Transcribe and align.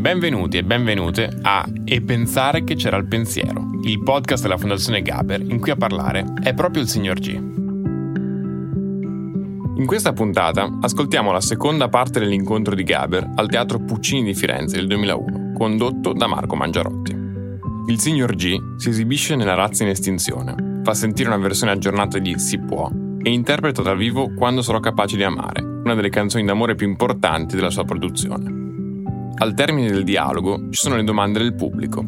Benvenuti 0.00 0.56
e 0.56 0.64
benvenute 0.64 1.28
a 1.42 1.62
E 1.84 2.00
pensare 2.00 2.64
che 2.64 2.74
c'era 2.74 2.96
il 2.96 3.06
pensiero, 3.06 3.68
il 3.82 4.02
podcast 4.02 4.44
della 4.44 4.56
Fondazione 4.56 5.02
Gaber 5.02 5.42
in 5.42 5.60
cui 5.60 5.72
a 5.72 5.76
parlare 5.76 6.24
è 6.42 6.54
proprio 6.54 6.80
il 6.80 6.88
signor 6.88 7.18
G. 7.18 7.28
In 9.76 9.84
questa 9.84 10.14
puntata 10.14 10.78
ascoltiamo 10.80 11.32
la 11.32 11.42
seconda 11.42 11.90
parte 11.90 12.18
dell'incontro 12.18 12.74
di 12.74 12.82
Gaber 12.82 13.30
al 13.34 13.50
Teatro 13.50 13.78
Puccini 13.78 14.24
di 14.24 14.32
Firenze 14.32 14.76
del 14.76 14.86
2001, 14.86 15.52
condotto 15.52 16.14
da 16.14 16.26
Marco 16.26 16.56
Mangiarotti. 16.56 17.14
Il 17.88 18.00
signor 18.00 18.34
G 18.36 18.76
si 18.76 18.88
esibisce 18.88 19.36
nella 19.36 19.52
razza 19.52 19.82
in 19.82 19.90
estinzione, 19.90 20.80
fa 20.82 20.94
sentire 20.94 21.28
una 21.28 21.36
versione 21.36 21.72
aggiornata 21.72 22.18
di 22.18 22.38
Si 22.38 22.58
può 22.58 22.90
e 23.22 23.30
interpreta 23.30 23.82
dal 23.82 23.98
vivo 23.98 24.32
Quando 24.32 24.62
sarò 24.62 24.80
capace 24.80 25.16
di 25.16 25.24
amare, 25.24 25.60
una 25.60 25.94
delle 25.94 26.08
canzoni 26.08 26.46
d'amore 26.46 26.74
più 26.74 26.88
importanti 26.88 27.54
della 27.54 27.68
sua 27.68 27.84
produzione. 27.84 28.59
Al 29.36 29.54
termine 29.54 29.90
del 29.90 30.04
dialogo 30.04 30.68
ci 30.70 30.80
sono 30.80 30.96
le 30.96 31.04
domande 31.04 31.38
del 31.38 31.54
pubblico. 31.54 32.04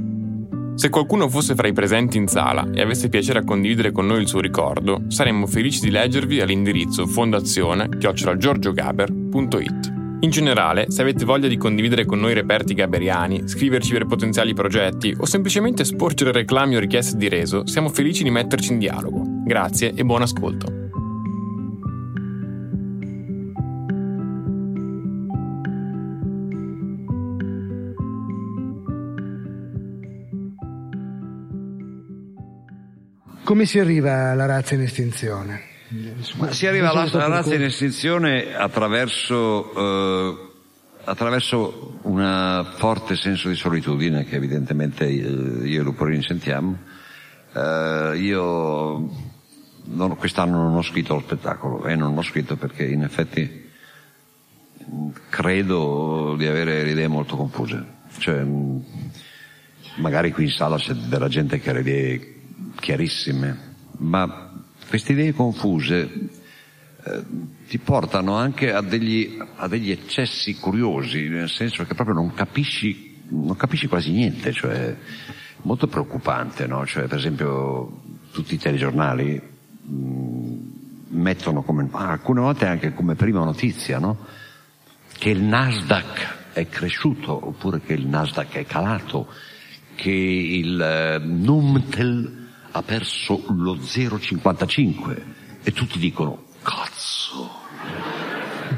Se 0.75 0.89
qualcuno 0.89 1.29
fosse 1.29 1.55
fra 1.55 1.69
i 1.69 1.73
presenti 1.73 2.17
in 2.17 2.27
sala 2.27 2.69
e 2.73 2.81
avesse 2.81 3.09
piacere 3.09 3.41
a 3.41 3.45
condividere 3.45 3.93
con 3.93 4.07
noi 4.07 4.23
il 4.23 4.29
suo 4.29 4.41
ricordo, 4.41 5.03
saremmo 5.09 5.47
felici 5.47 5.81
di 5.81 5.91
leggervi 5.91 6.41
all'indirizzo 6.41 7.07
fondazione-giorgiogaber.it. 7.07 9.93
In 10.21 10.31
generale, 10.31 10.87
se 10.89 11.03
avete 11.03 11.25
voglia 11.25 11.49
di 11.49 11.57
condividere 11.57 12.05
con 12.05 12.21
noi 12.21 12.33
reperti 12.33 12.75
gaberiani, 12.75 13.49
scriverci 13.49 13.93
per 13.93 14.07
potenziali 14.07 14.55
progetti 14.55 15.15
o 15.19 15.27
semplicemente 15.27 15.85
sporgere 15.85 16.33
reclami 16.33 16.77
o 16.77 16.81
richieste 16.81 17.17
di 17.17 17.29
reso, 17.29 17.67
siamo 17.67 17.89
felici 17.89 18.23
di 18.23 18.31
metterci 18.31 18.73
in 18.73 18.79
dialogo. 18.79 19.25
Grazie 19.45 19.93
e 19.95 20.05
buon 20.05 20.23
ascolto. 20.23 20.82
Come 33.45 33.67
si 33.67 33.81
arriva 33.81 34.31
alla 34.31 34.47
razza 34.47 34.75
in 34.75 34.83
estinzione? 34.83 35.71
Ma 36.37 36.53
si 36.53 36.67
arriva 36.67 36.91
alla, 36.91 37.11
alla 37.11 37.27
razza 37.27 37.55
in 37.55 37.63
estinzione 37.63 38.55
attraverso, 38.55 39.75
eh, 39.75 40.51
attraverso 41.05 41.99
un 42.03 42.67
forte 42.77 43.17
senso 43.17 43.49
di 43.49 43.57
solitudine 43.57 44.25
che 44.25 44.37
evidentemente 44.37 45.07
io 45.07 45.81
e 45.81 45.83
Luporini 45.83 46.23
sentiamo. 46.23 46.79
Eh, 47.53 48.13
io 48.17 49.11
non, 49.85 50.17
quest'anno 50.17 50.63
non 50.63 50.77
ho 50.77 50.83
scritto 50.83 51.15
lo 51.15 51.21
spettacolo 51.21 51.85
e 51.87 51.97
non 51.97 52.15
l'ho 52.15 52.23
scritto 52.23 52.57
perché 52.57 52.85
in 52.85 53.03
effetti 53.03 53.71
credo 55.29 56.37
di 56.39 56.47
avere 56.47 56.85
le 56.85 56.91
idee 56.93 57.09
molto 57.09 57.37
confuse. 57.37 57.85
Cioè, 58.19 58.47
magari 59.97 60.31
qui 60.31 60.45
in 60.45 60.51
sala 60.51 60.77
c'è 60.77 60.95
della 60.95 61.29
gente 61.29 61.59
che 61.59 61.71
ha 61.71 61.73
le 61.73 61.81
idee 61.81 62.42
chiarissime, 62.79 63.75
ma 63.99 64.53
queste 64.89 65.13
idee 65.13 65.33
confuse 65.33 66.31
eh, 67.05 67.25
ti 67.67 67.79
portano 67.79 68.35
anche 68.37 68.73
a 68.73 68.81
degli, 68.81 69.39
a 69.57 69.67
degli, 69.67 69.91
eccessi 69.91 70.55
curiosi, 70.57 71.29
nel 71.29 71.49
senso 71.49 71.85
che 71.85 71.95
proprio 71.95 72.15
non 72.15 72.35
capisci, 72.35 73.23
non 73.29 73.57
capisci 73.57 73.87
quasi 73.87 74.13
niente, 74.13 74.53
cioè 74.53 74.95
molto 75.63 75.87
preoccupante, 75.87 76.67
no? 76.67 76.87
Cioè, 76.87 77.07
per 77.07 77.19
esempio, 77.19 78.03
tutti 78.31 78.55
i 78.55 78.59
telegiornali 78.59 79.41
mm, 79.91 80.59
mettono 81.09 81.63
come, 81.63 81.89
ah, 81.93 82.11
alcune 82.11 82.41
volte 82.41 82.67
anche 82.67 82.93
come 82.93 83.15
prima 83.15 83.43
notizia, 83.43 83.99
no? 83.99 84.19
Che 85.13 85.31
il 85.31 85.43
Nasdaq 85.43 86.53
è 86.53 86.69
cresciuto, 86.69 87.49
oppure 87.49 87.81
che 87.81 87.95
il 87.95 88.07
Nasdaq 88.07 88.55
è 88.57 88.67
calato, 88.67 89.29
che 89.95 90.11
il 90.11 90.81
eh, 90.81 91.19
Numtel 91.19 92.42
ha 92.73 92.83
perso 92.83 93.45
lo 93.49 93.75
0,55 93.75 95.23
e 95.63 95.73
tutti 95.73 95.99
dicono 95.99 96.45
cazzo. 96.63 97.61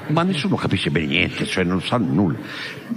Ma 0.09 0.23
nessuno 0.23 0.57
capisce 0.57 0.91
bene 0.91 1.07
niente, 1.07 1.47
cioè 1.47 1.65
non 1.65 1.81
sa 1.81 1.97
nulla. 1.97 2.39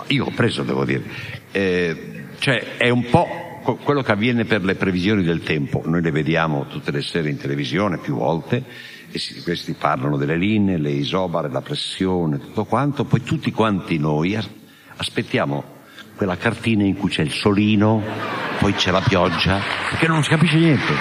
Io 0.08 0.26
ho 0.26 0.32
preso, 0.32 0.64
devo 0.64 0.84
dire. 0.84 1.04
Eh, 1.52 2.26
cioè 2.40 2.78
è 2.78 2.90
un 2.90 3.06
po' 3.10 3.78
quello 3.84 4.02
che 4.02 4.12
avviene 4.12 4.46
per 4.46 4.64
le 4.64 4.76
previsioni 4.76 5.24
del 5.24 5.44
tempo. 5.44 5.84
Noi 5.86 6.02
le 6.02 6.12
vediamo 6.12 6.68
tutte 6.68 6.92
le 6.92 7.02
sere 7.02 7.30
in 7.30 7.38
televisione 7.38 7.98
più 8.00 8.16
volte 8.16 8.64
e 9.12 9.20
si, 9.20 9.42
questi 9.42 9.74
parlano 9.74 10.18
delle 10.18 10.38
linee, 10.38 10.78
le 10.78 10.92
isobare, 10.92 11.50
la 11.50 11.62
pressione, 11.62 12.40
tutto 12.40 12.66
quanto, 12.66 13.06
poi 13.06 13.22
tutti 13.24 13.52
quanti 13.52 13.98
noi 13.98 14.38
aspettiamo 14.98 15.76
quella 16.18 16.36
cartina 16.36 16.84
in 16.84 16.98
cui 16.98 17.10
c'è 17.10 17.22
il 17.22 17.32
solino, 17.32 18.04
poi 18.60 18.74
c'è 18.74 18.92
la 18.92 19.02
pioggia, 19.08 19.62
perché 19.92 20.08
non 20.08 20.24
si 20.24 20.30
capisce 20.30 20.58
niente. 20.58 20.94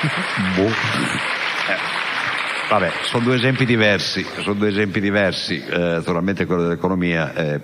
boh. 0.54 0.66
eh. 0.66 1.88
Vabbè, 2.68 2.92
sono 3.02 3.24
due 3.24 3.36
esempi 3.36 3.64
diversi, 3.64 4.24
sono 4.42 4.54
due 4.54 4.68
esempi 4.68 5.00
diversi, 5.00 5.60
eh, 5.60 5.78
naturalmente 5.78 6.44
quello 6.44 6.62
dell'economia 6.62 7.32
è, 7.32 7.60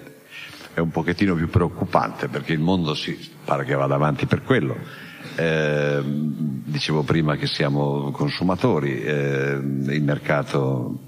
è, 0.74 0.80
un 0.80 0.90
pochettino 0.90 1.34
più 1.34 1.48
preoccupante 1.48 2.28
perché 2.28 2.54
il 2.54 2.58
mondo 2.58 2.94
si 2.94 3.16
pare 3.44 3.64
che 3.64 3.74
vada 3.74 3.94
avanti 3.94 4.26
per 4.26 4.42
quello. 4.42 5.04
Eh, 5.36 6.00
dicevo 6.02 7.02
prima 7.02 7.36
che 7.36 7.46
siamo 7.46 8.10
consumatori, 8.12 9.02
eh, 9.02 9.58
il 9.60 10.02
mercato 10.02 11.00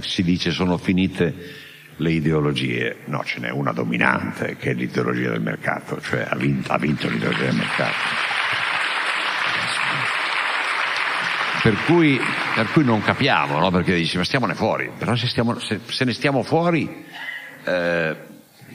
si 0.00 0.22
dice 0.22 0.50
sono 0.50 0.78
finite 0.78 1.64
le 1.96 2.12
ideologie, 2.12 2.98
no, 3.06 3.24
ce 3.24 3.40
n'è 3.40 3.50
una 3.50 3.72
dominante 3.72 4.56
che 4.56 4.70
è 4.70 4.74
l'ideologia 4.74 5.30
del 5.30 5.40
mercato, 5.40 6.00
cioè 6.00 6.26
ha 6.28 6.36
vinto, 6.36 6.72
ha 6.72 6.78
vinto 6.78 7.08
l'ideologia 7.08 7.44
del 7.44 7.54
mercato. 7.54 7.94
Per 11.62 11.76
cui, 11.84 12.20
per 12.54 12.70
cui 12.70 12.84
non 12.84 13.02
capiamo, 13.02 13.58
no? 13.58 13.70
perché 13.70 13.94
dici 13.94 14.16
ma 14.16 14.24
stiamone 14.24 14.54
fuori, 14.54 14.90
però 14.96 15.16
se, 15.16 15.26
stiamo, 15.26 15.58
se, 15.58 15.80
se 15.86 16.04
ne 16.04 16.12
stiamo 16.12 16.42
fuori, 16.42 17.04
eh, 17.64 18.16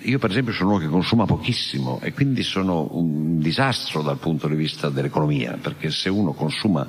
io 0.04 0.20
per 0.20 0.32
esempio 0.32 0.52
sono 0.52 0.72
uno 0.72 0.80
che 0.80 0.88
consuma 0.88 1.26
pochissimo 1.26 2.00
e 2.02 2.12
quindi 2.12 2.44
sono 2.44 2.88
un 2.92 3.40
disastro 3.40 4.02
dal 4.02 4.18
punto 4.18 4.48
di 4.48 4.56
vista 4.56 4.90
dell'economia, 4.90 5.58
perché 5.62 5.92
se 5.92 6.10
uno 6.10 6.34
consuma 6.34 6.88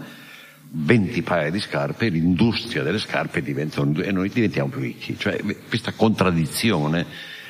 20 0.74 1.22
paia 1.22 1.50
di 1.50 1.60
scarpe, 1.60 2.08
l'industria 2.08 2.82
delle 2.82 2.98
scarpe 2.98 3.42
diventa 3.42 3.82
e 3.82 4.10
noi 4.10 4.30
diventiamo 4.30 4.70
più 4.70 4.80
ricchi. 4.80 5.18
Cioè, 5.18 5.38
questa 5.68 5.92
contraddizione 5.92 7.04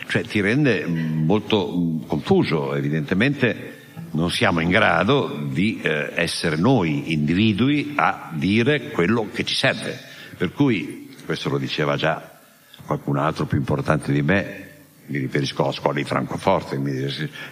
cioè, 0.09 0.23
ti 0.23 0.41
rende 0.41 0.85
molto 0.87 2.01
confuso, 2.07 2.75
evidentemente 2.75 3.81
non 4.13 4.31
siamo 4.31 4.61
in 4.61 4.71
grado 4.71 5.47
di 5.51 5.81
eh, 5.81 6.13
essere 6.17 6.57
noi 6.57 7.13
individui 7.13 7.93
a 7.97 8.31
dire 8.33 8.91
quello 8.91 9.29
che 9.33 9.45
ci 9.45 9.55
serve. 9.55 9.99
Per 10.37 10.53
cui, 10.53 11.15
questo 11.25 11.49
lo 11.49 11.59
diceva 11.59 11.97
già 11.97 12.41
qualcun 12.85 13.19
altro 13.19 13.47
più 13.47 13.59
importante 13.59 14.13
di 14.13 14.23
me, 14.23 14.71
mi 15.07 15.19
riferisco 15.19 15.63
alla 15.63 15.73
scuola 15.73 15.95
di 15.95 16.05
Francoforte, 16.05 16.81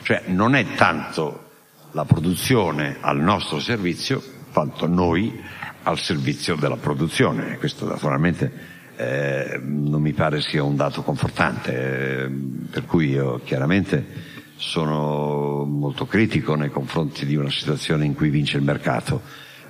cioè 0.02 0.24
non 0.26 0.56
è 0.56 0.74
tanto 0.74 1.48
la 1.92 2.04
produzione 2.04 2.96
al 3.00 3.20
nostro 3.20 3.60
servizio 3.60 4.22
quanto 4.52 4.86
noi 4.86 5.40
al 5.82 5.98
servizio 5.98 6.56
della 6.56 6.76
produzione. 6.76 7.56
Questo 7.58 7.86
naturalmente 7.86 8.78
eh, 8.96 9.58
non 9.62 10.02
mi 10.02 10.12
pare 10.12 10.40
sia 10.40 10.62
un 10.62 10.76
dato 10.76 11.02
confortante, 11.02 12.24
eh, 12.24 12.30
per 12.70 12.84
cui 12.84 13.08
io 13.10 13.40
chiaramente 13.44 14.28
sono 14.56 15.64
molto 15.64 16.06
critico 16.06 16.54
nei 16.54 16.70
confronti 16.70 17.24
di 17.24 17.34
una 17.34 17.50
situazione 17.50 18.04
in 18.04 18.14
cui 18.14 18.28
vince 18.28 18.58
il 18.58 18.62
mercato. 18.62 19.22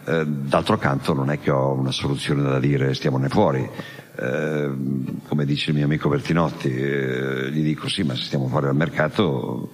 Eh, 0.04 0.26
d'altro 0.26 0.78
canto 0.78 1.12
non 1.14 1.30
è 1.30 1.38
che 1.38 1.50
ho 1.50 1.72
una 1.72 1.92
soluzione 1.92 2.42
da 2.42 2.58
dire 2.58 2.94
stiamone 2.94 3.28
fuori. 3.28 3.68
Eh, 4.16 4.70
come 5.28 5.44
dice 5.44 5.70
il 5.70 5.76
mio 5.76 5.84
amico 5.84 6.08
Bertinotti, 6.08 6.74
eh, 6.74 7.50
gli 7.52 7.62
dico 7.62 7.88
sì, 7.88 8.02
ma 8.02 8.16
se 8.16 8.24
stiamo 8.24 8.48
fuori 8.48 8.66
dal 8.66 8.74
mercato 8.74 9.70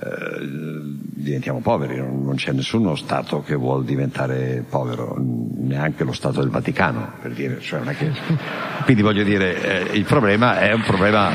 eh, 0.00 0.38
diventiamo 0.40 1.60
poveri, 1.60 1.96
non 1.96 2.34
c'è 2.36 2.52
nessuno 2.52 2.94
Stato 2.94 3.42
che 3.42 3.54
vuole 3.54 3.84
diventare 3.84 4.64
povero, 4.68 5.16
neanche 5.18 6.04
lo 6.04 6.12
Stato 6.12 6.40
del 6.40 6.50
Vaticano, 6.50 7.14
per 7.20 7.32
dire, 7.32 7.60
cioè 7.60 7.80
che... 7.96 8.12
quindi 8.84 9.02
voglio 9.02 9.24
dire, 9.24 9.90
eh, 9.90 9.96
il 9.96 10.04
problema 10.04 10.60
è 10.60 10.72
un 10.72 10.82
problema... 10.82 11.32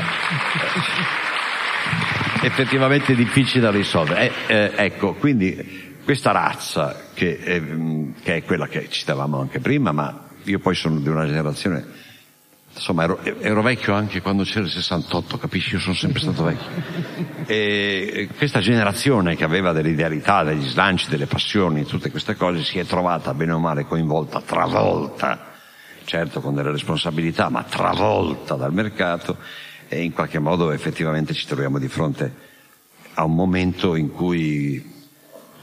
effettivamente 2.42 3.14
difficile 3.14 3.62
da 3.62 3.70
risolvere. 3.70 4.30
Eh, 4.46 4.54
eh, 4.54 4.72
ecco, 4.76 5.14
quindi 5.14 5.96
questa 6.04 6.30
razza, 6.30 7.08
che 7.14 7.38
è, 7.38 7.62
che 8.22 8.36
è 8.36 8.44
quella 8.44 8.66
che 8.66 8.88
citavamo 8.88 9.40
anche 9.40 9.60
prima, 9.60 9.92
ma 9.92 10.28
io 10.44 10.58
poi 10.58 10.74
sono 10.74 10.98
di 10.98 11.08
una 11.08 11.26
generazione 11.26 12.02
Insomma, 12.74 13.04
ero, 13.04 13.20
ero, 13.22 13.62
vecchio 13.62 13.94
anche 13.94 14.20
quando 14.20 14.42
c'era 14.42 14.64
il 14.64 14.70
68, 14.70 15.38
capisci? 15.38 15.74
Io 15.74 15.80
sono 15.80 15.94
sempre 15.94 16.20
stato 16.20 16.42
vecchio. 16.42 17.46
E 17.46 18.28
questa 18.36 18.58
generazione 18.58 19.36
che 19.36 19.44
aveva 19.44 19.72
delle 19.72 19.90
idealità, 19.90 20.42
degli 20.42 20.66
slanci, 20.66 21.08
delle 21.08 21.26
passioni, 21.26 21.84
tutte 21.84 22.10
queste 22.10 22.34
cose, 22.34 22.64
si 22.64 22.80
è 22.80 22.84
trovata 22.84 23.32
bene 23.32 23.52
o 23.52 23.60
male 23.60 23.84
coinvolta, 23.84 24.40
travolta, 24.40 25.52
certo 26.04 26.40
con 26.40 26.54
delle 26.54 26.72
responsabilità, 26.72 27.48
ma 27.48 27.62
travolta 27.62 28.56
dal 28.56 28.72
mercato 28.72 29.36
e 29.88 30.02
in 30.02 30.12
qualche 30.12 30.40
modo 30.40 30.72
effettivamente 30.72 31.32
ci 31.32 31.46
troviamo 31.46 31.78
di 31.78 31.88
fronte 31.88 32.34
a 33.14 33.24
un 33.24 33.34
momento 33.34 33.94
in 33.94 34.10
cui 34.10 34.92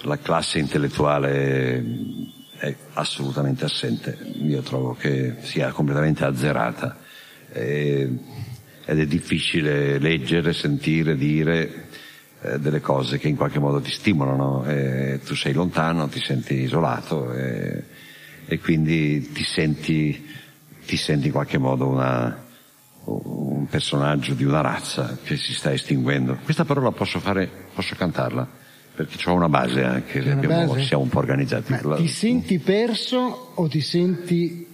la 0.04 0.18
classe 0.18 0.60
intellettuale 0.60 1.84
è 2.58 2.76
assolutamente 2.94 3.66
assente. 3.66 4.18
Io 4.44 4.62
trovo 4.62 4.96
che 4.96 5.38
sia 5.42 5.72
completamente 5.72 6.24
azzerata 6.24 7.01
eh, 7.54 8.10
ed 8.86 9.00
è 9.00 9.06
difficile 9.06 10.00
leggere, 10.00 10.54
sentire, 10.54 11.16
dire 11.16 11.88
eh, 12.42 12.60
delle 12.60 12.82
cose 12.82 13.18
che 13.18 13.28
in 13.28 13.36
qualche 13.36 13.60
modo 13.60 13.80
ti 13.80 13.92
stimolano. 13.92 14.66
Eh, 14.66 15.20
tu 15.24 15.36
sei 15.36 15.54
lontano, 15.54 16.08
ti 16.08 16.20
senti 16.20 16.56
isolato 16.56 17.32
e, 17.34 17.84
quindi 18.62 19.32
ti 19.32 19.44
senti, 19.44 20.28
ti 20.86 20.98
senti 20.98 21.28
in 21.28 21.34
qualche 21.34 21.58
modo 21.58 21.88
una, 21.88 22.44
un 23.06 23.66
personaggio 23.68 24.34
di 24.34 24.44
una 24.44 24.62
razza 24.62 25.18
che 25.24 25.38
si 25.38 25.54
sta 25.54 25.72
estinguendo. 25.72 26.38
Questa 26.44 26.66
parola 26.66 26.92
posso 26.92 27.20
fare, 27.20 27.50
posso 27.74 27.96
cantarla? 27.96 28.60
perché 28.94 29.30
ho 29.30 29.34
una 29.34 29.48
base 29.48 29.84
anche, 29.84 30.20
una 30.20 30.34
abbiamo, 30.34 30.74
base? 30.74 30.84
siamo 30.84 31.04
un 31.04 31.10
po' 31.10 31.20
organizzati. 31.20 31.72
Ma 31.72 31.96
ti 31.96 32.08
senti 32.08 32.60
perso 32.60 33.54
o 33.56 33.68
ti 33.68 33.80
senti 33.80 34.68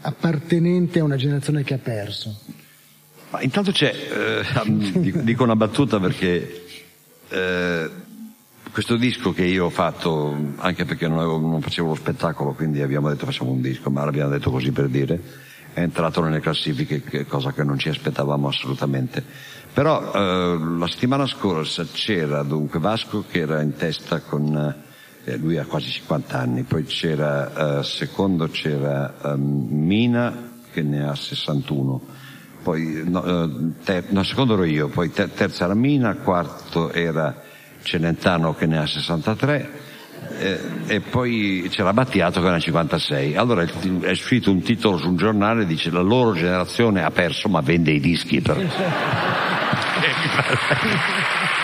appartenente 0.00 0.98
a 1.00 1.04
una 1.04 1.16
generazione 1.16 1.62
che 1.62 1.74
ha 1.74 1.78
perso? 1.78 2.38
Ma 3.30 3.42
intanto 3.42 3.70
c'è, 3.70 3.92
eh, 3.92 5.22
dico 5.22 5.44
una 5.44 5.56
battuta 5.56 6.00
perché 6.00 6.64
eh, 7.28 7.90
questo 8.72 8.96
disco 8.96 9.32
che 9.32 9.44
io 9.44 9.66
ho 9.66 9.70
fatto, 9.70 10.34
anche 10.56 10.84
perché 10.84 11.06
non, 11.08 11.18
avevo, 11.18 11.38
non, 11.38 11.60
facevo 11.60 11.88
lo 11.88 11.94
spettacolo, 11.94 12.52
quindi 12.52 12.82
abbiamo 12.82 13.08
detto 13.08 13.26
facciamo 13.26 13.50
un 13.50 13.60
disco, 13.60 13.90
ma 13.90 14.04
l'abbiamo 14.04 14.30
detto 14.30 14.50
così 14.50 14.72
per 14.72 14.88
dire, 14.88 15.20
è 15.72 15.80
entrato 15.80 16.22
nelle 16.22 16.40
classifiche, 16.40 17.26
cosa 17.26 17.52
che 17.52 17.62
non 17.62 17.78
ci 17.78 17.88
aspettavamo 17.88 18.48
assolutamente 18.48 19.24
però 19.72 20.12
eh, 20.12 20.58
la 20.78 20.88
settimana 20.88 21.26
scorsa 21.26 21.86
c'era 21.92 22.42
dunque 22.42 22.80
Vasco 22.80 23.24
che 23.28 23.40
era 23.40 23.62
in 23.62 23.76
testa 23.76 24.20
con, 24.20 24.74
eh, 25.30 25.36
lui 25.36 25.58
ha 25.58 25.64
quasi 25.64 25.90
50 25.90 26.38
anni, 26.38 26.62
poi 26.62 26.84
c'era, 26.84 27.78
eh, 27.78 27.82
secondo 27.82 28.48
c'era 28.48 29.14
um, 29.22 29.66
Mina 29.70 30.48
che 30.72 30.82
ne 30.82 31.08
ha 31.08 31.14
61, 31.14 32.00
poi, 32.62 33.02
no, 33.04 33.24
eh, 33.24 33.48
ter- 33.84 34.10
no, 34.10 34.22
secondo 34.22 34.54
ero 34.54 34.64
io, 34.64 34.88
poi 34.88 35.10
ter- 35.10 35.30
terza 35.30 35.64
era 35.64 35.74
Mina, 35.74 36.14
quarto 36.16 36.92
era 36.92 37.42
Celentano 37.82 38.54
che 38.54 38.66
ne 38.66 38.78
ha 38.78 38.86
63, 38.86 39.70
eh, 40.38 40.60
e 40.86 41.00
poi 41.00 41.66
c'era 41.70 41.92
Battiato 41.92 42.40
che 42.40 42.46
era 42.46 42.58
56. 42.58 43.36
Allora 43.36 43.62
è 43.62 44.10
uscito 44.10 44.50
un 44.50 44.62
titolo 44.62 44.98
su 44.98 45.08
un 45.08 45.16
giornale, 45.16 45.66
dice 45.66 45.90
la 45.90 46.02
loro 46.02 46.34
generazione 46.34 47.02
ha 47.02 47.10
perso 47.10 47.48
ma 47.48 47.60
vende 47.60 47.92
i 47.92 48.00
dischi. 48.00 48.40
Per... 48.40 48.56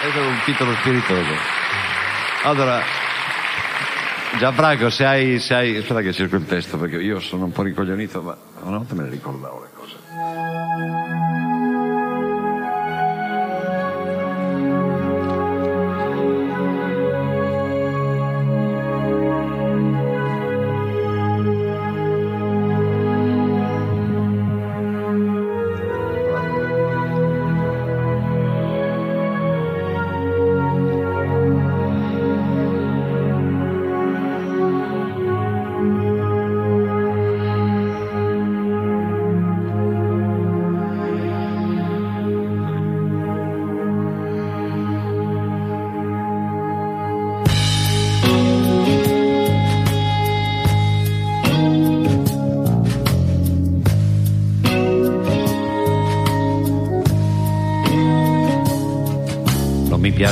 è 0.00 0.18
un 0.18 0.40
titolo 0.44 0.74
spiritoso. 0.76 1.34
Allora, 2.44 2.82
Gianfranco, 4.38 4.88
se 4.88 5.04
hai, 5.04 5.38
se 5.40 5.54
hai... 5.54 5.76
Aspetta 5.76 6.00
che 6.00 6.12
cerco 6.12 6.36
il 6.36 6.46
testo 6.46 6.78
perché 6.78 6.96
io 6.96 7.20
sono 7.20 7.44
un 7.44 7.52
po' 7.52 7.62
ricoglionito, 7.62 8.22
ma 8.22 8.36
una 8.62 8.78
volta 8.78 8.94
me 8.94 9.02
ne 9.02 9.10
ricordavo 9.10 9.60
le 9.60 9.68
cose. 9.74 9.96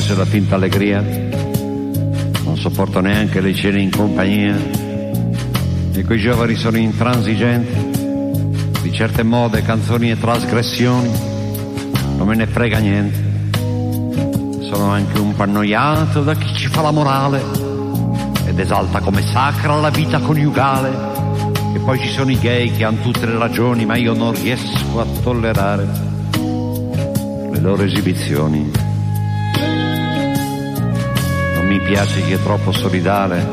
Piace 0.09 0.15
la 0.17 0.25
finta 0.25 0.55
allegria, 0.55 1.03
non 1.03 2.57
sopporto 2.57 3.01
neanche 3.01 3.41
le 3.41 3.55
cene 3.55 3.83
in 3.83 3.91
compagnia. 3.91 4.57
E 5.93 6.05
quei 6.05 6.19
giovani 6.19 6.55
sono 6.55 6.79
intransigenti. 6.79 7.97
Di 8.81 8.91
certe 8.93 9.23
mode, 9.23 9.61
canzoni 9.63 10.11
e 10.11 10.19
trasgressioni, 10.19 11.11
non 12.17 12.27
me 12.27 12.37
ne 12.37 12.47
frega 12.47 12.79
niente. 12.79 13.27
Sono 14.71 14.91
anche 14.91 15.19
un 15.19 15.35
po' 15.35 15.43
annoiato 15.43 16.23
da 16.23 16.35
chi 16.35 16.55
ci 16.55 16.69
fa 16.69 16.81
la 16.81 16.91
morale. 16.91 17.43
Ed 18.47 18.59
esalta 18.59 19.01
come 19.01 19.21
sacra 19.21 19.77
la 19.77 19.91
vita 19.91 20.21
coniugale. 20.21 20.91
E 21.75 21.81
poi 21.81 21.99
ci 21.99 22.09
sono 22.09 22.31
i 22.31 22.39
gay 22.39 22.71
che 22.75 22.85
hanno 22.85 23.03
tutte 23.03 23.27
le 23.27 23.37
ragioni, 23.37 23.85
ma 23.85 23.97
io 23.97 24.15
non 24.15 24.33
riesco 24.33 25.01
a 25.01 25.07
tollerare 25.23 25.87
le 27.53 27.61
loro 27.61 27.83
esibizioni 27.83 28.88
piace 31.89 32.23
chi 32.23 32.33
è 32.33 32.43
troppo 32.43 32.71
solidale 32.71 33.49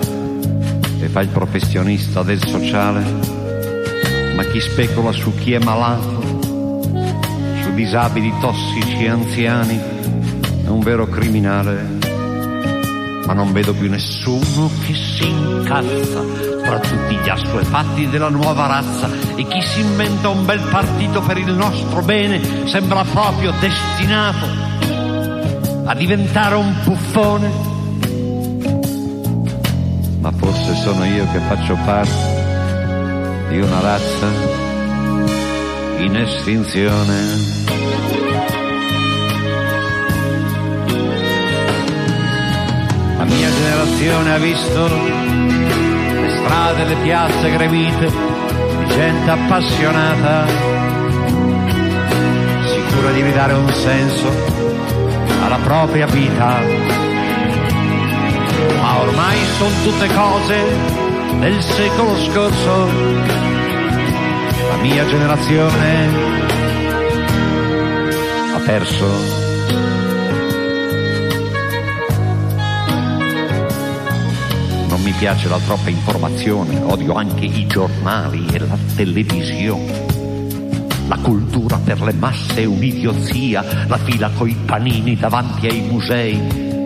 e 1.00 1.08
fa 1.08 1.22
il 1.22 1.30
professionista 1.30 2.22
del 2.22 2.46
sociale, 2.46 3.01
ma 4.36 4.44
chi 4.44 4.60
specula 4.60 5.13
su 5.13 5.34
chi 5.36 5.54
è 5.54 5.60
malato, 5.60 6.42
su 7.63 7.74
disabili 7.74 8.34
tossici 8.42 9.06
e 9.06 9.08
anziani, 9.08 9.80
è 10.65 10.68
un 10.68 10.82
vero 10.82 11.08
criminale. 11.08 11.94
Ma 13.25 13.32
non 13.32 13.54
vedo 13.54 13.74
più 13.74 13.89
nessuno 13.89 14.70
che 14.86 14.94
si 14.94 15.30
incazza 15.30 16.22
tra 16.62 16.80
tutti 16.80 17.15
gli 17.15 17.30
assuefatti 17.30 18.10
della 18.10 18.30
nuova 18.30 18.68
razza 18.68 19.10
e 19.36 19.48
chi 19.48 19.62
si 19.62 19.80
inventa 19.80 20.27
un 20.27 20.44
bel 20.46 20.62
partito 20.70 21.22
per 21.22 21.38
il 21.38 21.54
nostro 21.54 22.01
bene 22.01 22.68
sembra 22.68 23.04
proprio 23.06 23.54
destinato 23.62 24.46
a 25.86 25.96
diventare 25.96 26.56
un 26.56 26.75
puffone 26.84 27.64
ma 30.25 30.32
forse 30.32 30.74
sono 30.74 31.05
io 31.05 31.24
che 31.32 31.38
faccio 31.38 31.77
parte 31.86 32.10
di 33.50 33.60
una 33.60 33.79
razza 33.79 34.27
in 36.00 36.15
estinzione. 36.15 37.13
La 43.17 43.24
mia 43.25 43.50
generazione 43.51 44.34
ha 44.34 44.38
visto 44.39 44.88
le 44.88 46.29
strade, 46.39 46.86
le 46.86 46.96
piazze 47.03 47.51
gremite 47.51 48.10
di 48.10 48.86
gente 48.96 49.29
appassionata, 49.29 50.48
sicura 52.65 53.12
di 53.12 53.22
ridare 53.22 53.53
un 53.53 53.70
senso 53.70 54.27
alla 55.44 55.60
propria 55.63 56.08
vita 56.08 57.05
ormai 59.08 59.38
sono 59.58 59.70
tutte 59.84 60.08
cose 60.14 60.56
del 61.40 61.62
secolo 61.62 62.18
scorso. 62.18 62.86
La 64.70 64.78
mia 64.82 65.06
generazione 65.06 66.08
ha 68.54 68.60
perso. 68.66 69.06
Non 74.88 75.02
mi 75.02 75.12
piace 75.12 75.50
la 75.50 75.60
troppa 75.60 75.90
informazione, 75.90 76.80
odio 76.82 77.14
anche 77.14 77.46
i 77.46 77.68
giornali 77.68 78.48
e 78.52 78.60
la 78.60 78.78
televisione. 78.96 80.04
La 81.08 81.18
cultura 81.18 81.78
per 81.78 82.02
le 82.02 82.14
masse 82.14 82.64
è 82.64 82.66
un'idiozia, 82.66 83.64
la 83.88 83.98
fila 83.98 84.32
coi 84.36 84.56
panini 84.66 85.16
davanti 85.16 85.68
ai 85.68 85.82
musei 85.82 86.36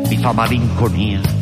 mi 0.10 0.18
fa 0.18 0.34
malinconia. 0.34 1.39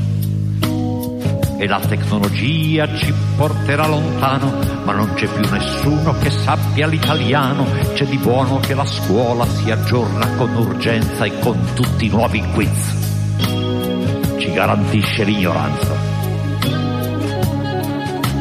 E 1.60 1.66
la 1.66 1.80
tecnologia 1.80 2.88
ci 2.96 3.12
porterà 3.36 3.88
lontano, 3.88 4.60
ma 4.86 4.94
non 4.94 5.14
c'è 5.16 5.28
più 5.28 5.50
nessuno 5.50 6.16
che 6.20 6.30
sappia 6.30 6.86
l'italiano. 6.86 7.66
C'è 7.94 8.06
di 8.06 8.18
buono 8.18 8.60
che 8.60 8.76
la 8.76 8.86
scuola 8.86 9.46
si 9.48 9.72
aggiorna 9.72 10.28
con 10.36 10.56
urgenza 10.56 11.26
e 11.26 11.40
con 11.40 11.58
tutti 11.74 12.06
i 12.06 12.10
nuovi 12.10 12.44
quiz. 12.54 12.96
Ci 14.38 14.52
garantisce 14.52 15.24
l'ignoranza. 15.24 15.96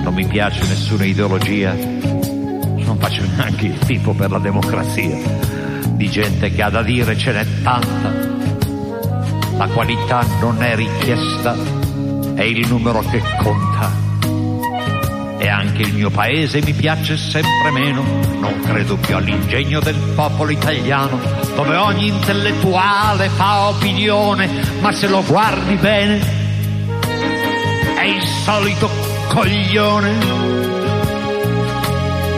Non 0.02 0.12
mi 0.12 0.26
piace 0.26 0.66
nessuna 0.66 1.04
ideologia, 1.04 1.73
non 1.73 2.96
faccio 2.99 3.23
neanche 3.35 3.66
il 3.66 3.78
tipo 3.78 4.12
per 4.12 4.30
la 4.30 4.38
democrazia. 4.38 5.16
Di 5.88 6.11
gente 6.11 6.50
che 6.50 6.62
ha 6.62 6.68
da 6.68 6.82
dire 6.82 7.16
ce 7.16 7.32
n'è 7.32 7.46
tanta. 7.62 8.25
La 9.56 9.68
qualità 9.68 10.23
non 10.38 10.62
è 10.62 10.76
richiesta, 10.76 11.56
è 12.37 12.43
il 12.43 12.69
numero 12.69 13.00
che 13.00 13.21
conta. 13.38 14.05
E 15.38 15.49
anche 15.49 15.83
il 15.83 15.95
mio 15.95 16.11
paese 16.11 16.62
mi 16.62 16.73
piace 16.73 17.16
sempre 17.16 17.71
meno, 17.71 18.02
non 18.38 18.61
credo 18.61 18.97
più 18.97 19.16
all'ingegno 19.16 19.81
del 19.81 19.97
popolo 20.14 20.50
italiano, 20.50 21.19
dove 21.55 21.76
ogni 21.76 22.09
intellettuale 22.09 23.28
fa 23.31 23.69
opinione, 23.69 24.49
ma 24.81 24.93
se 24.93 25.09
lo 25.09 25.23
guardi 25.25 25.75
bene 25.76 26.45
è 27.97 28.05
il 28.05 28.23
solito 28.45 28.88
coglione. 29.28 30.12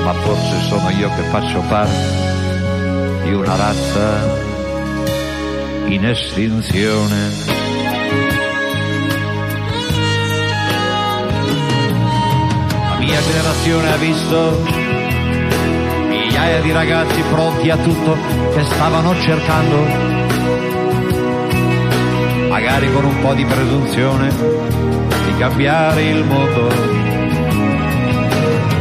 Ma 0.04 0.12
forse 0.12 0.60
sono 0.68 0.90
io 0.90 1.10
che 1.14 1.22
faccio 1.22 1.60
parte 1.68 3.22
di 3.24 3.32
una 3.32 3.56
razza 3.56 4.36
in 5.86 6.06
estinzione. 6.06 8.47
Mia 13.08 13.22
generazione 13.22 13.90
ha 13.90 13.96
visto 13.96 14.62
migliaia 16.08 16.60
di 16.60 16.72
ragazzi 16.72 17.22
pronti 17.22 17.70
a 17.70 17.76
tutto 17.78 18.16
che 18.54 18.64
stavano 18.64 19.18
cercando, 19.18 19.76
magari 22.48 22.92
con 22.92 23.04
un 23.04 23.20
po' 23.22 23.32
di 23.32 23.46
presunzione, 23.46 24.28
di 25.24 25.36
cambiare 25.38 26.02
il 26.02 26.22
mondo. 26.24 26.68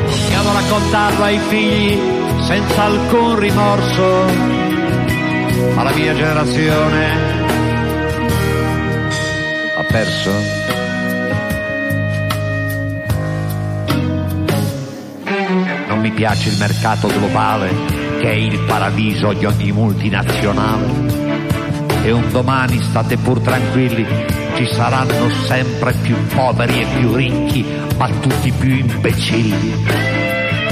Possiamo 0.06 0.52
raccontarlo 0.52 1.24
ai 1.24 1.40
figli 1.48 1.98
senza 2.42 2.84
alcun 2.84 3.40
rimorso, 3.40 4.26
ma 5.74 5.84
la 5.84 5.92
mia 5.92 6.14
generazione 6.14 7.36
ha 9.78 9.84
perso. 9.84 10.67
Mi 16.08 16.14
piace 16.14 16.48
il 16.48 16.58
mercato 16.58 17.10
globale 17.10 17.70
che 18.20 18.32
è 18.32 18.36
il 18.36 18.58
paradiso 18.60 19.34
di 19.34 19.44
ogni 19.46 19.74
multinazionale. 19.74 20.86
E 22.04 22.12
un 22.12 22.32
domani 22.32 22.82
state 22.82 23.18
pur 23.18 23.42
tranquilli, 23.42 24.06
ci 24.56 24.66
saranno 24.68 25.30
sempre 25.46 25.92
più 26.02 26.16
poveri 26.28 26.82
e 26.82 26.86
più 26.98 27.14
ricchi, 27.14 27.66
ma 27.98 28.08
tutti 28.08 28.52
più 28.54 28.74
imbecilli. 28.76 29.84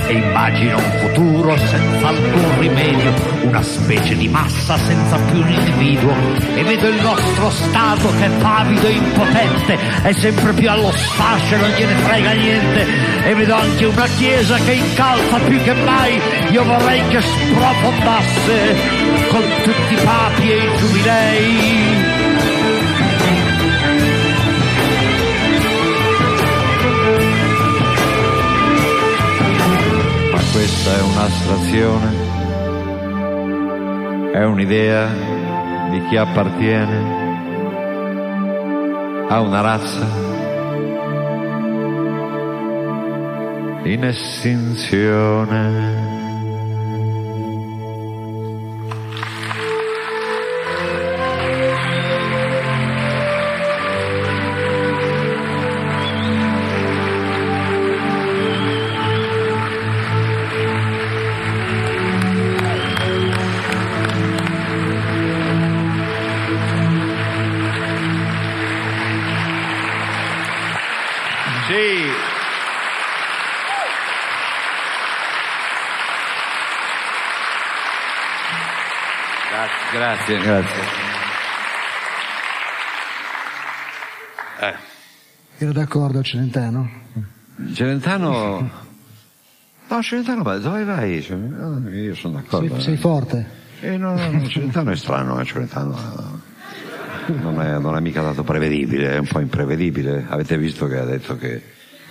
E 0.08 0.13
immagino 0.13 0.77
un 0.77 0.92
futuro 1.01 1.58
senza 1.58 2.08
alcun 2.08 2.60
rimedio, 2.60 3.13
una 3.42 3.62
specie 3.62 4.15
di 4.15 4.30
massa 4.30 4.77
senza 4.77 5.18
più 5.18 5.39
un 5.42 5.50
individuo. 5.50 6.13
E 6.56 6.63
vedo 6.63 6.88
il 6.88 7.01
nostro 7.01 7.50
Stato 7.50 8.10
che 8.15 8.25
è 8.25 8.30
pavido 8.39 8.88
e 8.88 8.92
impotente, 8.92 9.77
è 10.04 10.13
sempre 10.13 10.54
più 10.54 10.70
allo 10.70 10.92
sfascio 10.92 11.58
non 11.58 11.70
gliene 11.72 11.96
frega 11.96 12.32
niente. 12.32 13.14
E 13.25 13.34
vedo 13.34 13.55
anche 13.55 13.86
una 13.86 14.05
Chiesa 14.05 14.55
che 14.58 14.74
incalza 14.74 15.39
più 15.39 15.60
che 15.63 15.74
mai. 15.74 16.22
Io 16.51 16.63
vorrei 16.63 17.01
che 17.08 17.20
sprofondasse 17.22 18.75
con 19.29 19.41
tutti 19.63 19.94
i 19.94 19.98
papi 20.03 20.51
e 20.51 20.58
i 20.58 20.77
giubilei. 20.77 21.58
Ma 30.32 30.39
questa 30.51 30.96
è 30.96 31.01
un'astrazione, 31.01 32.13
è 34.34 34.44
un'idea 34.44 35.08
di 35.89 36.05
chi 36.10 36.15
appartiene 36.15 37.24
a 39.29 39.39
una 39.39 39.62
razza 39.62 40.35
in 43.86 44.04
estinzione. 44.04 45.84
Sì. 71.68 72.45
Grazie, 79.93 80.38
grazie, 80.39 80.39
grazie. 80.39 81.03
Ero 85.57 85.72
d'accordo, 85.72 86.22
Celentano. 86.22 86.89
Celentano... 87.74 88.84
No, 89.88 90.01
Celentano, 90.01 90.41
ma 90.41 90.57
dove 90.57 90.84
vai? 90.84 91.24
Io 91.93 92.15
sono 92.15 92.34
d'accordo. 92.38 92.74
Sei, 92.74 92.81
sei 92.81 92.98
forte. 92.98 93.48
Eh, 93.81 93.98
no, 93.98 94.15
no, 94.15 94.31
no, 94.31 94.48
Celentano 94.48 94.89
è 94.89 94.95
strano, 94.95 95.39
eh, 95.39 95.45
Celentano 95.45 96.41
eh, 97.27 97.31
non 97.34 97.62
è, 97.62 97.77
non 97.77 97.95
è 97.95 98.00
mica 98.00 98.24
dato 98.24 98.43
prevedibile, 98.43 99.13
è 99.13 99.17
un 99.19 99.27
po' 99.27 99.39
imprevedibile. 99.41 100.25
Avete 100.27 100.57
visto 100.57 100.88
che 100.88 100.98
ha 100.98 101.05
detto 101.05 101.38
che, 101.38 101.62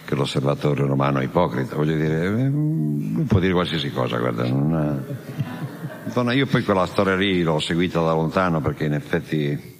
che 0.05 0.15
l'osservatore 0.15 0.87
romano 0.87 1.19
è 1.19 1.25
ipocrita, 1.25 1.75
voglio 1.75 1.97
dire, 1.97 2.27
eh, 2.27 3.25
può 3.27 3.41
dire 3.41 3.53
qualsiasi 3.53 3.91
cosa, 3.91 4.19
guarda, 4.19 4.47
non 4.47 4.73
ha- 4.73 5.64
Donna, 6.13 6.33
io 6.33 6.47
poi 6.47 6.63
quella 6.63 6.87
storia 6.87 7.17
lì 7.17 7.43
l'ho 7.43 7.59
seguita 7.59 8.01
da 8.01 8.13
lontano 8.13 8.61
perché 8.61 8.85
in 8.85 8.93
effetti, 8.93 9.79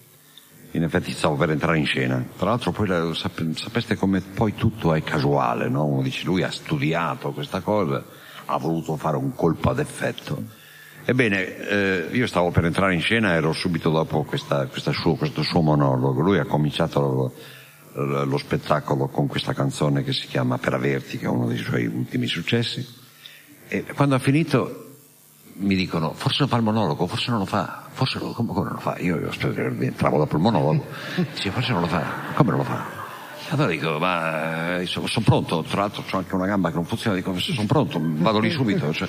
in 0.71 0.83
effetti 0.83 1.13
stavo 1.13 1.37
per 1.37 1.51
entrare 1.51 1.79
in 1.79 1.85
scena. 1.85 2.25
Tra 2.37 2.49
l'altro 2.49 2.73
poi 2.73 3.15
sapeste 3.15 3.97
come 3.97 4.21
poi 4.21 4.55
tutto 4.55 4.95
è 4.95 5.03
casuale, 5.03 5.69
no? 5.69 5.85
Uno 5.85 6.03
dice 6.03 6.25
lui 6.25 6.43
ha 6.43 6.51
studiato 6.51 7.33
questa 7.33 7.61
cosa, 7.61 8.03
ha 8.47 8.57
voluto 8.57 8.97
fare 8.97 9.17
un 9.17 9.35
colpo 9.35 9.69
ad 9.69 9.79
effetto. 9.79 10.43
Ebbene, 11.05 11.57
eh, 11.57 12.09
io 12.13 12.27
stavo 12.27 12.51
per 12.51 12.65
entrare 12.65 12.95
in 12.95 13.03
scena, 13.03 13.35
ero 13.35 13.53
subito 13.53 13.91
dopo 13.91 14.25
questa- 14.25 14.67
questa 14.67 14.93
suo- 14.93 15.17
questo 15.17 15.43
suo 15.43 15.61
monologo. 15.61 16.23
Lui 16.23 16.39
ha 16.39 16.47
cominciato 16.47 17.35
lo, 17.93 18.25
lo 18.25 18.39
spettacolo 18.39 19.09
con 19.09 19.27
questa 19.27 19.53
canzone 19.53 20.03
che 20.03 20.15
si 20.15 20.27
chiama 20.27 20.57
Per 20.57 20.73
averti, 20.73 21.19
che 21.19 21.27
è 21.27 21.29
uno 21.29 21.47
dei 21.47 21.59
suoi 21.59 21.85
ultimi 21.87 22.27
successi. 22.27 22.85
E 23.69 23.85
quando 23.95 24.15
ha 24.15 24.19
finito 24.19 24.84
mi 25.57 25.75
dicono, 25.75 26.13
forse 26.13 26.39
non 26.41 26.49
fa 26.49 26.57
il 26.57 26.63
monologo, 26.63 27.07
forse 27.07 27.31
non 27.31 27.41
lo 27.41 27.47
fa, 27.47 27.85
forse 27.93 28.19
lo, 28.19 28.33
come, 28.33 28.49
come 28.53 28.65
non 28.65 28.75
lo 28.75 28.81
fa? 28.81 28.97
Io, 28.99 29.19
io 29.19 29.31
entravo 29.81 30.19
dopo 30.19 30.37
il 30.37 30.43
monologo, 30.43 30.85
dice, 31.33 31.51
forse 31.51 31.73
non 31.73 31.83
lo 31.83 31.87
fa, 31.87 32.03
come 32.35 32.51
non 32.51 32.59
lo 32.59 32.65
fa? 32.65 33.03
Allora 33.51 33.69
dico, 33.69 33.99
ma 33.99 34.79
eh, 34.79 34.87
sono, 34.87 35.07
pronto, 35.23 35.63
tra 35.69 35.83
l'altro 35.83 36.03
ho 36.11 36.17
anche 36.17 36.35
una 36.35 36.47
gamba 36.47 36.71
che 36.71 36.77
non 36.77 36.87
funziona, 36.87 37.15
dico, 37.15 37.39
sono 37.39 37.67
pronto, 37.67 38.01
vado 38.03 38.39
lì 38.39 38.51
subito. 38.51 38.91
Cioè, 38.91 39.07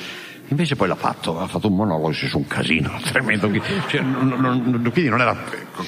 invece 0.50 0.76
poi 0.76 0.90
l'ha 0.90 0.96
fatto, 0.96 1.40
ha 1.40 1.48
fatto 1.48 1.68
un 1.68 1.76
monologo, 1.76 2.12
si 2.12 2.28
su 2.28 2.40
un 2.40 2.46
casino 2.48 3.00
tremendo, 3.02 3.50
cioè, 3.88 4.02
non, 4.02 4.28
non- 4.28 4.62
non- 4.66 4.90
quindi 4.92 5.10
non 5.10 5.22
era 5.22 5.38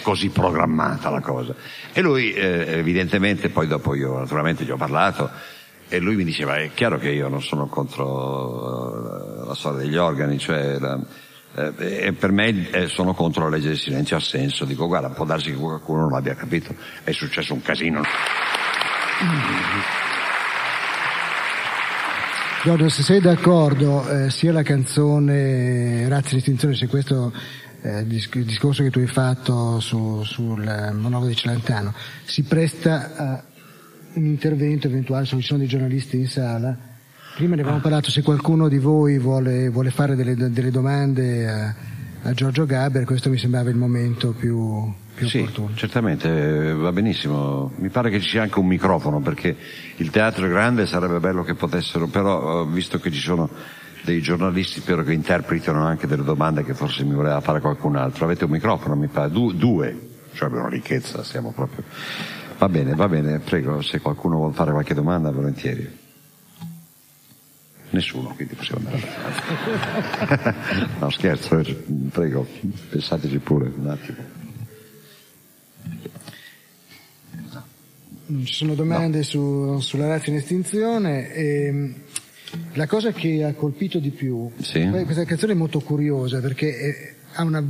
così 0.01 0.29
programmata 0.29 1.09
la 1.09 1.19
cosa. 1.19 1.53
E 1.91 2.01
lui, 2.01 2.31
eh, 2.31 2.77
evidentemente, 2.77 3.49
poi 3.49 3.67
dopo 3.67 3.93
io 3.93 4.17
naturalmente 4.17 4.63
gli 4.63 4.71
ho 4.71 4.77
parlato, 4.77 5.29
e 5.89 5.99
lui 5.99 6.15
mi 6.15 6.23
diceva, 6.23 6.57
è 6.57 6.71
chiaro 6.73 6.97
che 6.97 7.09
io 7.09 7.27
non 7.27 7.41
sono 7.41 7.67
contro 7.67 9.43
eh, 9.43 9.47
la 9.47 9.55
storia 9.55 9.79
degli 9.79 9.97
organi, 9.97 10.37
cioè 10.37 10.77
la- 10.79 10.99
eh, 11.55 12.05
e 12.07 12.13
per 12.13 12.31
me 12.31 12.69
eh, 12.69 12.87
sono 12.87 13.13
contro 13.13 13.43
la 13.43 13.55
legge 13.55 13.69
del 13.69 13.77
silenzio 13.79 14.15
assenso. 14.15 14.65
Dico, 14.65 14.85
guarda, 14.87 15.09
può 15.09 15.25
darsi 15.25 15.51
che 15.51 15.57
qualcuno 15.57 16.01
non 16.01 16.11
l'abbia 16.11 16.35
capito, 16.35 16.75
è 17.03 17.11
successo 17.11 17.53
un 17.53 17.61
casino. 17.61 18.01
Giorgio, 22.63 22.89
se 22.89 23.01
sei 23.01 23.21
d'accordo, 23.21 24.07
eh, 24.07 24.29
sia 24.29 24.51
la 24.51 24.63
canzone 24.63 26.07
Razzi 26.09 26.31
di 26.31 26.37
estinzione, 26.37 26.75
se 26.75 26.87
questo 26.87 27.31
eh, 27.81 27.99
il 27.99 28.45
discorso 28.45 28.83
che 28.83 28.89
tu 28.89 28.99
hai 28.99 29.07
fatto 29.07 29.79
su, 29.79 30.21
sul 30.23 30.59
monologo 30.93 31.27
di 31.27 31.35
Celentano 31.35 31.93
si 32.25 32.43
presta 32.43 33.15
a 33.15 33.43
un 34.13 34.25
intervento 34.25 34.87
eventuale, 34.87 35.25
se 35.25 35.35
ci 35.37 35.43
sono 35.43 35.59
dei 35.59 35.67
giornalisti 35.67 36.17
in 36.17 36.27
sala. 36.27 36.77
Prima 37.35 37.53
ne 37.53 37.61
avevamo 37.61 37.79
ah. 37.79 37.83
parlato, 37.83 38.09
se 38.09 38.23
qualcuno 38.23 38.67
di 38.67 38.79
voi 38.79 39.19
vuole, 39.19 39.69
vuole 39.69 39.91
fare 39.91 40.15
delle, 40.15 40.35
delle 40.35 40.71
domande 40.71 41.47
a, 41.47 41.75
a, 42.23 42.33
Giorgio 42.33 42.65
Gaber, 42.65 43.05
questo 43.05 43.29
mi 43.29 43.37
sembrava 43.37 43.69
il 43.69 43.75
momento 43.75 44.31
più, 44.31 44.91
più 45.13 45.27
sì, 45.27 45.39
opportuno. 45.39 45.75
certamente, 45.75 46.73
va 46.73 46.91
benissimo. 46.91 47.71
Mi 47.77 47.89
pare 47.89 48.09
che 48.09 48.19
ci 48.19 48.29
sia 48.29 48.41
anche 48.41 48.57
un 48.57 48.65
microfono, 48.65 49.19
perché 49.19 49.55
il 49.97 50.09
teatro 50.09 50.47
è 50.47 50.49
grande, 50.49 50.87
sarebbe 50.87 51.19
bello 51.19 51.43
che 51.43 51.53
potessero, 51.53 52.07
però 52.07 52.65
visto 52.65 52.99
che 52.99 53.11
ci 53.11 53.19
sono 53.19 53.47
dei 54.03 54.21
giornalisti, 54.21 54.79
spero 54.79 55.03
che 55.03 55.13
interpretino 55.13 55.85
anche 55.85 56.07
delle 56.07 56.23
domande 56.23 56.63
che 56.63 56.73
forse 56.73 57.03
mi 57.03 57.13
voleva 57.13 57.39
fare 57.41 57.59
qualcun 57.59 57.97
altro. 57.97 58.25
Avete 58.25 58.45
un 58.45 58.51
microfono, 58.51 58.95
mi 58.95 59.07
pare? 59.07 59.29
Du- 59.29 59.53
due, 59.53 59.95
cioè 60.33 60.47
abbiamo 60.47 60.69
ricchezza, 60.69 61.23
siamo 61.23 61.51
proprio... 61.51 61.83
Va 62.57 62.69
bene, 62.69 62.95
va 62.95 63.07
bene, 63.07 63.37
prego, 63.37 63.81
se 63.83 63.99
qualcuno 63.99 64.37
vuole 64.37 64.53
fare 64.53 64.71
qualche 64.71 64.95
domanda, 64.95 65.29
volentieri. 65.29 66.05
Nessuno, 67.91 68.33
quindi 68.35 68.55
possiamo 68.55 68.87
andare 68.87 69.07
avanti. 70.35 70.95
no, 70.99 71.09
scherzo, 71.11 71.59
eh, 71.59 71.75
prego, 72.11 72.47
pensateci 72.89 73.37
pure 73.37 73.71
un 73.75 73.87
attimo. 73.87 74.17
Ci 78.43 78.53
sono 78.53 78.73
domande 78.73 79.17
no. 79.17 79.23
su, 79.23 79.79
sulla 79.79 80.07
razza 80.07 80.31
in 80.31 80.37
estinzione. 80.37 81.31
E, 81.31 81.65
ehm, 81.67 81.93
la 82.73 82.87
cosa 82.87 83.11
che 83.11 83.43
ha 83.43 83.53
colpito 83.53 83.99
di 83.99 84.09
più, 84.09 84.51
sì. 84.59 84.89
questa 84.89 85.25
canzone 85.25 85.53
è 85.53 85.55
molto 85.55 85.79
curiosa 85.79 86.41
perché 86.41 86.75
è, 86.75 87.13
ha 87.33 87.43
una 87.43 87.63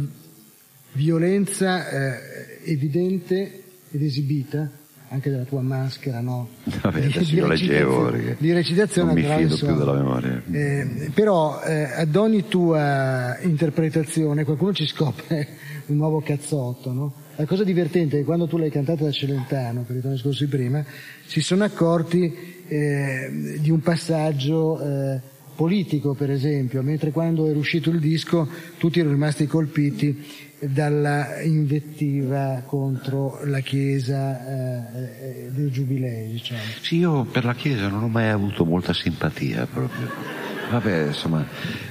violenza 0.94 1.90
eh, 1.90 2.62
evidente 2.64 3.64
ed 3.92 4.02
esibita 4.02 4.77
anche 5.10 5.30
della 5.30 5.44
tua 5.44 5.62
maschera, 5.62 6.20
no? 6.20 6.50
Vabbè, 6.82 7.06
adesso 7.06 7.20
di, 7.20 7.36
io 7.36 7.48
leggevo 7.48 8.12
di 8.38 8.52
recitazione 8.52 9.14
non 9.14 9.22
mi 9.22 9.48
fido 9.48 9.56
più 9.56 9.78
della 9.78 9.94
memoria. 9.94 10.42
Eh, 10.52 11.12
però 11.14 11.62
eh, 11.62 11.84
ad 11.84 12.16
ogni 12.16 12.48
tua 12.48 13.38
interpretazione 13.42 14.44
qualcuno 14.44 14.74
ci 14.74 14.86
scopre 14.86 15.48
un 15.88 15.96
nuovo 15.96 16.22
cazzotto, 16.22 16.92
no? 16.92 17.14
La 17.36 17.46
cosa 17.46 17.64
divertente 17.64 18.16
è 18.16 18.20
che 18.20 18.26
quando 18.26 18.48
tu 18.48 18.58
l'hai 18.58 18.72
cantata 18.72 19.04
da 19.04 19.12
Celentano, 19.12 19.84
per 19.84 19.98
i 19.98 20.18
scorsi 20.18 20.48
prima, 20.48 20.84
si 21.26 21.40
sono 21.42 21.64
accorti 21.64 22.64
eh, 22.68 23.58
di 23.60 23.70
un 23.70 23.80
passaggio 23.80 24.82
eh, 24.82 25.22
politico, 25.58 26.14
per 26.14 26.30
esempio, 26.30 26.82
mentre 26.84 27.12
quando 27.12 27.48
era 27.48 27.58
uscito 27.58 27.90
il 27.90 28.00
disco 28.00 28.48
tutti 28.78 29.00
erano 29.00 29.16
rimasti 29.16 29.48
colpiti 29.48 30.46
dalla 30.60 31.42
invettiva 31.42 32.64
contro 32.66 33.40
la 33.44 33.60
Chiesa 33.60 34.40
eh, 34.40 35.50
dei 35.52 35.70
giubilei. 35.72 36.32
Diciamo. 36.32 36.62
Sì, 36.82 36.98
io 36.98 37.26
per 37.26 37.44
la 37.44 37.56
Chiesa 37.56 37.90
non 37.90 38.04
ho 38.04 38.08
mai 38.08 38.30
avuto 38.30 38.64
molta 38.64 38.94
simpatia 38.94 39.66
proprio. 39.66 40.08
Vabbè, 40.70 41.08
insomma. 41.08 41.46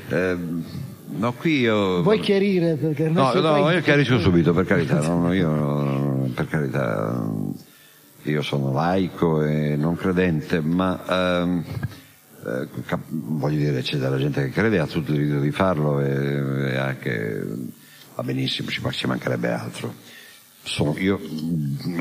Ehm 0.09 0.65
No, 1.09 1.33
qui 1.33 1.61
io... 1.61 2.03
Vuoi 2.03 2.21
chiarire? 2.21 2.75
Perché 2.75 3.09
no, 3.09 3.33
no, 3.33 3.71
io 3.71 3.81
chiarisco 3.81 4.19
subito, 4.21 4.53
per 4.53 4.67
carità, 4.67 5.01
no, 5.01 5.33
io, 5.33 6.31
per 6.35 6.47
carità, 6.47 7.27
io 8.23 8.43
sono 8.43 8.73
laico 8.73 9.43
e 9.43 9.77
non 9.77 9.97
credente, 9.97 10.61
ma 10.61 11.01
ehm, 11.09 11.65
eh, 12.47 12.69
voglio 13.09 13.59
dire, 13.59 13.83
c'è 13.83 13.97
della 13.97 14.19
gente 14.19 14.43
che 14.45 14.51
crede, 14.51 14.79
ha 14.79 14.87
tutto 14.87 15.13
il 15.13 15.19
diritto 15.19 15.41
di 15.41 15.51
farlo 15.51 16.01
e, 16.01 16.73
e 16.73 16.77
anche, 16.77 17.45
va 18.15 18.23
benissimo, 18.23 18.71
ci, 18.71 18.81
ci 18.91 19.07
mancherebbe 19.07 19.51
altro. 19.51 19.95
Sono, 20.63 20.97
io 20.99 21.21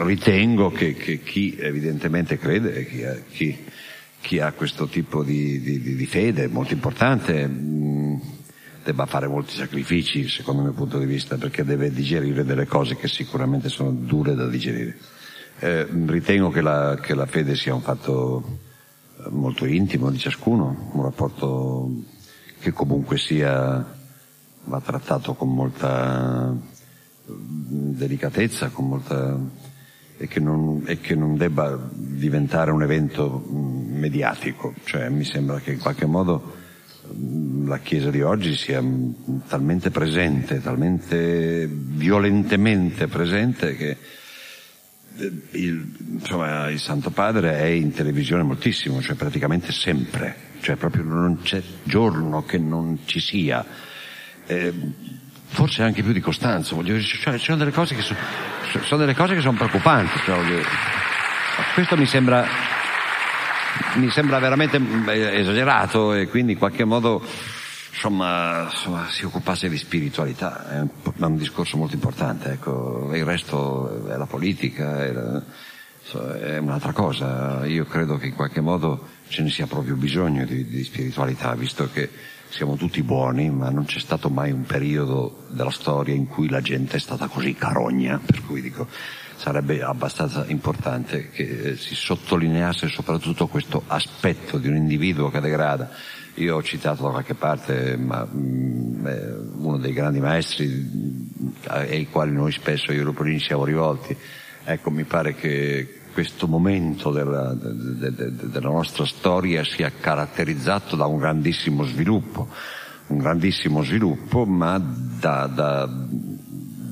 ritengo 0.04 0.72
che, 0.72 0.94
che, 0.94 1.22
chi 1.22 1.56
evidentemente 1.60 2.38
crede, 2.38 2.86
chi 2.86 3.04
chi, 3.30 3.66
chi 4.22 4.40
ha 4.40 4.52
questo 4.54 4.88
tipo 4.88 5.24
di, 5.24 5.62
di, 5.62 5.96
di, 5.96 6.06
fede 6.08 6.48
molto 6.48 6.74
importante, 6.74 7.46
mh, 7.46 8.22
debba 8.84 9.06
fare 9.06 9.28
molti 9.28 9.56
sacrifici, 9.56 10.28
secondo 10.28 10.62
il 10.62 10.68
mio 10.68 10.78
punto 10.78 10.98
di 10.98 11.06
vista, 11.06 11.38
perché 11.38 11.64
deve 11.64 11.92
digerire 11.92 12.44
delle 12.44 12.66
cose 12.66 12.96
che 12.96 13.08
sicuramente 13.08 13.70
sono 13.70 13.92
dure 13.92 14.34
da 14.36 14.48
digerire. 14.48 14.98
Eh, 15.60 15.88
ritengo 16.08 16.50
che 16.50 16.62
la, 16.62 17.00
che 17.02 17.14
la, 17.14 17.26
fede 17.26 17.56
sia 17.56 17.74
un 17.74 17.82
fatto 17.82 18.60
molto 19.30 19.66
intimo 19.66 20.10
di 20.10 20.18
ciascuno, 20.18 20.90
un 20.94 21.04
rapporto 21.04 21.90
che 22.60 22.72
comunque 22.72 23.18
sia, 23.18 23.96
va 24.64 24.82
trattato 24.82 25.34
con 25.34 25.54
molta 25.54 26.56
delicatezza, 27.26 28.70
con 28.70 28.88
molta, 28.88 29.38
e, 30.18 30.28
che 30.28 30.40
non, 30.40 30.84
e 30.86 31.00
che 31.00 31.16
non 31.16 31.38
debba 31.38 31.80
diventare 31.92 32.72
un 32.72 32.84
evento 32.84 33.44
mediatico. 33.50 34.74
Cioè, 34.84 35.10
mi 35.10 35.24
sembra 35.24 35.60
che 35.60 35.74
in 35.74 35.80
qualche 35.80 36.06
modo 36.06 36.64
la 37.66 37.80
Chiesa 37.80 38.10
di 38.10 38.22
oggi 38.22 38.56
sia 38.56 38.84
talmente 39.48 39.92
presente, 39.92 40.62
talmente 40.62 41.68
violentemente 41.70 43.08
presente 43.08 43.76
che 43.76 43.98
il, 45.52 45.96
insomma, 46.12 46.70
il 46.70 46.80
Santo 46.80 47.10
Padre 47.10 47.58
è 47.60 47.66
in 47.66 47.94
televisione 47.94 48.44
moltissimo, 48.44 49.02
cioè 49.02 49.16
praticamente 49.16 49.72
sempre, 49.72 50.36
cioè 50.62 50.76
proprio 50.76 51.04
non 51.04 51.40
c'è 51.42 51.62
giorno 51.84 52.44
che 52.44 52.58
non 52.58 53.00
ci 53.06 53.20
sia. 53.20 53.66
Eh, 54.46 54.74
forse 55.48 55.84
anche 55.84 56.04
più 56.04 56.12
di 56.12 56.20
Costanzo, 56.20 56.76
voglio 56.76 56.94
dire, 56.94 57.04
cioè, 57.04 57.38
ci 57.38 57.46
sono 57.46 57.58
delle 57.58 57.72
cose 57.72 57.96
che 57.96 58.02
sono, 58.02 58.20
sono 58.84 59.00
delle 59.00 59.16
cose 59.16 59.36
che 59.36 59.42
sono 59.42 59.58
preoccupanti, 59.58 60.20
cioè, 60.26 60.38
questo 61.74 61.96
mi 61.96 62.06
sembra 62.06 62.74
mi 63.96 64.10
sembra 64.10 64.40
veramente 64.40 64.80
mm, 64.80 65.10
esagerato 65.10 66.14
e 66.14 66.28
quindi 66.28 66.54
in 66.54 66.58
qualche 66.58 66.84
modo 66.84 67.22
insomma, 67.96 68.68
insomma 68.70 69.08
si 69.10 69.24
occupasse 69.24 69.70
di 69.70 69.78
spiritualità, 69.78 70.70
è 70.70 70.80
un, 70.82 70.90
è 71.18 71.24
un 71.24 71.38
discorso 71.38 71.78
molto 71.78 71.96
importante, 71.96 72.52
ecco. 72.52 73.10
il 73.14 73.24
resto 73.24 74.06
è 74.08 74.18
la 74.18 74.26
politica, 74.26 75.04
è, 75.04 75.12
la, 75.14 75.42
è, 76.42 76.58
un'altra 76.58 76.92
cosa, 76.92 77.66
io 77.66 77.86
credo 77.86 78.18
che 78.18 78.28
in 78.28 78.36
qualche 78.36 78.62
modo 78.62 79.08
ce 79.30 79.42
ne 79.42 79.50
sia 79.50 79.66
proprio 79.66 79.96
bisogno 79.96 80.46
di, 80.46 80.66
di 80.68 80.84
spiritualità, 80.84 81.56
visto 81.56 81.90
che 81.90 82.10
siamo 82.50 82.76
tutti 82.76 83.02
buoni, 83.02 83.50
ma 83.50 83.70
non 83.70 83.86
c'è 83.86 84.00
stato 84.00 84.30
mai 84.30 84.52
un 84.52 84.66
periodo 84.66 85.46
della 85.50 85.72
storia 85.72 86.14
in 86.14 86.28
cui 86.28 86.50
la 86.50 86.62
gente 86.62 86.98
è 86.98 87.00
stata 87.00 87.28
così 87.28 87.54
carogna, 87.54 88.20
per 88.24 88.44
cui 88.46 88.62
dico, 88.62 88.88
sarebbe 89.38 89.82
abbastanza 89.82 90.46
importante 90.48 91.30
che 91.30 91.44
eh, 91.44 91.76
si 91.76 91.96
sottolineasse 91.96 92.88
soprattutto 92.88 93.48
questo 93.48 93.84
aspetto 93.88 94.58
di 94.58 94.68
un 94.68 94.76
individuo 94.76 95.30
che 95.30 95.40
degrada. 95.40 95.90
Io 96.36 96.56
ho 96.56 96.64
citato 96.64 97.04
da 97.04 97.10
qualche 97.10 97.34
parte 97.34 97.98
ma, 97.98 98.26
mh, 98.26 98.38
mm, 98.38 99.08
eh, 99.08 99.36
uno 99.58 99.78
dei 99.78 99.94
grandi 99.94 100.20
maestri 100.20 100.68
mm, 100.68 101.48
ai 101.68 102.08
quali 102.10 102.32
noi 102.32 102.52
spesso, 102.52 102.92
io 102.92 103.02
e 103.02 103.04
Lupolini, 103.04 103.40
siamo 103.40 103.66
rivolti. 103.66 104.16
Ecco, 104.64 104.90
mi 104.90 105.04
pare 105.04 105.36
che 105.36 106.02
questo 106.14 106.48
momento 106.48 107.12
della, 107.12 107.54
de, 107.54 108.14
de, 108.14 108.32
de, 108.32 108.50
della 108.50 108.70
nostra 108.70 109.06
storia 109.06 109.64
sia 109.64 109.92
caratterizzato 110.00 110.96
da 110.96 111.06
un 111.06 111.20
grandissimo 111.20 111.84
sviluppo, 111.84 112.48
un 113.08 113.18
grandissimo 113.18 113.84
sviluppo, 113.84 114.46
ma 114.46 114.78
da, 114.78 115.48
da 115.48 115.90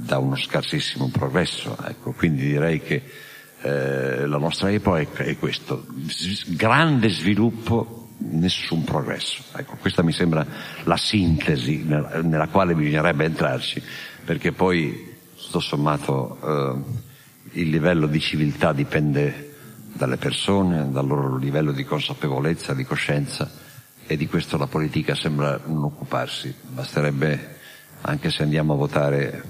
da 0.03 0.17
uno 0.17 0.35
scarsissimo 0.35 1.09
progresso. 1.11 1.75
Ecco, 1.87 2.11
quindi 2.11 2.43
direi 2.43 2.81
che 2.81 3.01
eh, 3.61 4.25
la 4.25 4.37
nostra 4.37 4.69
epoca 4.69 5.23
è 5.23 5.37
questo, 5.37 5.85
grande 6.47 7.09
sviluppo, 7.09 8.02
nessun 8.31 8.83
progresso. 8.83 9.43
Ecco, 9.55 9.77
questa 9.79 10.03
mi 10.03 10.11
sembra 10.11 10.45
la 10.83 10.97
sintesi 10.97 11.83
nella, 11.83 12.21
nella 12.21 12.47
quale 12.47 12.75
bisognerebbe 12.75 13.25
entrarci, 13.25 13.81
perché 14.23 14.51
poi, 14.51 15.15
tutto 15.35 15.59
sommato, 15.59 16.37
eh, 17.53 17.59
il 17.59 17.69
livello 17.69 18.07
di 18.07 18.19
civiltà 18.19 18.73
dipende 18.73 19.55
dalle 19.93 20.17
persone, 20.17 20.89
dal 20.91 21.05
loro 21.05 21.37
livello 21.37 21.71
di 21.71 21.83
consapevolezza, 21.83 22.73
di 22.73 22.83
coscienza, 22.83 23.49
e 24.05 24.17
di 24.17 24.27
questo 24.27 24.57
la 24.57 24.67
politica 24.67 25.15
sembra 25.15 25.59
non 25.65 25.83
occuparsi. 25.83 26.53
Basterebbe, 26.61 27.57
anche 28.01 28.29
se 28.29 28.43
andiamo 28.43 28.73
a 28.73 28.77
votare 28.77 29.43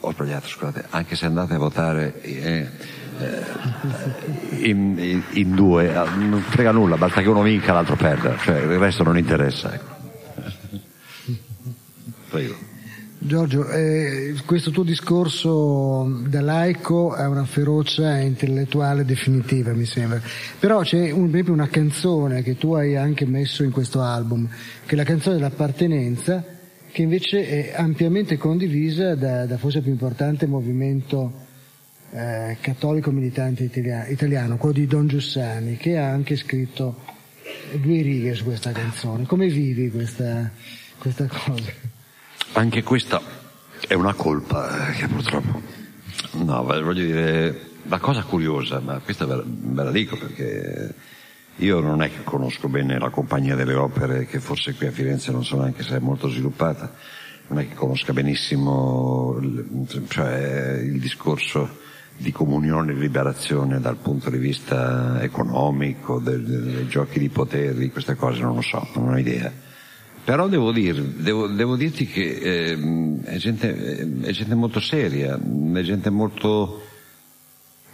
ho 0.00 0.12
sbagliato, 0.12 0.46
scusate, 0.46 0.86
anche 0.90 1.16
se 1.16 1.26
andate 1.26 1.54
a 1.54 1.58
votare 1.58 2.20
eh, 2.22 2.68
in, 4.58 4.96
in, 4.98 5.22
in, 5.30 5.54
due, 5.54 5.90
eh, 5.90 6.08
non 6.16 6.40
frega 6.40 6.72
nulla, 6.72 6.96
basta 6.96 7.22
che 7.22 7.28
uno 7.28 7.42
vinca 7.42 7.72
l'altro 7.72 7.96
perda, 7.96 8.36
cioè 8.38 8.60
il 8.60 8.78
resto 8.78 9.02
non 9.02 9.16
interessa. 9.16 9.74
Ecco. 9.74 9.94
Prego. 12.30 12.74
Giorgio, 13.18 13.68
eh, 13.70 14.34
questo 14.44 14.70
tuo 14.70 14.84
discorso 14.84 16.22
da 16.28 16.42
laico 16.42 17.12
ha 17.12 17.28
una 17.28 17.44
ferocia 17.44 18.18
intellettuale 18.20 19.04
definitiva, 19.04 19.72
mi 19.72 19.86
sembra. 19.86 20.20
Però 20.60 20.82
c'è 20.82 21.10
un, 21.10 21.28
esempio 21.28 21.52
una 21.52 21.68
canzone 21.68 22.42
che 22.42 22.56
tu 22.56 22.74
hai 22.74 22.94
anche 22.94 23.24
messo 23.24 23.64
in 23.64 23.70
questo 23.70 24.02
album, 24.02 24.46
che 24.84 24.94
è 24.94 24.96
la 24.96 25.04
canzone 25.04 25.36
dell'appartenenza, 25.36 26.44
che 26.92 27.02
invece 27.02 27.48
è 27.48 27.74
ampiamente 27.74 28.36
condivisa 28.36 29.14
da, 29.14 29.46
da 29.46 29.56
forse 29.56 29.78
il 29.78 29.84
più 29.84 29.92
importante 29.92 30.46
movimento 30.46 31.45
eh, 32.16 32.56
cattolico 32.62 33.10
militante 33.10 33.64
italiano, 33.64 34.10
italiano, 34.10 34.56
quello 34.56 34.74
di 34.74 34.86
Don 34.86 35.06
Giussani, 35.06 35.76
che 35.76 35.98
ha 35.98 36.08
anche 36.08 36.36
scritto 36.36 37.02
due 37.74 38.00
righe 38.00 38.34
su 38.34 38.44
questa 38.44 38.72
canzone. 38.72 39.26
Come 39.26 39.48
vivi 39.48 39.90
questa, 39.90 40.50
questa 40.98 41.26
cosa? 41.26 41.70
Anche 42.52 42.82
questa 42.82 43.20
è 43.86 43.92
una 43.92 44.14
colpa 44.14 44.88
eh, 44.88 44.92
che 44.94 45.08
purtroppo... 45.08 45.84
No, 46.32 46.62
voglio 46.64 46.92
dire, 46.92 47.60
la 47.82 47.98
cosa 47.98 48.22
curiosa, 48.22 48.80
ma 48.80 48.98
questa 48.98 49.26
ve 49.26 49.36
la, 49.36 49.42
ve 49.44 49.84
la 49.84 49.90
dico 49.90 50.16
perché 50.16 50.94
io 51.56 51.80
non 51.80 52.02
è 52.02 52.10
che 52.10 52.24
conosco 52.24 52.68
bene 52.68 52.98
la 52.98 53.10
compagnia 53.10 53.54
delle 53.54 53.74
opere, 53.74 54.24
che 54.24 54.40
forse 54.40 54.72
qui 54.74 54.86
a 54.86 54.90
Firenze 54.90 55.32
non 55.32 55.44
so 55.44 55.58
neanche 55.58 55.82
se 55.82 55.96
è 55.96 55.98
molto 55.98 56.28
sviluppata, 56.28 56.94
non 57.48 57.58
è 57.58 57.68
che 57.68 57.74
conosca 57.74 58.14
benissimo 58.14 59.38
cioè, 60.08 60.80
il 60.82 60.98
discorso 60.98 61.84
di 62.16 62.32
comunione 62.32 62.92
e 62.92 62.94
liberazione 62.94 63.80
dal 63.80 63.96
punto 63.96 64.30
di 64.30 64.38
vista 64.38 65.22
economico, 65.22 66.18
dei, 66.18 66.42
dei 66.42 66.88
giochi 66.88 67.18
di 67.18 67.28
potere, 67.28 67.88
queste 67.90 68.14
cose 68.14 68.40
non 68.40 68.54
lo 68.54 68.62
so, 68.62 68.86
non 68.94 69.08
ho 69.08 69.18
idea. 69.18 69.52
Però 70.24 70.48
devo, 70.48 70.72
dir, 70.72 71.00
devo, 71.00 71.46
devo 71.46 71.76
dirti 71.76 72.06
che 72.06 72.22
eh, 72.22 73.20
è, 73.22 73.36
gente, 73.36 74.20
è 74.22 74.30
gente 74.32 74.54
molto 74.54 74.80
seria, 74.80 75.38
è 75.38 75.80
gente 75.82 76.10
molto... 76.10 76.82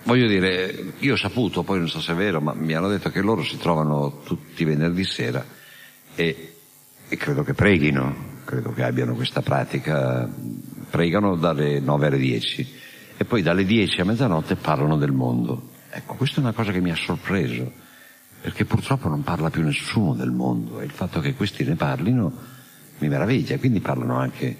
Voglio 0.04 0.26
dire, 0.26 0.94
io 0.98 1.12
ho 1.12 1.16
saputo, 1.16 1.62
poi 1.62 1.78
non 1.78 1.88
so 1.88 2.00
se 2.00 2.12
è 2.12 2.14
vero, 2.14 2.40
ma 2.40 2.54
mi 2.54 2.72
hanno 2.72 2.88
detto 2.88 3.10
che 3.10 3.20
loro 3.20 3.44
si 3.44 3.56
trovano 3.58 4.22
tutti 4.24 4.64
venerdì 4.64 5.04
sera 5.04 5.44
e, 6.14 6.54
e 7.08 7.16
credo 7.16 7.44
che 7.44 7.54
preghino, 7.54 8.40
credo 8.44 8.72
che 8.72 8.82
abbiano 8.82 9.14
questa 9.14 9.42
pratica, 9.42 10.28
pregano 10.90 11.36
dalle 11.36 11.78
9 11.78 12.06
alle 12.06 12.18
10 12.18 12.80
e 13.22 13.24
poi 13.24 13.42
dalle 13.42 13.64
10 13.64 14.00
a 14.00 14.04
mezzanotte 14.04 14.56
parlano 14.56 14.96
del 14.96 15.12
mondo. 15.12 15.70
Ecco, 15.90 16.14
questa 16.14 16.36
è 16.36 16.40
una 16.40 16.52
cosa 16.52 16.72
che 16.72 16.80
mi 16.80 16.90
ha 16.90 16.96
sorpreso 16.96 17.70
perché 18.40 18.64
purtroppo 18.64 19.08
non 19.08 19.22
parla 19.22 19.50
più 19.50 19.62
nessuno 19.62 20.14
del 20.14 20.32
mondo 20.32 20.80
e 20.80 20.84
il 20.84 20.90
fatto 20.90 21.20
che 21.20 21.34
questi 21.34 21.64
ne 21.64 21.76
parlino 21.76 22.32
mi 22.98 23.08
meraviglia, 23.08 23.58
quindi 23.58 23.80
parlano 23.80 24.16
anche 24.18 24.56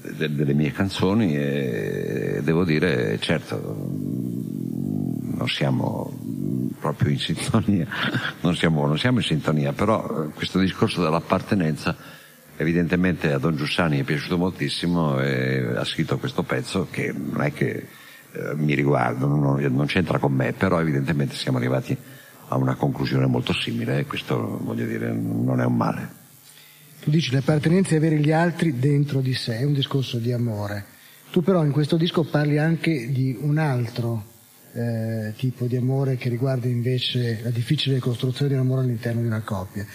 de- 0.00 0.32
delle 0.32 0.54
mie 0.54 0.70
canzoni 0.70 1.36
e 1.36 2.40
devo 2.42 2.64
dire, 2.64 3.18
certo, 3.20 3.56
non 5.36 5.48
siamo 5.48 6.12
proprio 6.78 7.10
in 7.10 7.18
sintonia, 7.18 7.86
non 8.42 8.54
siamo, 8.54 8.86
non 8.86 8.98
siamo 8.98 9.18
in 9.18 9.24
sintonia, 9.24 9.72
però 9.72 10.28
questo 10.34 10.60
discorso 10.60 11.02
dell'appartenenza 11.02 11.96
evidentemente 12.56 13.32
a 13.32 13.38
Don 13.38 13.56
Giussani 13.56 14.00
è 14.00 14.04
piaciuto 14.04 14.36
moltissimo 14.36 15.20
e 15.20 15.76
ha 15.76 15.84
scritto 15.84 16.18
questo 16.18 16.42
pezzo 16.42 16.88
che 16.90 17.12
non 17.12 17.42
è 17.42 17.52
che 17.52 17.86
eh, 18.32 18.54
mi 18.54 18.74
riguarda, 18.74 19.26
non, 19.26 19.60
non 19.60 19.86
c'entra 19.86 20.18
con 20.18 20.32
me, 20.32 20.52
però 20.52 20.80
evidentemente 20.80 21.34
siamo 21.34 21.58
arrivati 21.58 21.96
a 22.48 22.56
una 22.56 22.74
conclusione 22.74 23.26
molto 23.26 23.52
simile 23.52 24.00
e 24.00 24.06
questo 24.06 24.60
voglio 24.62 24.86
dire 24.86 25.12
non 25.12 25.60
è 25.60 25.64
un 25.64 25.76
male. 25.76 26.24
Tu 27.00 27.10
dici 27.10 27.32
l'appartenenza 27.32 27.94
è 27.94 27.96
avere 27.98 28.18
gli 28.18 28.32
altri 28.32 28.78
dentro 28.78 29.20
di 29.20 29.34
sé, 29.34 29.58
è 29.58 29.64
un 29.64 29.74
discorso 29.74 30.18
di 30.18 30.32
amore. 30.32 30.84
Tu 31.30 31.42
però 31.42 31.64
in 31.64 31.72
questo 31.72 31.96
disco 31.96 32.24
parli 32.24 32.58
anche 32.58 33.10
di 33.10 33.36
un 33.40 33.58
altro 33.58 34.34
eh, 34.72 35.32
tipo 35.36 35.66
di 35.66 35.76
amore 35.76 36.16
che 36.16 36.28
riguarda 36.28 36.66
invece 36.66 37.40
la 37.42 37.50
difficile 37.50 37.98
costruzione 37.98 38.50
di 38.50 38.56
un 38.56 38.60
amore 38.60 38.82
all'interno 38.82 39.20
di 39.20 39.26
una 39.26 39.40
coppia. 39.40 39.86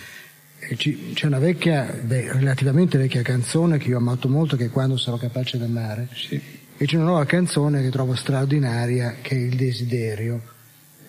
C'è 1.14 1.26
una 1.26 1.40
vecchia, 1.40 2.00
beh, 2.02 2.34
relativamente 2.34 2.98
vecchia 2.98 3.22
canzone 3.22 3.78
che 3.78 3.90
io 3.90 3.96
ho 3.96 4.00
amato 4.00 4.30
molto, 4.30 4.56
che 4.56 4.66
è 4.66 4.70
Quando 4.70 4.98
sarò 4.98 5.18
capace 5.18 5.58
d'amare. 5.58 6.08
Sì. 6.14 6.42
E 6.78 6.86
c'è 6.86 6.96
una 6.96 7.06
nuova 7.06 7.26
canzone 7.26 7.82
che 7.82 7.90
trovo 7.90 8.16
straordinaria, 8.16 9.18
che 9.22 9.36
è 9.36 9.40
Il 9.40 9.56
desiderio 9.56 10.60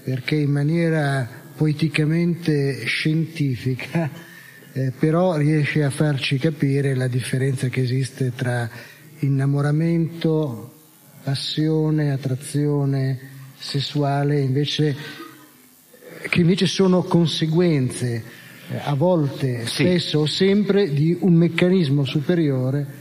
perché 0.03 0.35
in 0.35 0.51
maniera 0.51 1.29
poeticamente 1.55 2.85
scientifica 2.85 4.11
eh, 4.75 4.93
però 4.99 5.37
riesce 5.37 5.85
a 5.85 5.91
farci 5.91 6.39
capire 6.39 6.95
la 6.95 7.07
differenza 7.07 7.69
che 7.69 7.83
esiste 7.83 8.33
tra 8.35 8.69
innamoramento, 9.19 10.73
passione, 11.23 12.11
attrazione 12.11 13.31
sessuale, 13.57 14.41
invece, 14.41 14.97
che 16.29 16.41
invece 16.41 16.67
sono 16.67 17.03
conseguenze 17.03 18.41
a 18.83 18.95
volte, 18.95 19.67
spesso 19.67 20.21
o 20.21 20.27
sempre 20.27 20.93
di 20.93 21.17
un 21.21 21.35
meccanismo 21.35 22.05
superiore 22.05 23.01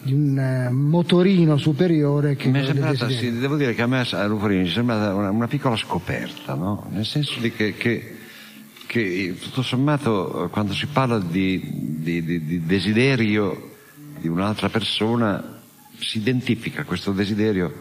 di 0.00 0.12
un 0.12 0.38
eh, 0.38 0.70
motorino 0.70 1.56
superiore 1.56 2.36
che 2.36 2.48
mi 2.48 2.60
è 2.60 2.64
sembrata, 2.64 3.08
sì, 3.10 3.36
devo 3.36 3.56
dire 3.56 3.74
che 3.74 3.82
a 3.82 3.86
me 3.86 4.06
a 4.08 4.26
Luporini 4.26 4.68
è 4.68 4.70
sembrata 4.70 5.14
una, 5.14 5.30
una, 5.30 5.48
piccola 5.48 5.76
scoperta, 5.76 6.54
no? 6.54 6.86
nel 6.90 7.04
senso 7.04 7.40
di 7.40 7.50
che, 7.50 7.74
che, 7.74 8.16
che, 8.86 9.36
tutto 9.40 9.62
sommato 9.62 10.48
quando 10.52 10.72
si 10.72 10.86
parla 10.86 11.18
di, 11.18 11.60
di, 11.98 12.22
di, 12.22 12.44
di 12.44 12.64
desiderio 12.64 13.76
di 14.20 14.28
un'altra 14.28 14.68
persona 14.68 15.60
si 15.98 16.18
identifica 16.18 16.84
questo 16.84 17.12
desiderio 17.12 17.72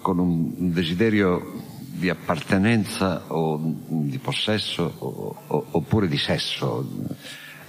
con 0.00 0.18
un, 0.18 0.52
un 0.56 0.72
desiderio 0.72 1.62
di 1.94 2.08
appartenenza 2.08 3.24
o 3.28 3.58
di 3.60 4.18
possesso 4.18 4.92
o, 4.98 5.36
o, 5.46 5.66
oppure 5.70 6.08
di 6.08 6.18
sesso. 6.18 6.86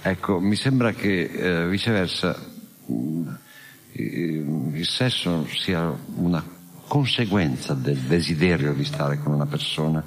Ecco, 0.02 0.40
mi 0.40 0.56
sembra 0.56 0.92
che 0.92 1.22
eh, 1.22 1.68
viceversa 1.68 2.54
il 3.98 4.86
sesso 4.86 5.46
sia 5.48 5.90
una 6.16 6.44
conseguenza 6.86 7.74
del 7.74 7.98
desiderio 7.98 8.72
di 8.72 8.84
stare 8.84 9.18
con 9.18 9.32
una 9.32 9.46
persona 9.46 10.04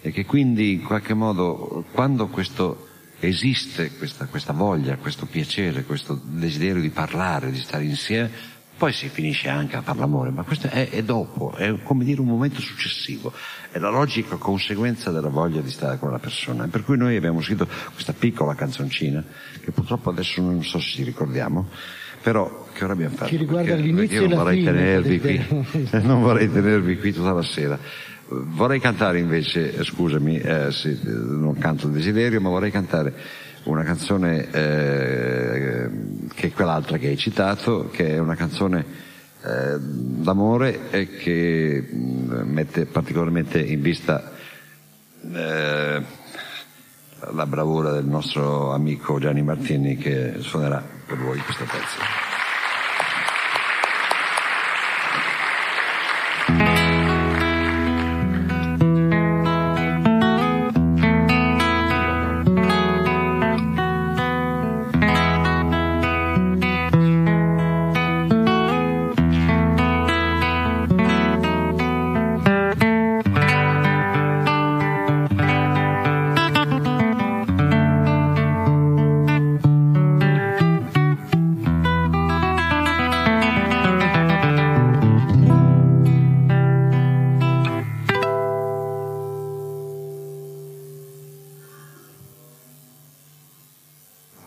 e 0.00 0.10
che 0.12 0.24
quindi 0.24 0.72
in 0.74 0.82
qualche 0.82 1.14
modo 1.14 1.84
quando 1.92 2.28
questo 2.28 2.88
esiste, 3.20 3.90
questa, 3.96 4.26
questa 4.26 4.52
voglia, 4.52 4.96
questo 4.96 5.26
piacere, 5.26 5.84
questo 5.84 6.20
desiderio 6.22 6.80
di 6.80 6.90
parlare, 6.90 7.50
di 7.50 7.58
stare 7.58 7.84
insieme, 7.84 8.30
poi 8.76 8.92
si 8.92 9.08
finisce 9.08 9.48
anche 9.48 9.76
a 9.76 9.82
fare 9.82 9.98
l'amore, 9.98 10.30
ma 10.30 10.42
questo 10.42 10.68
è, 10.68 10.88
è, 10.88 11.02
dopo, 11.02 11.52
è 11.56 11.74
come 11.82 12.04
dire 12.04 12.20
un 12.20 12.26
momento 12.26 12.60
successivo, 12.60 13.32
è 13.70 13.78
la 13.78 13.88
logica 13.88 14.36
conseguenza 14.36 15.10
della 15.10 15.28
voglia 15.28 15.60
di 15.60 15.70
stare 15.70 15.98
con 15.98 16.10
la 16.10 16.18
persona. 16.18 16.66
Per 16.66 16.82
cui 16.82 16.96
noi 16.96 17.16
abbiamo 17.16 17.40
scritto 17.40 17.68
questa 17.92 18.12
piccola 18.12 18.54
canzoncina, 18.54 19.24
che 19.62 19.70
purtroppo 19.70 20.10
adesso 20.10 20.42
non 20.42 20.62
so 20.64 20.80
se 20.80 20.88
ci 20.88 21.02
ricordiamo, 21.04 21.68
però 22.20 22.66
che 22.72 22.84
ora 22.84 22.94
abbiamo 22.94 23.14
fatto? 23.14 23.30
Che 23.30 23.36
riguarda 23.36 23.74
perché, 23.74 23.82
l'inizio 23.82 24.26
perché 24.26 24.34
e 24.34 24.36
la 24.36 24.50
fine. 24.50 24.72
Tenervi 24.72 25.20
qui, 25.20 25.88
non 26.02 26.22
vorrei 26.22 26.50
tenervi 26.50 26.98
qui 26.98 27.12
tutta 27.12 27.32
la 27.32 27.42
sera. 27.42 27.78
Vorrei 28.26 28.80
cantare 28.80 29.18
invece, 29.18 29.76
eh, 29.76 29.84
scusami, 29.84 30.38
eh, 30.38 30.72
sì, 30.72 30.98
non 31.02 31.56
canto 31.58 31.86
il 31.86 31.92
desiderio, 31.92 32.40
ma 32.40 32.48
vorrei 32.48 32.70
cantare 32.70 33.14
una 33.64 33.82
canzone 33.82 34.50
eh, 34.50 35.90
che 36.34 36.46
è 36.48 36.52
quell'altra 36.52 36.98
che 36.98 37.08
hai 37.08 37.16
citato, 37.16 37.88
che 37.90 38.08
è 38.08 38.18
una 38.18 38.34
canzone 38.34 38.84
eh, 39.42 39.78
d'amore 39.78 40.90
e 40.90 41.08
che 41.16 41.88
mm, 41.92 42.32
mette 42.44 42.86
particolarmente 42.86 43.60
in 43.60 43.80
vista 43.80 44.32
eh, 45.32 46.02
la 47.32 47.46
bravura 47.46 47.92
del 47.92 48.04
nostro 48.04 48.72
amico 48.72 49.18
Gianni 49.18 49.42
Martini 49.42 49.96
che 49.96 50.36
suonerà 50.40 50.82
per 51.06 51.18
voi 51.18 51.38
questo 51.38 51.64
pezzo. 51.64 52.33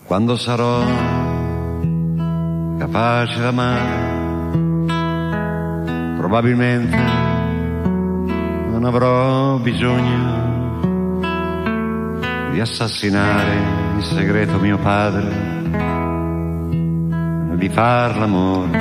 Quando 0.07 0.37
sarò 0.37 0.83
capace 2.77 3.41
d'amare 3.41 4.15
probabilmente 6.17 6.97
non 8.71 8.85
avrò 8.85 9.57
bisogno 9.57 10.45
di 12.51 12.59
assassinare 12.59 13.53
in 13.95 14.01
segreto 14.01 14.57
mio 14.57 14.77
padre, 14.79 15.29
di 17.55 17.69
far 17.69 18.17
l'amore 18.17 18.79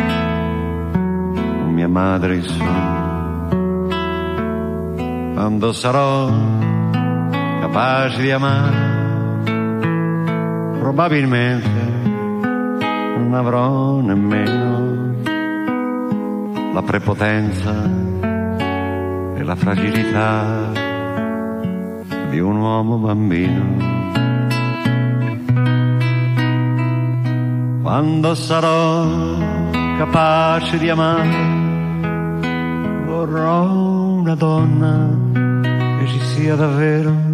con 1.61 1.73
mia 1.75 1.89
madre 1.89 2.37
il 2.37 2.49
sogno. 2.49 3.05
Quando 5.35 5.73
sarò 5.73 6.31
capace 7.61 8.23
di 8.23 8.31
amare, 8.31 8.96
probabilmente 10.87 11.69
non 13.19 13.35
avrò 13.35 13.99
nemmeno 13.99 15.15
la 16.73 16.83
prepotenza 16.83 17.73
e 19.35 19.43
la 19.43 19.57
fragilità 19.57 20.71
di 22.31 22.39
un 22.39 22.59
uomo 22.59 22.99
bambino. 22.99 23.65
Quando 27.83 28.35
sarò 28.37 29.07
capace 29.99 30.79
di 30.79 30.89
amare, 30.89 31.37
vorrò 33.07 33.65
una 33.73 34.37
donna 34.37 35.11
che 35.99 36.07
ci 36.07 36.21
sia 36.21 36.55
davvero, 36.55 37.26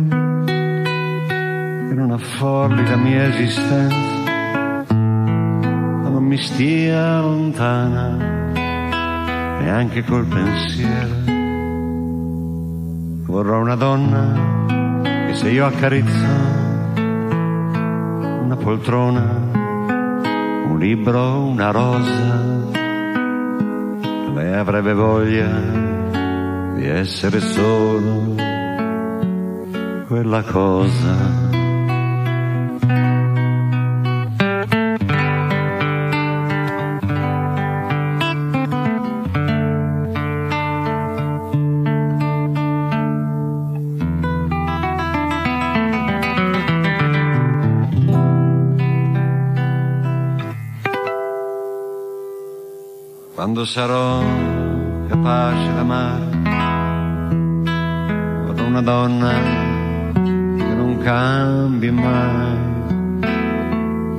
affolli 2.14 2.86
la 2.86 2.96
mia 2.96 3.26
esistenza, 3.28 4.32
non 4.92 6.24
mi 6.24 6.36
stia 6.36 7.20
lontana 7.20 8.16
neanche 9.60 10.04
col 10.04 10.26
pensiero. 10.26 11.30
Vorrò 13.26 13.60
una 13.60 13.76
donna 13.76 14.66
che 15.02 15.34
se 15.34 15.50
io 15.50 15.64
accarezzo 15.66 16.26
una 18.42 18.56
poltrona, 18.56 19.50
un 20.68 20.76
libro, 20.78 21.44
una 21.44 21.70
rosa, 21.70 22.70
lei 24.34 24.52
avrebbe 24.52 24.92
voglia 24.92 25.48
di 26.74 26.86
essere 26.86 27.40
solo 27.40 28.34
quella 30.06 30.42
cosa 30.42 31.60
quando 53.42 53.64
sarò 53.64 54.22
capace 55.08 55.74
d'amare 55.74 56.28
avrò 58.48 58.64
una 58.66 58.82
donna 58.82 59.32
che 60.12 60.74
non 60.76 60.98
cambi 61.02 61.90
mai 61.90 62.56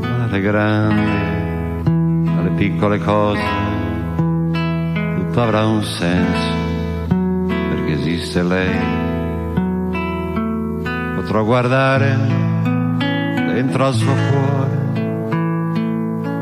dalle 0.01 0.41
grandi 0.41 2.31
alle 2.37 2.49
piccole 2.57 2.99
cose 2.99 3.41
tutto 5.15 5.41
avrà 5.41 5.67
un 5.67 5.83
senso 5.83 6.51
perché 7.47 7.93
esiste 7.93 8.43
lei. 8.43 8.77
Potrò 11.15 11.45
guardare 11.45 12.17
dentro 13.53 13.85
al 13.85 13.93
suo 13.93 14.13
cuore 14.31 14.81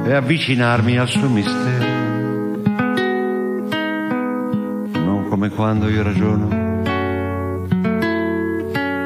e 0.03 0.13
avvicinarmi 0.15 0.97
al 0.97 1.09
suo 1.09 1.29
mistero 1.29 1.90
quando 5.61 5.89
io 5.89 6.01
ragiono, 6.01 6.47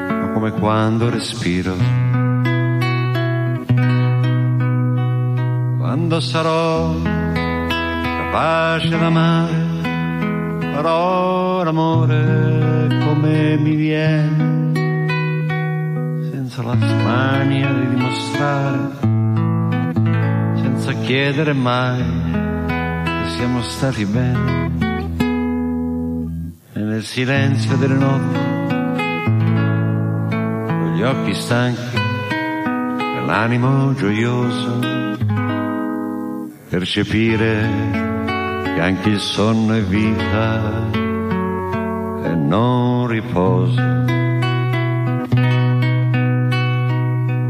ma 0.08 0.30
come 0.32 0.52
quando 0.52 1.10
respiro. 1.10 1.74
Quando 5.76 6.18
sarò 6.20 6.94
capace 8.32 8.88
d'amare, 8.88 9.52
farò 10.72 11.62
l'amore 11.62 12.88
come 13.04 13.58
mi 13.58 13.74
viene, 13.74 14.72
senza 16.30 16.62
la 16.62 16.74
smania 16.74 17.70
di 17.70 17.88
dimostrare, 17.90 18.78
senza 20.54 20.92
chiedere 21.02 21.52
mai 21.52 22.02
che 22.64 23.28
siamo 23.36 23.60
stati 23.60 24.06
bene 24.06 24.85
silenzio 27.06 27.76
delle 27.76 27.94
notti, 27.94 28.38
con 30.66 30.92
gli 30.94 31.02
occhi 31.02 31.34
stanchi 31.34 31.96
e 31.96 33.22
l'animo 33.24 33.94
gioioso, 33.94 34.80
percepire 36.68 37.70
che 38.74 38.80
anche 38.80 39.10
il 39.10 39.20
sonno 39.20 39.74
è 39.74 39.82
vita 39.82 40.90
e 42.24 42.34
non 42.34 43.06
riposo. 43.06 43.80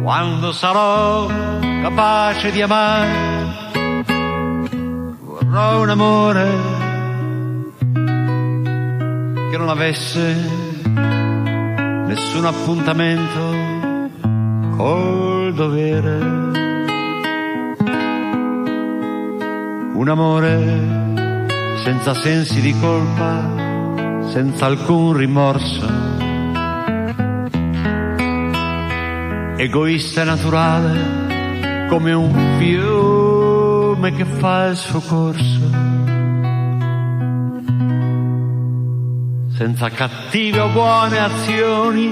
Quando 0.02 0.52
sarò 0.52 1.26
capace 1.82 2.52
di 2.52 2.60
amare, 2.60 3.10
vorrò 5.24 5.80
un 5.82 5.88
amore 5.88 6.75
che 9.50 9.56
non 9.56 9.68
avesse 9.68 10.34
nessun 12.06 12.44
appuntamento 12.44 14.10
col 14.76 15.54
dovere. 15.54 16.18
Un 19.94 20.08
amore 20.08 21.76
senza 21.82 22.14
sensi 22.14 22.60
di 22.60 22.74
colpa, 22.78 24.24
senza 24.28 24.66
alcun 24.66 25.16
rimorso. 25.16 25.86
Egoista 29.56 30.22
e 30.22 30.24
naturale 30.24 31.86
come 31.88 32.12
un 32.12 32.58
fiume 32.58 34.12
che 34.12 34.24
fa 34.24 34.66
il 34.66 34.76
suo 34.76 35.00
corso 35.00 35.65
senza 39.56 39.88
cattive 39.88 40.60
o 40.60 40.68
buone 40.68 41.18
azioni, 41.18 42.10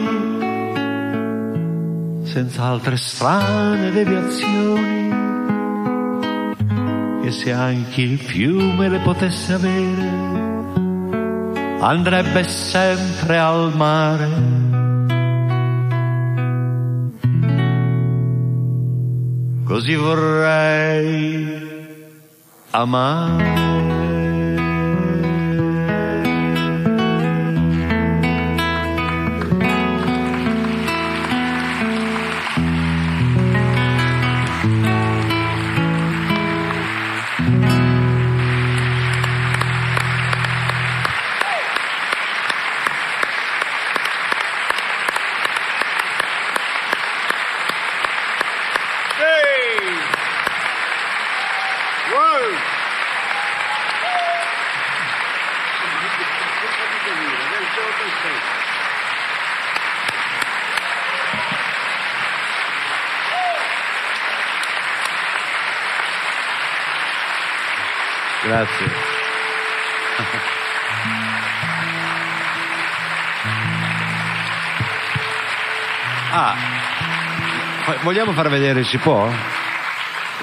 senza 2.24 2.64
altre 2.64 2.96
strane 2.96 3.90
deviazioni, 3.90 5.12
che 7.22 7.30
se 7.30 7.52
anche 7.52 8.00
il 8.00 8.18
fiume 8.18 8.88
le 8.88 8.98
potesse 9.00 9.52
avere, 9.52 10.08
andrebbe 11.80 12.44
sempre 12.44 13.38
al 13.38 13.76
mare. 13.76 14.62
Così 19.64 19.94
vorrei 19.94 21.60
amare. 22.70 23.93
Grazie. 68.44 68.86
Ah, 76.30 76.54
vogliamo 78.02 78.32
far 78.32 78.50
vedere 78.50 78.84
si 78.84 78.98
può? 78.98 79.30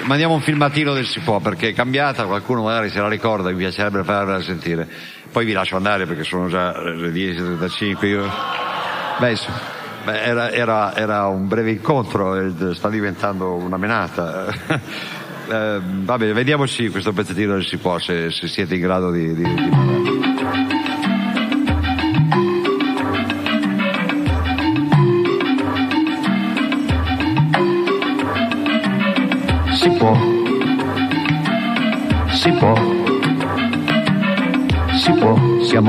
Mandiamo 0.04 0.34
un 0.34 0.40
filmatino 0.40 0.94
del 0.94 1.06
si 1.06 1.20
può 1.20 1.38
perché 1.38 1.68
è 1.68 1.74
cambiata, 1.74 2.24
qualcuno 2.24 2.62
magari 2.62 2.88
se 2.88 2.98
la 2.98 3.08
ricorda, 3.08 3.50
mi 3.50 3.56
piacerebbe 3.56 4.02
farla 4.02 4.40
sentire. 4.42 4.88
Poi 5.32 5.46
vi 5.46 5.52
lascio 5.52 5.76
andare 5.76 6.04
perché 6.04 6.24
sono 6.24 6.48
già 6.48 6.78
le 6.78 7.08
10.35. 7.08 8.06
Io... 8.06 8.30
Beh, 9.18 9.36
era, 10.04 10.50
era, 10.50 10.94
era, 10.94 11.26
un 11.26 11.48
breve 11.48 11.70
incontro, 11.70 12.74
sta 12.74 12.90
diventando 12.90 13.54
una 13.54 13.78
menata. 13.78 14.46
eh, 15.48 15.80
vabbè, 15.80 16.32
vediamoci 16.32 16.90
questo 16.90 17.12
pezzettino 17.12 17.54
del 17.54 17.64
si 17.64 17.78
può 17.78 17.98
se, 17.98 18.30
se 18.30 18.46
siete 18.46 18.74
in 18.74 18.80
grado 18.82 19.10
di... 19.10 19.34
di, 19.34 19.42
di... 19.42 20.01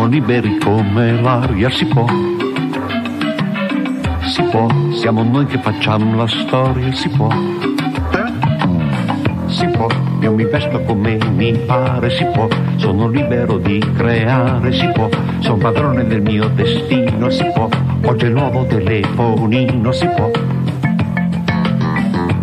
siamo 0.04 0.08
liberi 0.08 0.58
come 0.58 1.22
l'aria, 1.22 1.70
si 1.70 1.86
può, 1.86 2.06
si 4.26 4.42
può, 4.52 4.68
siamo 4.92 5.24
noi 5.24 5.46
che 5.46 5.58
facciamo 5.60 6.18
la 6.18 6.28
storia, 6.28 6.92
si 6.92 7.08
può, 7.08 7.30
si 9.48 9.66
può, 9.68 9.88
io 10.20 10.34
mi 10.34 10.44
vesto 10.44 10.82
come 10.82 11.18
mi 11.34 11.54
pare, 11.66 12.10
si 12.10 12.26
può, 12.34 12.50
sono 12.76 13.08
libero 13.08 13.58
di 13.60 13.80
creare, 13.96 14.74
si 14.74 14.90
può, 14.94 15.08
sono 15.40 15.58
padrone 15.58 16.06
del 16.06 16.22
mio 16.22 16.50
destino, 16.50 17.30
si 17.30 17.46
può, 17.54 17.70
oggi 18.04 18.26
è 18.26 18.28
il 18.28 18.34
nuovo 18.34 18.66
telefonino, 18.66 19.92
si 19.94 20.08
può, 20.08 20.32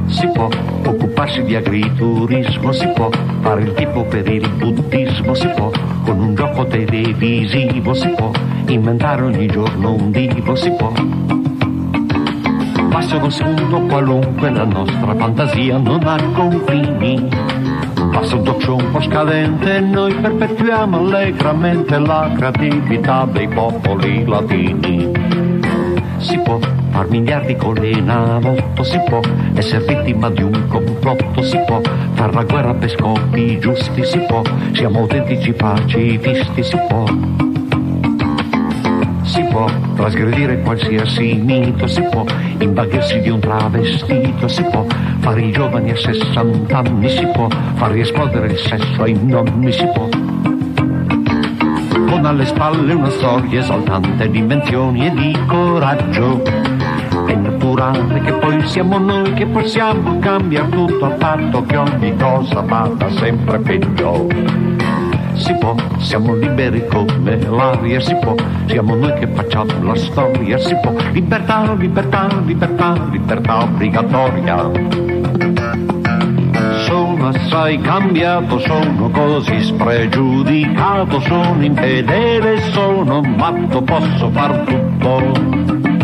si 0.07 0.27
può 0.33 0.49
occuparsi 0.87 1.43
di 1.43 1.57
agriturismo, 1.57 2.73
si 2.73 2.89
può 2.95 3.11
fare 3.41 3.63
il 3.63 3.73
tipo 3.75 4.05
per 4.05 4.27
il 4.29 4.49
buddismo, 4.49 5.35
si 5.35 5.49
può 5.49 5.71
con 6.05 6.21
un 6.21 6.35
gioco 6.35 6.67
televisivo, 6.67 7.95
si 7.95 8.09
può 8.11 8.31
inventare 8.67 9.23
ogni 9.23 9.47
giorno 9.47 9.95
un 9.95 10.11
divo, 10.11 10.55
si 10.55 10.71
può. 10.73 10.93
Basta 12.89 13.17
uno 13.17 13.31
spunto 13.31 13.81
qualunque, 13.83 14.51
la 14.51 14.65
nostra 14.65 15.15
fantasia 15.15 15.79
non 15.79 16.07
ha 16.07 16.23
confini. 16.33 17.29
Basta 18.13 18.37
un 18.37 18.61
show 18.61 18.79
un 18.79 18.91
po' 18.91 19.01
scadente 19.01 19.77
e 19.77 19.81
noi 19.81 20.15
perpetuiamo 20.15 20.99
allegramente 20.99 21.99
la 21.99 22.31
creatività 22.37 23.27
dei 23.31 23.49
popoli 23.49 24.25
latini. 24.27 25.11
Si 26.19 26.39
può 26.39 26.59
far 26.91 27.09
miliardi 27.09 27.57
con 27.57 27.75
le 27.75 28.01
navotto 28.01 28.83
si 28.83 29.01
può 29.07 29.21
essere 29.55 29.85
vittima 29.85 30.29
di 30.31 30.43
un 30.43 30.67
complotto 30.69 31.43
si 31.43 31.59
può 31.67 31.81
far 32.13 32.35
la 32.35 32.45
guerra 32.45 32.75
per 32.75 32.91
scopi 32.91 33.59
giusti 33.59 34.05
si 34.05 34.19
può 34.21 34.43
siamo 34.73 35.01
autentici 35.01 35.53
pacifisti 35.53 36.63
si 36.63 36.77
può. 36.89 37.05
Si 39.23 39.43
può 39.45 39.67
trasgredire 39.95 40.61
qualsiasi 40.61 41.35
mito 41.35 41.87
si 41.87 42.03
può 42.03 42.25
imbaghersi 42.59 43.21
di 43.21 43.29
un 43.29 43.39
travestito 43.39 44.49
si 44.49 44.63
può 44.65 44.85
fare 45.21 45.43
i 45.43 45.53
giovani 45.53 45.91
a 45.91 45.97
60 45.97 46.77
anni 46.77 47.09
si 47.09 47.27
può 47.33 47.49
far 47.75 47.93
riesplodere 47.93 48.49
il 48.49 48.59
sesso 48.59 49.03
ai 49.03 49.13
nonni 49.13 49.73
si 49.73 49.87
può. 49.95 50.09
Con 52.09 52.25
alle 52.25 52.45
spalle 52.45 52.93
una 52.93 53.11
storia 53.11 53.61
esaltante 53.61 54.29
di 54.29 54.39
invenzioni 54.39 55.07
e 55.07 55.11
di 55.11 55.39
coraggio 55.47 56.43
naturale 57.81 58.21
che 58.21 58.33
poi 58.35 58.67
siamo 58.67 58.99
noi 58.99 59.33
che 59.33 59.47
possiamo 59.47 60.19
cambiare 60.19 60.69
tutto 60.69 61.07
a 61.07 61.11
patto 61.11 61.63
che 61.63 61.77
ogni 61.79 62.15
cosa 62.17 62.61
vada 62.61 63.11
sempre 63.13 63.59
peggio. 63.59 64.27
Si 65.33 65.55
può, 65.55 65.75
siamo 65.99 66.35
liberi 66.35 66.87
come 66.87 67.39
l'aria, 67.39 67.99
si 68.01 68.15
può, 68.21 68.35
siamo 68.67 68.95
noi 68.95 69.15
che 69.15 69.27
facciamo 69.29 69.83
la 69.83 69.95
storia, 69.95 70.59
si 70.59 70.77
può, 70.83 70.95
libertà, 71.13 71.73
libertà, 71.73 72.29
libertà, 72.45 73.09
libertà 73.11 73.63
obbligatoria. 73.63 74.71
Sono 76.85 77.29
assai 77.29 77.81
cambiato, 77.81 78.59
sono 78.59 79.09
così 79.09 79.63
spregiudicato, 79.63 81.21
sono 81.21 81.63
infedele, 81.63 82.61
sono 82.73 83.23
matto, 83.23 83.81
posso 83.81 84.31
far 84.31 84.65
tutto 84.67 86.00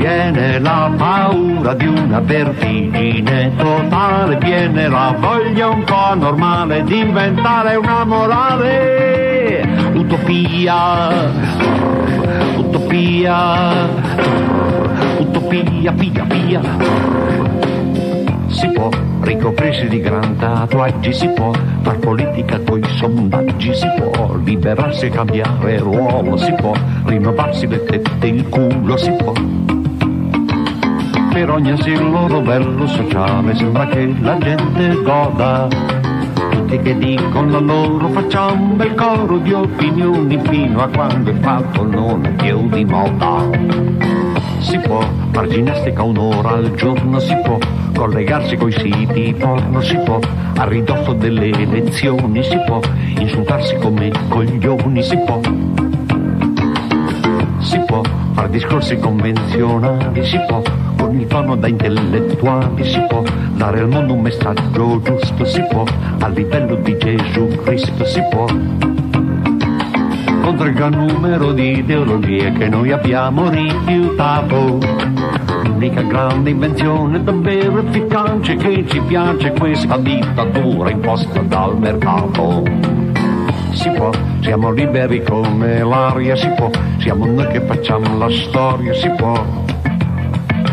viene 0.00 0.58
la 0.60 0.90
paura 0.96 1.74
di 1.74 1.86
una 1.86 2.20
vertigine 2.20 3.52
totale, 3.54 4.38
viene 4.38 4.88
la 4.88 5.14
voglia 5.18 5.68
un 5.68 5.84
po' 5.84 6.14
normale 6.14 6.82
di 6.84 7.00
inventare 7.00 7.76
una 7.76 8.04
morale. 8.06 9.62
Utopia, 9.92 11.08
utopia, 12.56 13.88
utopia, 15.18 15.92
via, 15.92 16.24
via. 16.24 16.60
Si 18.46 18.68
può 18.68 18.88
ricoprirsi 19.20 19.86
di 19.88 20.00
gran 20.00 20.34
tatuaggi, 20.38 21.12
si 21.12 21.28
può 21.28 21.52
far 21.82 21.98
politica 21.98 22.58
coi 22.60 22.82
sondaggi, 22.96 23.74
si 23.74 23.86
può 23.98 24.34
liberarsi 24.42 25.06
e 25.06 25.10
cambiare 25.10 25.78
ruolo, 25.78 26.38
si 26.38 26.54
può 26.54 26.72
rinnovarsi 27.04 27.66
le 27.66 27.84
tette 27.84 28.26
il 28.26 28.48
culo, 28.48 28.96
si 28.96 29.10
può 29.12 29.32
per 31.32 31.50
ogni 31.50 31.70
asilo 31.70 32.26
rovello 32.26 32.86
sociale 32.86 33.54
sembra 33.54 33.86
che 33.86 34.14
la 34.20 34.36
gente 34.38 35.00
goda. 35.02 35.68
Tutti 36.50 36.78
che 36.78 36.98
dicono 36.98 37.50
la 37.50 37.58
loro 37.58 38.08
facciamo 38.08 38.62
un 38.62 38.76
bel 38.76 38.94
coro 38.94 39.38
di 39.38 39.52
opinioni 39.52 40.40
fino 40.48 40.82
a 40.82 40.88
quando 40.88 41.30
il 41.30 41.38
fatto 41.40 41.84
non 41.84 42.24
è 42.26 42.30
più 42.30 42.68
di 42.68 42.84
moda. 42.84 43.48
Si 44.58 44.78
può 44.78 45.00
far 45.30 45.46
ginnastica 45.46 46.02
un'ora 46.02 46.50
al 46.50 46.74
giorno 46.74 47.18
si 47.20 47.36
può 47.44 47.58
collegarsi 47.94 48.56
coi 48.56 48.72
siti 48.72 49.34
porno 49.38 49.80
si 49.80 49.96
può 49.98 50.18
a 50.56 50.64
ridosso 50.64 51.12
delle 51.12 51.50
elezioni 51.50 52.42
si 52.42 52.58
può 52.66 52.80
insultarsi 53.18 53.76
come 53.76 54.10
coglioni 54.28 55.02
si 55.02 55.18
può 55.18 55.40
si 57.58 57.78
può 57.86 58.02
far 58.32 58.48
discorsi 58.48 58.96
convenzionali 58.98 60.24
si 60.24 60.38
può 60.46 60.62
con 61.00 61.18
il 61.18 61.26
tono 61.26 61.56
da 61.56 61.66
intellettuali 61.66 62.84
si 62.84 63.00
può 63.08 63.22
dare 63.54 63.80
al 63.80 63.88
mondo 63.88 64.12
un 64.12 64.20
messaggio 64.20 65.00
giusto, 65.00 65.44
si 65.46 65.64
può, 65.70 65.84
a 66.18 66.28
livello 66.28 66.74
di 66.76 66.96
Gesù 66.98 67.46
Cristo 67.62 68.04
si 68.04 68.22
può. 68.30 68.44
Contro 70.42 70.66
il 70.66 70.74
gran 70.74 70.92
numero 70.92 71.52
di 71.52 71.78
ideologie 71.78 72.52
che 72.52 72.68
noi 72.68 72.92
abbiamo 72.92 73.48
rifiutato. 73.48 74.78
L'unica 75.64 76.02
grande 76.02 76.50
invenzione 76.50 77.22
davvero 77.22 77.80
efficace 77.80 78.56
che 78.56 78.84
ci 78.86 79.00
piace 79.00 79.52
questa 79.52 79.96
dittatura 79.96 80.90
imposta 80.90 81.40
dal 81.40 81.78
mercato. 81.78 82.62
Si 83.72 83.88
può, 83.90 84.10
siamo 84.40 84.70
liberi 84.72 85.22
come 85.22 85.78
l'aria, 85.78 86.36
si 86.36 86.48
può, 86.56 86.70
siamo 86.98 87.24
noi 87.24 87.46
che 87.46 87.60
facciamo 87.62 88.18
la 88.18 88.28
storia, 88.30 88.92
si 88.92 89.08
può 89.16 89.68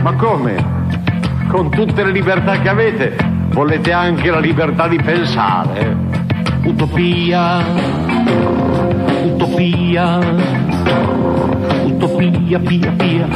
ma 0.08 0.14
come? 0.14 0.56
Con 1.50 1.70
tutte 1.70 2.02
le 2.02 2.12
libertà 2.12 2.62
che 2.62 2.70
avete, 2.70 3.18
volete 3.50 3.92
anche 3.92 4.32
la 4.32 4.40
libertà 4.40 4.88
di 4.88 4.96
pensare? 4.96 5.98
Utopia, 6.64 7.62
utopia, 9.26 10.20
utopia, 11.84 12.60
pia, 12.60 12.92
pia. 12.92 13.28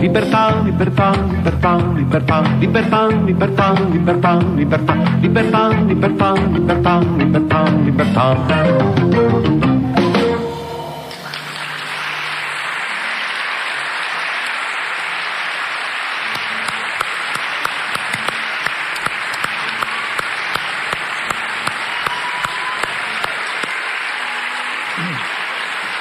Libertà, 0.00 0.62
libertà, 0.62 1.12
libertà, 1.28 1.76
libertà, 1.94 2.40
libertà, 2.58 3.06
libertà, 3.08 3.72
libertà, 3.76 4.38
libertà, 4.54 4.98
libertà, 5.20 5.68
libertà, 5.68 6.32
libertà, 6.32 6.98
libertà, 7.18 7.62
libertà. 7.84 9.29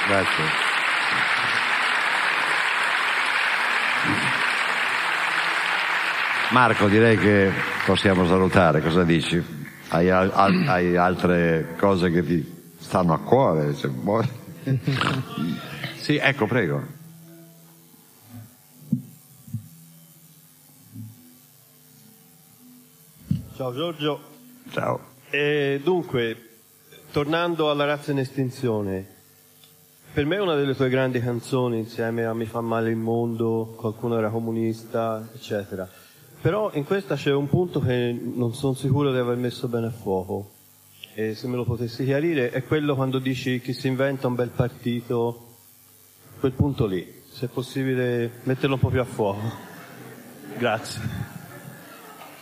Grazie. 0.09 0.43
Marco, 6.49 6.87
direi 6.87 7.15
che 7.15 7.51
possiamo 7.85 8.25
salutare, 8.25 8.81
cosa 8.81 9.03
dici? 9.03 9.39
Hai, 9.89 10.09
al- 10.09 10.31
hai 10.65 10.95
altre 10.95 11.75
cose 11.77 12.09
che 12.09 12.25
ti 12.25 12.73
stanno 12.79 13.13
a 13.13 13.19
cuore. 13.19 13.75
Se 13.75 13.87
vuoi. 13.87 14.27
sì, 15.97 16.15
ecco, 16.15 16.47
prego. 16.47 16.83
Ciao 23.55 23.75
Giorgio. 23.75 24.19
Ciao. 24.71 24.99
E 25.29 25.79
dunque, 25.83 26.49
tornando 27.11 27.69
alla 27.69 27.85
razza 27.85 28.11
in 28.11 28.17
estinzione, 28.17 29.17
per 30.11 30.25
me 30.25 30.37
una 30.37 30.55
delle 30.55 30.75
tue 30.75 30.89
grandi 30.89 31.19
canzoni, 31.19 31.77
insieme 31.77 32.25
a 32.25 32.33
Mi 32.33 32.45
fa 32.45 32.61
male 32.61 32.89
il 32.89 32.95
mondo, 32.95 33.73
qualcuno 33.75 34.17
era 34.17 34.29
comunista, 34.29 35.29
eccetera. 35.33 35.87
Però 36.41 36.71
in 36.73 36.83
questa 36.83 37.15
c'è 37.15 37.33
un 37.33 37.47
punto 37.47 37.79
che 37.79 38.17
non 38.21 38.53
sono 38.53 38.73
sicuro 38.73 39.11
di 39.11 39.17
aver 39.17 39.37
messo 39.37 39.67
bene 39.67 39.87
a 39.87 39.91
fuoco. 39.91 40.51
E 41.13 41.35
se 41.35 41.47
me 41.47 41.57
lo 41.57 41.63
potessi 41.63 42.05
chiarire, 42.05 42.49
è 42.49 42.63
quello 42.63 42.95
quando 42.95 43.19
dici 43.19 43.59
chi 43.59 43.73
si 43.73 43.87
inventa 43.87 44.27
un 44.27 44.35
bel 44.35 44.49
partito, 44.49 45.47
quel 46.39 46.53
punto 46.53 46.85
lì. 46.85 47.17
Se 47.29 47.45
è 47.45 47.49
possibile 47.49 48.39
metterlo 48.43 48.75
un 48.75 48.81
po' 48.81 48.89
più 48.89 49.01
a 49.01 49.05
fuoco. 49.05 49.51
Grazie. 50.57 51.01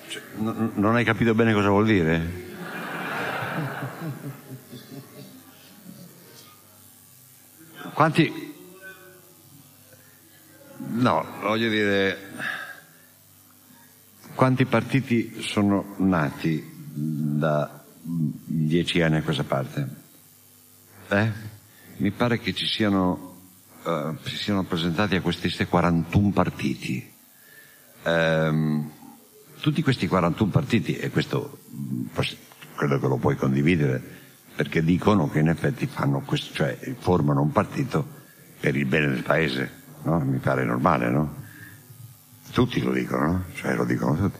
Cioè, 0.08 0.22
n- 0.38 0.72
non 0.76 0.96
hai 0.96 1.04
capito 1.04 1.34
bene 1.34 1.54
cosa 1.54 1.70
vuol 1.70 1.86
dire? 1.86 2.47
Quanti... 7.98 8.32
No, 10.90 11.26
voglio 11.42 11.68
dire, 11.68 12.30
quanti 14.36 14.66
partiti 14.66 15.42
sono 15.42 15.96
nati 15.98 16.64
da 16.94 17.84
dieci 18.04 19.02
anni 19.02 19.18
a 19.18 19.24
questa 19.24 19.46
parte? 19.46 19.88
Eh? 21.08 21.32
Mi 21.96 22.12
pare 22.12 22.38
che 22.38 22.54
ci 22.54 22.68
siano, 22.68 23.40
uh, 23.82 24.16
si 24.22 24.36
siano 24.36 24.64
presentati 24.66 25.16
a 25.16 25.22
queste 25.22 25.66
41 25.66 26.30
partiti. 26.30 27.12
Um, 28.04 28.92
tutti 29.60 29.82
questi 29.82 30.08
41 30.08 30.52
partiti, 30.52 30.96
e 30.98 31.10
questo 31.10 31.62
credo 32.76 33.00
che 33.00 33.08
lo 33.08 33.18
puoi 33.18 33.36
condividere, 33.36 34.27
perché 34.58 34.84
dicono 34.84 35.30
che 35.30 35.38
in 35.38 35.50
effetti 35.50 35.86
fanno 35.86 36.22
questo, 36.22 36.52
cioè 36.52 36.76
formano 36.98 37.42
un 37.42 37.52
partito 37.52 38.04
per 38.60 38.76
il 38.76 38.88
bene 38.88 39.08
del 39.10 39.22
paese, 39.22 39.70
no? 40.02 40.18
Mi 40.18 40.40
pare 40.40 40.66
normale, 40.66 41.12
no? 41.12 41.36
Tutti 42.52 42.82
lo 42.82 42.92
dicono, 42.92 43.32
no? 43.32 43.44
Cioè 43.54 43.76
lo 43.76 43.86
dicono 43.86 44.16
tutti. 44.18 44.40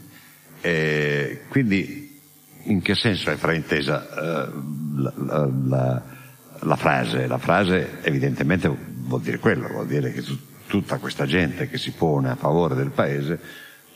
E 0.62 1.42
quindi 1.50 2.20
in 2.64 2.82
che 2.82 2.96
senso 2.96 3.30
è 3.30 3.36
fraintesa 3.36 4.08
uh, 4.10 5.02
la, 5.02 5.14
la, 5.18 5.50
la, 5.68 6.04
la, 6.62 6.76
frase? 6.76 7.28
La 7.28 7.38
frase 7.38 8.02
evidentemente 8.02 8.68
vuol 8.68 9.22
dire 9.22 9.38
quello, 9.38 9.68
vuol 9.68 9.86
dire 9.86 10.12
che 10.12 10.24
t- 10.24 10.40
tutta 10.66 10.98
questa 10.98 11.28
gente 11.28 11.70
che 11.70 11.78
si 11.78 11.92
pone 11.92 12.32
a 12.32 12.36
favore 12.36 12.74
del 12.74 12.90
paese, 12.90 13.40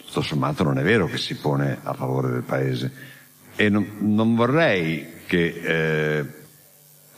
tutto 0.05 0.21
sommato 0.21 0.63
non 0.63 0.77
è 0.77 0.83
vero 0.83 1.07
che 1.07 1.17
si 1.17 1.33
pone 1.37 1.79
a 1.81 1.93
favore 1.93 2.29
del 2.29 2.43
paese. 2.43 2.91
E 3.55 3.69
non, 3.69 3.97
non 3.99 4.35
vorrei 4.35 5.19
che 5.27 5.45
eh, 5.45 6.25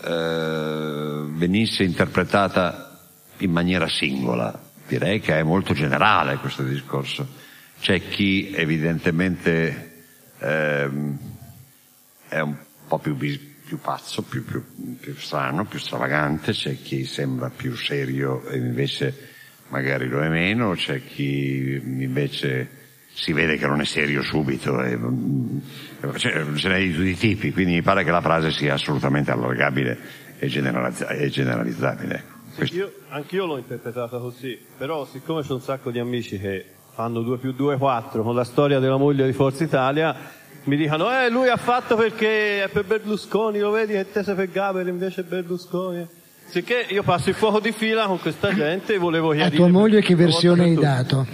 eh, 0.04 1.24
venisse 1.30 1.84
interpretata 1.84 3.00
in 3.38 3.52
maniera 3.52 3.88
singola. 3.88 4.62
Direi 4.88 5.20
che 5.20 5.40
è 5.40 5.44
molto 5.44 5.74
generale 5.74 6.38
questo 6.38 6.64
discorso. 6.64 7.28
C'è 7.80 8.08
chi 8.10 8.52
evidentemente 8.54 10.06
eh, 10.40 10.90
è 12.28 12.40
un 12.40 12.56
po' 12.88 13.00
più, 13.00 13.16
più 13.16 13.80
pazzo, 13.80 14.24
più, 14.24 14.44
più, 14.44 14.64
più 15.00 15.16
strano, 15.16 15.66
più 15.66 15.80
stravagante, 15.80 16.52
c'è 16.52 16.78
chi 16.82 17.06
sembra 17.06 17.50
più 17.50 17.76
serio 17.76 18.46
e 18.48 18.58
invece 18.58 19.32
magari 19.70 20.08
lo 20.08 20.22
è 20.22 20.30
meno, 20.30 20.74
c'è 20.74 21.04
chi 21.04 21.82
invece 21.84 22.83
si 23.14 23.32
vede 23.32 23.58
che 23.58 23.68
non 23.68 23.80
è 23.80 23.86
serio 23.86 24.24
subito, 24.24 24.82
e, 24.82 24.98
cioè, 26.16 26.46
ce 26.56 26.68
n'è 26.68 26.80
di 26.80 26.94
tutti 26.94 27.10
i 27.10 27.16
tipi, 27.16 27.52
quindi 27.52 27.74
mi 27.74 27.82
pare 27.82 28.04
che 28.04 28.12
la 28.12 28.22
frase 28.22 28.52
sia 28.52 28.74
assolutamente 28.74 29.32
allargabile 29.32 29.98
e, 30.40 30.48
generalizza- 30.48 31.08
e 31.10 31.30
generalizzabile. 31.30 32.24
Sì, 32.58 32.76
io, 32.76 32.92
anch'io 33.10 33.46
l'ho 33.46 33.58
interpretata 33.58 34.18
così, 34.18 34.60
però 34.78 35.06
siccome 35.06 35.42
c'è 35.42 35.54
un 35.54 35.62
sacco 35.62 35.92
di 35.92 36.00
amici 36.00 36.40
che 36.40 36.66
fanno 36.94 37.22
2 37.22 37.38
più 37.38 37.54
2 37.54 37.78
4 37.78 38.24
con 38.24 38.36
la 38.36 38.44
storia 38.44 38.80
della 38.80 38.98
moglie 38.98 39.26
di 39.26 39.34
Forza 39.34 39.64
Italia, 39.64 40.16
mi 40.66 40.76
dicono, 40.76 41.10
eh 41.12 41.30
lui 41.30 41.50
ha 41.50 41.58
fatto 41.58 41.96
perché 41.96 42.64
è 42.64 42.70
per 42.70 42.86
Berlusconi, 42.86 43.60
lo 43.60 43.72
vedi 43.72 43.94
che 43.94 44.10
te 44.12 44.24
sei 44.24 44.36
per 44.36 44.50
Gaber 44.50 44.88
invece 44.88 45.22
è 45.22 45.24
Berlusconi. 45.24 46.22
Sicché 46.46 46.86
io 46.90 47.02
passo 47.04 47.30
il 47.30 47.36
fuoco 47.36 47.60
di 47.60 47.72
fila 47.72 48.06
con 48.06 48.20
questa 48.20 48.54
gente 48.54 48.94
e 48.94 48.98
volevo 48.98 49.32
chiarire. 49.32 49.56
A 49.56 49.58
tua 49.58 49.70
moglie 49.70 50.02
che 50.02 50.16
versione 50.16 50.64
hai 50.66 50.76
dato? 50.76 51.26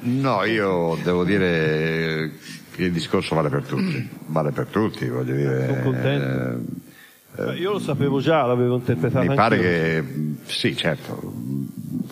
no, 0.00 0.44
io 0.44 0.98
devo 1.02 1.24
dire 1.24 2.32
che 2.74 2.84
il 2.84 2.92
discorso 2.92 3.34
vale 3.34 3.48
per 3.48 3.62
tutti, 3.64 4.08
vale 4.26 4.50
per 4.50 4.66
tutti, 4.66 5.08
voglio 5.08 5.34
dire. 5.34 5.66
Sono 5.66 5.82
contento. 5.82 6.80
Eh, 7.34 7.54
io 7.54 7.72
lo 7.72 7.78
sapevo 7.78 8.20
già, 8.20 8.44
l'avevo 8.44 8.76
interpretato. 8.76 9.26
Mi 9.26 9.34
pare 9.34 9.58
che, 9.58 10.04
sì, 10.44 10.76
certo, 10.76 11.32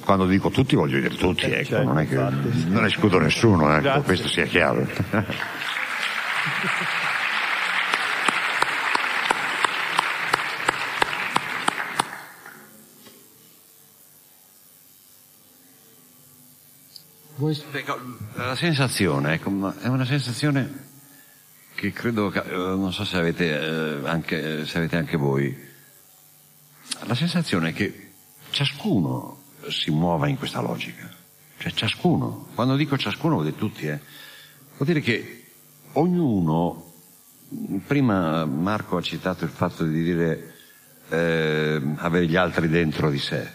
quando 0.03 0.27
dico 0.27 0.49
tutti 0.49 0.77
voglio 0.77 0.99
dire 0.99 1.15
tutti, 1.15 1.45
eh, 1.45 1.59
ecco, 1.59 1.69
certo, 1.69 1.85
non 1.85 1.99
è 1.99 2.09
che 2.09 2.15
infatti. 2.15 2.65
non 2.69 2.85
escludo 2.87 3.19
nessuno, 3.19 3.77
ecco, 3.77 4.01
questo 4.01 4.29
sia 4.29 4.47
chiaro. 4.47 4.87
La 18.35 18.55
sensazione 18.55 19.33
ecco, 19.33 19.75
è 19.79 19.87
una 19.87 20.05
sensazione 20.05 20.89
che 21.75 21.91
credo, 21.93 22.31
eh, 22.31 22.55
non 22.55 22.93
so 22.93 23.07
se 23.07 23.17
avete, 23.17 23.59
eh, 23.59 24.07
anche, 24.07 24.67
se 24.67 24.77
avete 24.77 24.97
anche 24.97 25.17
voi, 25.17 25.57
la 27.07 27.15
sensazione 27.15 27.71
è 27.71 27.73
che 27.73 28.11
ciascuno 28.51 29.45
si 29.69 29.91
muova 29.91 30.29
in 30.29 30.37
questa 30.37 30.61
logica, 30.61 31.11
cioè 31.57 31.73
ciascuno, 31.73 32.49
quando 32.55 32.77
dico 32.77 32.99
ciascuno 32.99 33.37
vuol 33.37 33.47
dire 33.47 33.57
tutti, 33.57 33.87
eh, 33.87 33.99
vuol 34.77 34.89
dire 34.89 35.01
che 35.01 35.47
ognuno, 35.93 36.93
prima 37.87 38.45
Marco 38.45 38.99
ha 38.99 39.03
citato 39.03 39.45
il 39.45 39.51
fatto 39.51 39.85
di 39.85 40.03
dire 40.03 40.55
eh, 41.09 41.81
avere 41.97 42.27
gli 42.27 42.37
altri 42.37 42.69
dentro 42.69 43.09
di 43.09 43.19
sé, 43.19 43.51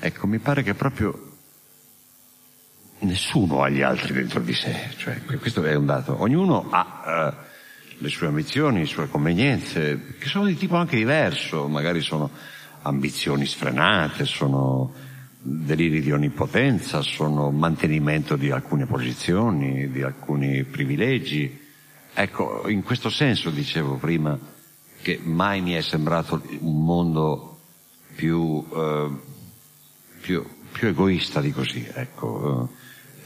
ecco 0.00 0.26
mi 0.26 0.38
pare 0.38 0.64
che 0.64 0.74
proprio 0.74 1.27
nessuno 3.00 3.62
ha 3.62 3.68
gli 3.68 3.82
altri 3.82 4.12
dentro 4.12 4.40
di 4.40 4.54
sé, 4.54 4.90
cioè, 4.96 5.20
questo 5.22 5.62
è 5.62 5.74
un 5.74 5.86
dato. 5.86 6.20
Ognuno 6.20 6.66
ha 6.70 7.32
uh, 7.32 7.46
le 7.98 8.08
sue 8.08 8.26
ambizioni, 8.26 8.80
le 8.80 8.86
sue 8.86 9.08
convenienze, 9.08 10.14
che 10.18 10.26
sono 10.26 10.46
di 10.46 10.56
tipo 10.56 10.76
anche 10.76 10.96
diverso, 10.96 11.68
magari 11.68 12.00
sono 12.00 12.30
ambizioni 12.82 13.46
sfrenate, 13.46 14.24
sono 14.24 14.92
deliri 15.40 16.00
di 16.00 16.12
onnipotenza, 16.12 17.00
sono 17.02 17.50
mantenimento 17.50 18.36
di 18.36 18.50
alcune 18.50 18.86
posizioni, 18.86 19.90
di 19.90 20.02
alcuni 20.02 20.64
privilegi. 20.64 21.66
Ecco, 22.14 22.68
in 22.68 22.82
questo 22.82 23.10
senso 23.10 23.50
dicevo 23.50 23.94
prima 23.96 24.38
che 25.00 25.20
mai 25.22 25.60
mi 25.60 25.72
è 25.72 25.80
sembrato 25.80 26.42
un 26.60 26.84
mondo 26.84 27.60
più, 28.16 28.38
uh, 28.38 29.20
più, 30.20 30.44
più 30.72 30.88
egoista 30.88 31.40
di 31.40 31.52
così, 31.52 31.86
ecco. 31.92 32.77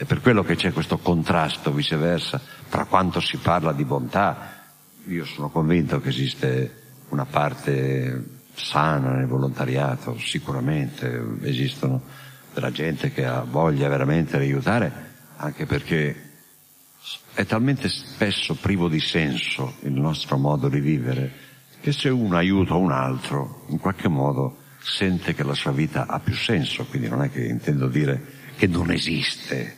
È 0.03 0.05
per 0.05 0.19
quello 0.19 0.43
che 0.43 0.57
c'è 0.57 0.73
questo 0.73 0.97
contrasto 0.97 1.71
viceversa 1.71 2.41
tra 2.67 2.83
quanto 2.83 3.21
si 3.21 3.37
parla 3.37 3.71
di 3.71 3.85
bontà. 3.85 4.65
Io 5.05 5.23
sono 5.23 5.47
convinto 5.49 6.01
che 6.01 6.09
esiste 6.09 6.81
una 7.07 7.23
parte 7.23 8.41
sana 8.53 9.13
nel 9.13 9.27
volontariato, 9.27 10.19
sicuramente. 10.19 11.37
Esistono 11.43 12.01
della 12.53 12.69
gente 12.69 13.13
che 13.13 13.25
ha 13.25 13.45
voglia 13.49 13.87
veramente 13.87 14.37
di 14.37 14.43
aiutare, 14.43 14.91
anche 15.37 15.65
perché 15.65 16.31
è 17.33 17.45
talmente 17.45 17.87
spesso 17.87 18.55
privo 18.55 18.89
di 18.89 18.99
senso 18.99 19.75
il 19.83 19.93
nostro 19.93 20.35
modo 20.35 20.67
di 20.67 20.81
vivere 20.81 21.31
che 21.79 21.93
se 21.93 22.09
uno 22.09 22.35
aiuta 22.35 22.73
un 22.73 22.91
altro, 22.91 23.63
in 23.69 23.79
qualche 23.79 24.09
modo 24.09 24.57
sente 24.81 25.33
che 25.33 25.43
la 25.43 25.55
sua 25.55 25.71
vita 25.71 26.07
ha 26.07 26.19
più 26.19 26.35
senso, 26.35 26.83
quindi 26.87 27.07
non 27.07 27.23
è 27.23 27.31
che 27.31 27.45
intendo 27.45 27.87
dire 27.87 28.21
che 28.57 28.67
non 28.67 28.91
esiste 28.91 29.77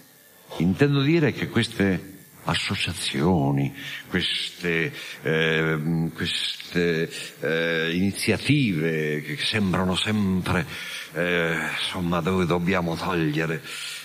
Intendo 0.57 1.01
dire 1.01 1.33
che 1.33 1.49
queste 1.49 2.13
associazioni, 2.45 3.73
queste, 4.07 4.93
eh, 5.21 6.09
queste 6.13 7.09
eh, 7.39 7.95
iniziative 7.95 9.21
che 9.21 9.37
sembrano 9.37 9.95
sempre, 9.95 10.65
eh, 11.13 11.57
insomma, 11.77 12.21
dove 12.21 12.45
dobbiamo 12.45 12.95
togliere 12.95 13.61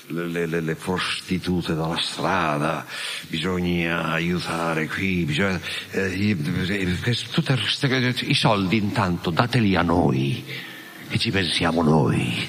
le, 0.09 0.47
le, 0.47 0.61
le, 0.61 0.75
prostitute 0.75 1.75
dalla 1.75 2.01
strada, 2.01 2.85
bisogna 3.29 4.11
aiutare 4.11 4.89
qui, 4.89 5.25
bisogna, 5.25 5.61
eh, 5.91 6.37
tutte 7.31 7.57
queste, 7.57 8.25
i 8.25 8.35
soldi 8.35 8.77
intanto 8.79 9.31
dateli 9.31 9.77
a 9.77 9.83
noi, 9.83 10.43
che 11.09 11.19
ci 11.19 11.31
pensiamo 11.31 11.83
noi. 11.83 12.49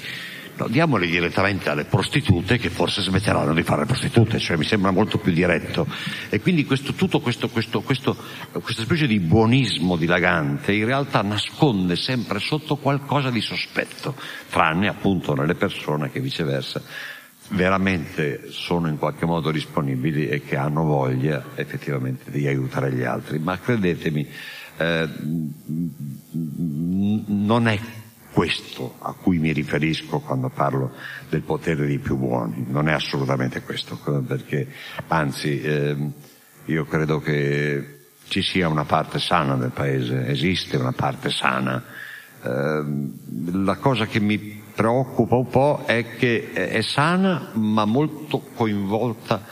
No, 0.62 0.68
diamoli 0.68 1.08
direttamente 1.08 1.70
alle 1.70 1.86
prostitute 1.86 2.56
che 2.56 2.70
forse 2.70 3.02
smetteranno 3.02 3.52
di 3.52 3.64
fare 3.64 3.84
prostitute, 3.84 4.38
cioè 4.38 4.56
mi 4.56 4.64
sembra 4.64 4.92
molto 4.92 5.18
più 5.18 5.32
diretto. 5.32 5.88
E 6.28 6.40
quindi 6.40 6.64
questo, 6.64 6.92
tutto 6.92 7.18
questo, 7.18 7.48
questo, 7.48 7.80
questo, 7.80 8.16
questa 8.52 8.82
specie 8.82 9.08
di 9.08 9.18
buonismo 9.18 9.96
dilagante 9.96 10.72
in 10.72 10.84
realtà 10.84 11.22
nasconde 11.22 11.96
sempre 11.96 12.38
sotto 12.38 12.76
qualcosa 12.76 13.30
di 13.30 13.40
sospetto, 13.40 14.14
tranne 14.50 14.86
appunto 14.86 15.34
nelle 15.34 15.56
persone 15.56 16.12
che 16.12 16.20
viceversa 16.20 16.80
veramente 17.48 18.52
sono 18.52 18.86
in 18.86 18.98
qualche 18.98 19.26
modo 19.26 19.50
disponibili 19.50 20.28
e 20.28 20.42
che 20.42 20.56
hanno 20.56 20.84
voglia 20.84 21.44
effettivamente 21.56 22.30
di 22.30 22.46
aiutare 22.46 22.92
gli 22.92 23.02
altri. 23.02 23.40
Ma 23.40 23.58
credetemi, 23.58 24.28
eh, 24.76 25.08
non 27.26 27.66
è 27.66 27.80
questo 28.32 28.96
a 29.00 29.12
cui 29.12 29.38
mi 29.38 29.52
riferisco 29.52 30.20
quando 30.20 30.48
parlo 30.48 30.92
del 31.28 31.42
potere 31.42 31.86
dei 31.86 31.98
più 31.98 32.16
buoni, 32.16 32.64
non 32.68 32.88
è 32.88 32.92
assolutamente 32.92 33.62
questo, 33.62 33.98
perché 34.26 34.66
anzi 35.08 35.60
eh, 35.60 35.96
io 36.66 36.84
credo 36.86 37.20
che 37.20 38.06
ci 38.28 38.42
sia 38.42 38.68
una 38.68 38.84
parte 38.84 39.18
sana 39.18 39.56
del 39.56 39.70
paese, 39.70 40.26
esiste 40.26 40.76
una 40.76 40.92
parte 40.92 41.30
sana. 41.30 41.82
Eh, 42.42 42.84
la 43.52 43.76
cosa 43.76 44.06
che 44.06 44.20
mi 44.20 44.62
preoccupa 44.74 45.36
un 45.36 45.48
po' 45.48 45.82
è 45.86 46.16
che 46.16 46.52
è 46.52 46.80
sana 46.80 47.50
ma 47.52 47.84
molto 47.84 48.38
coinvolta 48.54 49.44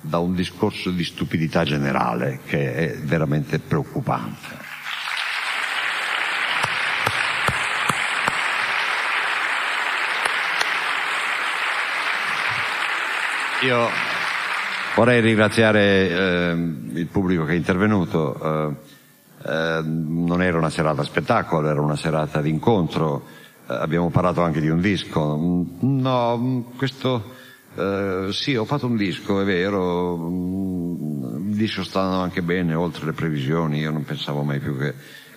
da 0.00 0.18
un 0.18 0.34
discorso 0.34 0.90
di 0.90 1.02
stupidità 1.02 1.64
generale 1.64 2.40
che 2.44 2.74
è 2.74 2.98
veramente 2.98 3.58
preoccupante. 3.58 4.65
Io 13.64 13.88
vorrei 14.94 15.20
ringraziare 15.20 16.08
eh, 16.08 16.50
il 16.52 17.06
pubblico 17.10 17.44
che 17.44 17.52
è 17.52 17.56
intervenuto. 17.56 18.38
Eh, 18.42 18.94
eh, 19.48 19.80
non 19.84 20.42
era 20.42 20.58
una 20.58 20.70
serata 20.70 21.02
spettacolo, 21.04 21.68
era 21.68 21.80
una 21.80 21.96
serata 21.96 22.40
di 22.40 22.50
incontro 22.50 23.44
eh, 23.68 23.74
abbiamo 23.74 24.10
parlato 24.10 24.42
anche 24.42 24.60
di 24.60 24.68
un 24.68 24.80
disco. 24.80 25.36
Mm, 25.36 26.00
no, 26.00 26.38
mm, 26.38 26.60
questo, 26.76 27.34
eh, 27.74 28.28
sì, 28.30 28.54
ho 28.54 28.64
fatto 28.64 28.86
un 28.86 28.96
disco, 28.96 29.40
è 29.40 29.44
vero, 29.44 30.16
mm, 30.16 31.50
il 31.50 31.56
disco 31.56 31.82
sta 31.82 32.02
andando 32.02 32.22
anche 32.22 32.42
bene, 32.42 32.74
oltre 32.74 33.06
le 33.06 33.12
previsioni, 33.12 33.80
io 33.80 33.90
non 33.90 34.04
pensavo 34.04 34.42
mai 34.42 34.60
più 34.60 34.78
che, 34.78 34.94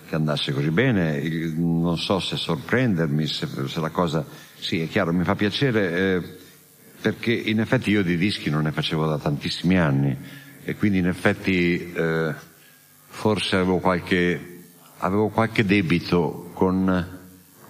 che 0.08 0.14
andasse 0.14 0.52
così 0.52 0.70
bene, 0.70 1.20
non 1.56 1.98
so 1.98 2.20
se 2.20 2.36
sorprendermi, 2.36 3.26
se, 3.26 3.48
se, 3.66 3.80
la 3.80 3.90
cosa, 3.90 4.24
sì, 4.58 4.80
è 4.80 4.88
chiaro, 4.88 5.12
mi 5.12 5.24
fa 5.24 5.34
piacere, 5.34 5.90
eh, 5.92 6.38
perché 7.00 7.32
in 7.32 7.60
effetti 7.60 7.90
io 7.90 8.02
di 8.02 8.16
dischi 8.16 8.50
non 8.50 8.62
ne 8.62 8.72
facevo 8.72 9.06
da 9.06 9.18
tantissimi 9.18 9.78
anni, 9.78 10.16
e 10.62 10.76
quindi 10.76 10.98
in 10.98 11.06
effetti 11.06 11.92
eh, 11.92 12.34
forse 13.06 13.56
avevo 13.56 13.78
qualche, 13.78 14.64
avevo 14.98 15.28
qualche 15.28 15.64
debito 15.64 16.50
con 16.54 17.18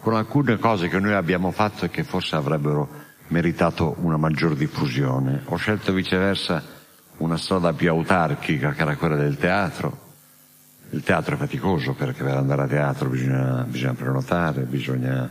con 0.01 0.15
alcune 0.15 0.59
cose 0.59 0.89
che 0.89 0.99
noi 0.99 1.13
abbiamo 1.13 1.51
fatto 1.51 1.85
e 1.85 1.91
che 1.91 2.05
forse 2.05 2.35
avrebbero 2.35 2.89
meritato 3.29 3.97
una 3.99 4.17
maggior 4.17 4.57
diffusione. 4.57 5.43
Ho 5.45 5.57
scelto 5.57 5.93
viceversa 5.93 6.63
una 7.19 7.37
strada 7.37 7.73
più 7.75 7.91
autarchica 7.91 8.73
che 8.73 8.81
era 8.81 8.97
quella 8.97 9.17
del 9.17 9.37
teatro. 9.37 10.09
Il 10.91 11.03
teatro 11.03 11.35
è 11.35 11.39
faticoso 11.39 11.93
perché 11.93 12.25
per 12.25 12.35
andare 12.35 12.63
a 12.63 12.67
teatro 12.67 13.09
bisogna, 13.11 13.65
bisogna 13.69 13.95
prenotare, 13.95 14.63
bisogna 14.63 15.31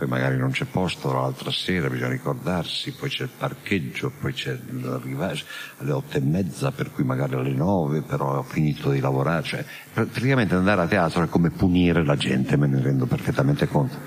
poi 0.00 0.08
magari 0.08 0.38
non 0.38 0.50
c'è 0.50 0.64
posto 0.64 1.12
l'altra 1.12 1.50
sera, 1.50 1.90
bisogna 1.90 2.08
ricordarsi, 2.08 2.92
poi 2.92 3.10
c'è 3.10 3.24
il 3.24 3.30
parcheggio, 3.36 4.10
poi 4.18 4.32
c'è 4.32 4.56
l'arrivare 4.80 5.38
alle 5.76 5.92
otto 5.92 6.16
e 6.16 6.20
mezza, 6.20 6.72
per 6.72 6.90
cui 6.90 7.04
magari 7.04 7.34
alle 7.34 7.52
nove, 7.52 8.00
però 8.00 8.38
ho 8.38 8.42
finito 8.42 8.90
di 8.90 9.00
lavorare, 9.00 9.42
cioè 9.42 9.62
praticamente 9.92 10.54
andare 10.54 10.80
a 10.80 10.86
teatro 10.86 11.22
è 11.22 11.28
come 11.28 11.50
punire 11.50 12.02
la 12.02 12.16
gente, 12.16 12.56
me 12.56 12.66
ne 12.66 12.80
rendo 12.80 13.04
perfettamente 13.04 13.68
conto. 13.68 13.98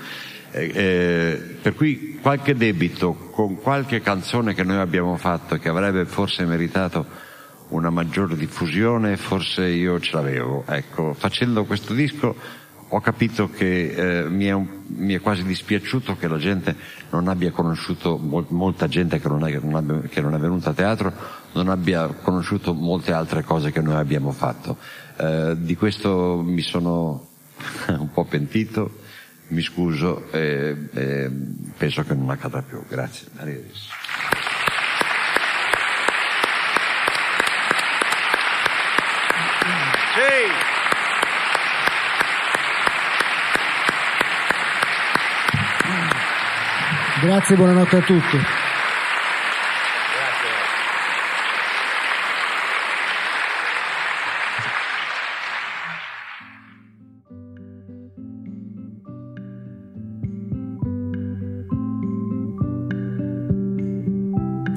Eh, 0.50 0.72
eh, 0.74 1.40
per 1.62 1.76
cui 1.76 2.18
qualche 2.20 2.56
debito 2.56 3.14
con 3.30 3.60
qualche 3.60 4.00
canzone 4.00 4.52
che 4.52 4.64
noi 4.64 4.78
abbiamo 4.78 5.16
fatto 5.16 5.58
che 5.58 5.68
avrebbe 5.68 6.06
forse 6.06 6.44
meritato 6.44 7.06
una 7.68 7.90
maggiore 7.90 8.36
diffusione, 8.36 9.16
forse 9.16 9.66
io 9.66 10.00
ce 10.00 10.16
l'avevo. 10.16 10.64
Ecco, 10.66 11.14
facendo 11.14 11.64
questo 11.64 11.94
disco 11.94 12.62
ho 12.94 13.00
capito 13.00 13.50
che 13.50 14.22
eh, 14.22 14.28
mi, 14.28 14.44
è 14.44 14.52
un, 14.52 14.68
mi, 14.86 15.14
è 15.14 15.20
quasi 15.20 15.42
dispiaciuto 15.42 16.16
che 16.16 16.28
la 16.28 16.38
gente 16.38 16.76
non 17.10 17.26
abbia 17.26 17.50
conosciuto, 17.50 18.16
mol, 18.16 18.46
molta 18.50 18.86
gente 18.86 19.18
che 19.18 19.26
non, 19.26 19.44
è, 19.44 19.50
che, 19.50 19.58
non 19.60 19.74
abbia, 19.74 20.08
che 20.08 20.20
non, 20.20 20.32
è, 20.32 20.38
venuta 20.38 20.70
a 20.70 20.74
teatro, 20.74 21.12
non 21.54 21.68
abbia 21.70 22.06
conosciuto 22.06 22.72
molte 22.72 23.12
altre 23.12 23.42
cose 23.42 23.72
che 23.72 23.80
noi 23.80 23.96
abbiamo 23.96 24.30
fatto. 24.30 24.76
Eh, 25.16 25.56
di 25.58 25.74
questo 25.74 26.40
mi 26.44 26.62
sono 26.62 27.30
un 27.88 28.10
po' 28.12 28.24
pentito, 28.26 29.00
mi 29.48 29.60
scuso 29.60 30.30
e, 30.30 30.88
e 30.92 31.30
penso 31.76 32.04
che 32.04 32.14
non 32.14 32.30
accadrà 32.30 32.62
più. 32.62 32.80
Grazie. 32.88 33.26
Arrivederci. 33.38 33.88
Sì. 40.14 40.63
Grazie, 47.24 47.56
buonanotte 47.56 47.96
a 47.96 48.00
tutti. 48.02 48.38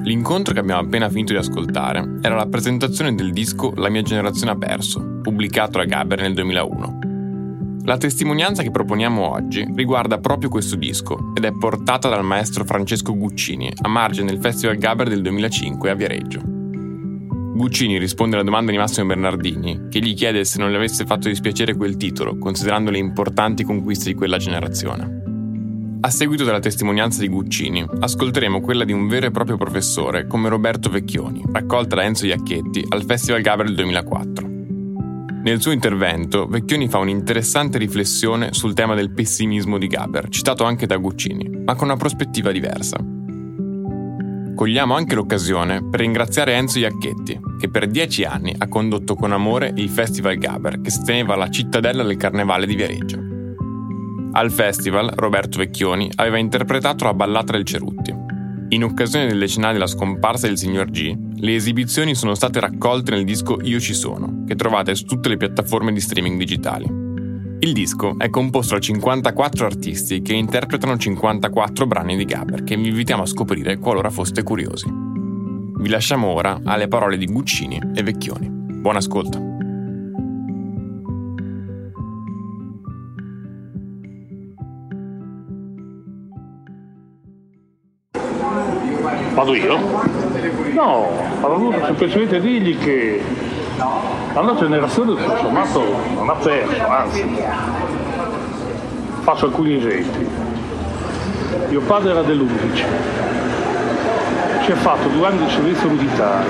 L'incontro 0.04 0.54
che 0.54 0.60
abbiamo 0.60 0.80
appena 0.80 1.10
finito 1.10 1.34
di 1.34 1.38
ascoltare 1.38 2.18
era 2.22 2.34
la 2.34 2.46
presentazione 2.46 3.14
del 3.14 3.30
disco 3.32 3.74
La 3.76 3.90
mia 3.90 4.00
generazione 4.00 4.52
ha 4.52 4.56
perso, 4.56 5.20
pubblicato 5.20 5.76
da 5.76 5.84
Gaber 5.84 6.22
nel 6.22 6.32
2001. 6.32 6.97
La 7.88 7.96
testimonianza 7.96 8.62
che 8.62 8.70
proponiamo 8.70 9.30
oggi 9.30 9.66
riguarda 9.74 10.18
proprio 10.18 10.50
questo 10.50 10.76
disco 10.76 11.32
ed 11.34 11.46
è 11.46 11.52
portata 11.52 12.10
dal 12.10 12.22
maestro 12.22 12.66
Francesco 12.66 13.16
Guccini 13.16 13.72
a 13.80 13.88
margine 13.88 14.26
del 14.26 14.42
Festival 14.42 14.76
Gaber 14.76 15.08
del 15.08 15.22
2005 15.22 15.88
a 15.88 15.94
Viareggio. 15.94 16.42
Guccini 16.44 17.96
risponde 17.96 18.34
alla 18.34 18.44
domanda 18.44 18.72
di 18.72 18.76
Massimo 18.76 19.06
Bernardini, 19.06 19.86
che 19.88 20.00
gli 20.00 20.12
chiede 20.12 20.44
se 20.44 20.58
non 20.58 20.70
le 20.70 20.76
avesse 20.76 21.06
fatto 21.06 21.28
dispiacere 21.28 21.76
quel 21.76 21.96
titolo, 21.96 22.36
considerando 22.36 22.90
le 22.90 22.98
importanti 22.98 23.64
conquiste 23.64 24.10
di 24.10 24.14
quella 24.14 24.36
generazione. 24.36 25.22
A 26.02 26.10
seguito 26.10 26.44
della 26.44 26.60
testimonianza 26.60 27.22
di 27.22 27.28
Guccini, 27.28 27.86
ascolteremo 28.00 28.60
quella 28.60 28.84
di 28.84 28.92
un 28.92 29.08
vero 29.08 29.28
e 29.28 29.30
proprio 29.30 29.56
professore 29.56 30.26
come 30.26 30.50
Roberto 30.50 30.90
Vecchioni, 30.90 31.42
raccolta 31.50 31.96
da 31.96 32.04
Enzo 32.04 32.26
Iacchetti 32.26 32.84
al 32.90 33.04
Festival 33.06 33.40
Gaber 33.40 33.64
del 33.64 33.76
2004. 33.76 34.57
Nel 35.48 35.62
suo 35.62 35.72
intervento, 35.72 36.46
Vecchioni 36.46 36.88
fa 36.88 36.98
un'interessante 36.98 37.78
riflessione 37.78 38.52
sul 38.52 38.74
tema 38.74 38.94
del 38.94 39.12
pessimismo 39.12 39.78
di 39.78 39.86
Gaber, 39.86 40.28
citato 40.28 40.64
anche 40.64 40.84
da 40.84 40.98
Guccini, 40.98 41.62
ma 41.64 41.74
con 41.74 41.88
una 41.88 41.96
prospettiva 41.96 42.52
diversa. 42.52 42.98
Cogliamo 44.54 44.94
anche 44.94 45.14
l'occasione 45.14 45.88
per 45.88 46.00
ringraziare 46.00 46.52
Enzo 46.52 46.80
Iacchetti, 46.80 47.40
che 47.58 47.70
per 47.70 47.86
dieci 47.86 48.24
anni 48.24 48.54
ha 48.58 48.68
condotto 48.68 49.14
con 49.14 49.32
amore 49.32 49.72
il 49.76 49.88
Festival 49.88 50.36
Gaber, 50.36 50.82
che 50.82 50.90
si 50.90 51.02
teneva 51.02 51.32
alla 51.32 51.48
cittadella 51.48 52.02
del 52.02 52.18
Carnevale 52.18 52.66
di 52.66 52.74
Viareggio. 52.74 53.18
Al 54.32 54.50
festival, 54.50 55.14
Roberto 55.16 55.56
Vecchioni 55.56 56.10
aveva 56.16 56.36
interpretato 56.36 57.04
la 57.04 57.14
ballata 57.14 57.52
del 57.52 57.64
Cerutti, 57.64 58.14
in 58.68 58.84
occasione 58.84 59.28
del 59.28 59.38
decennale 59.38 59.72
della 59.72 59.86
scomparsa 59.86 60.46
del 60.46 60.58
signor 60.58 60.90
G, 60.90 61.27
le 61.40 61.54
esibizioni 61.54 62.14
sono 62.14 62.34
state 62.34 62.58
raccolte 62.58 63.12
nel 63.12 63.24
disco 63.24 63.60
Io 63.62 63.78
ci 63.78 63.94
sono, 63.94 64.44
che 64.46 64.56
trovate 64.56 64.94
su 64.94 65.04
tutte 65.04 65.28
le 65.28 65.36
piattaforme 65.36 65.92
di 65.92 66.00
streaming 66.00 66.38
digitali. 66.38 66.86
Il 67.60 67.72
disco 67.72 68.16
è 68.18 68.30
composto 68.30 68.74
da 68.74 68.80
54 68.80 69.66
artisti 69.66 70.22
che 70.22 70.32
interpretano 70.32 70.96
54 70.96 71.86
brani 71.86 72.16
di 72.16 72.24
Gaber 72.24 72.64
che 72.64 72.76
vi 72.76 72.88
invitiamo 72.88 73.22
a 73.22 73.26
scoprire 73.26 73.78
qualora 73.78 74.10
foste 74.10 74.42
curiosi. 74.42 74.88
Vi 74.88 75.88
lasciamo 75.88 76.28
ora 76.28 76.60
alle 76.64 76.88
parole 76.88 77.16
di 77.16 77.26
Guccini 77.26 77.80
e 77.94 78.02
Vecchioni. 78.02 78.48
Buon 78.50 78.96
ascolto! 78.96 79.46
Vado 89.34 89.54
io? 89.54 90.07
No, 90.78 91.08
avevo 91.40 91.58
voluto 91.58 91.84
semplicemente 91.86 92.40
dirgli 92.40 92.78
che 92.78 93.20
la 94.32 94.40
nostra 94.42 94.68
generazione 94.68 95.16
tutto 95.16 95.36
sommato 95.38 95.82
non 96.14 96.28
ha 96.28 96.34
perso, 96.34 96.86
anzi. 96.86 97.36
Faccio 99.22 99.46
alcuni 99.46 99.74
esempi. 99.74 100.24
Mio 101.70 101.80
padre 101.80 102.12
era 102.12 102.22
dell'11, 102.22 102.84
si 104.64 104.70
è 104.70 104.74
fatto 104.74 105.08
due 105.08 105.26
anni 105.26 105.44
di 105.46 105.50
servizio 105.50 105.88
militare, 105.88 106.46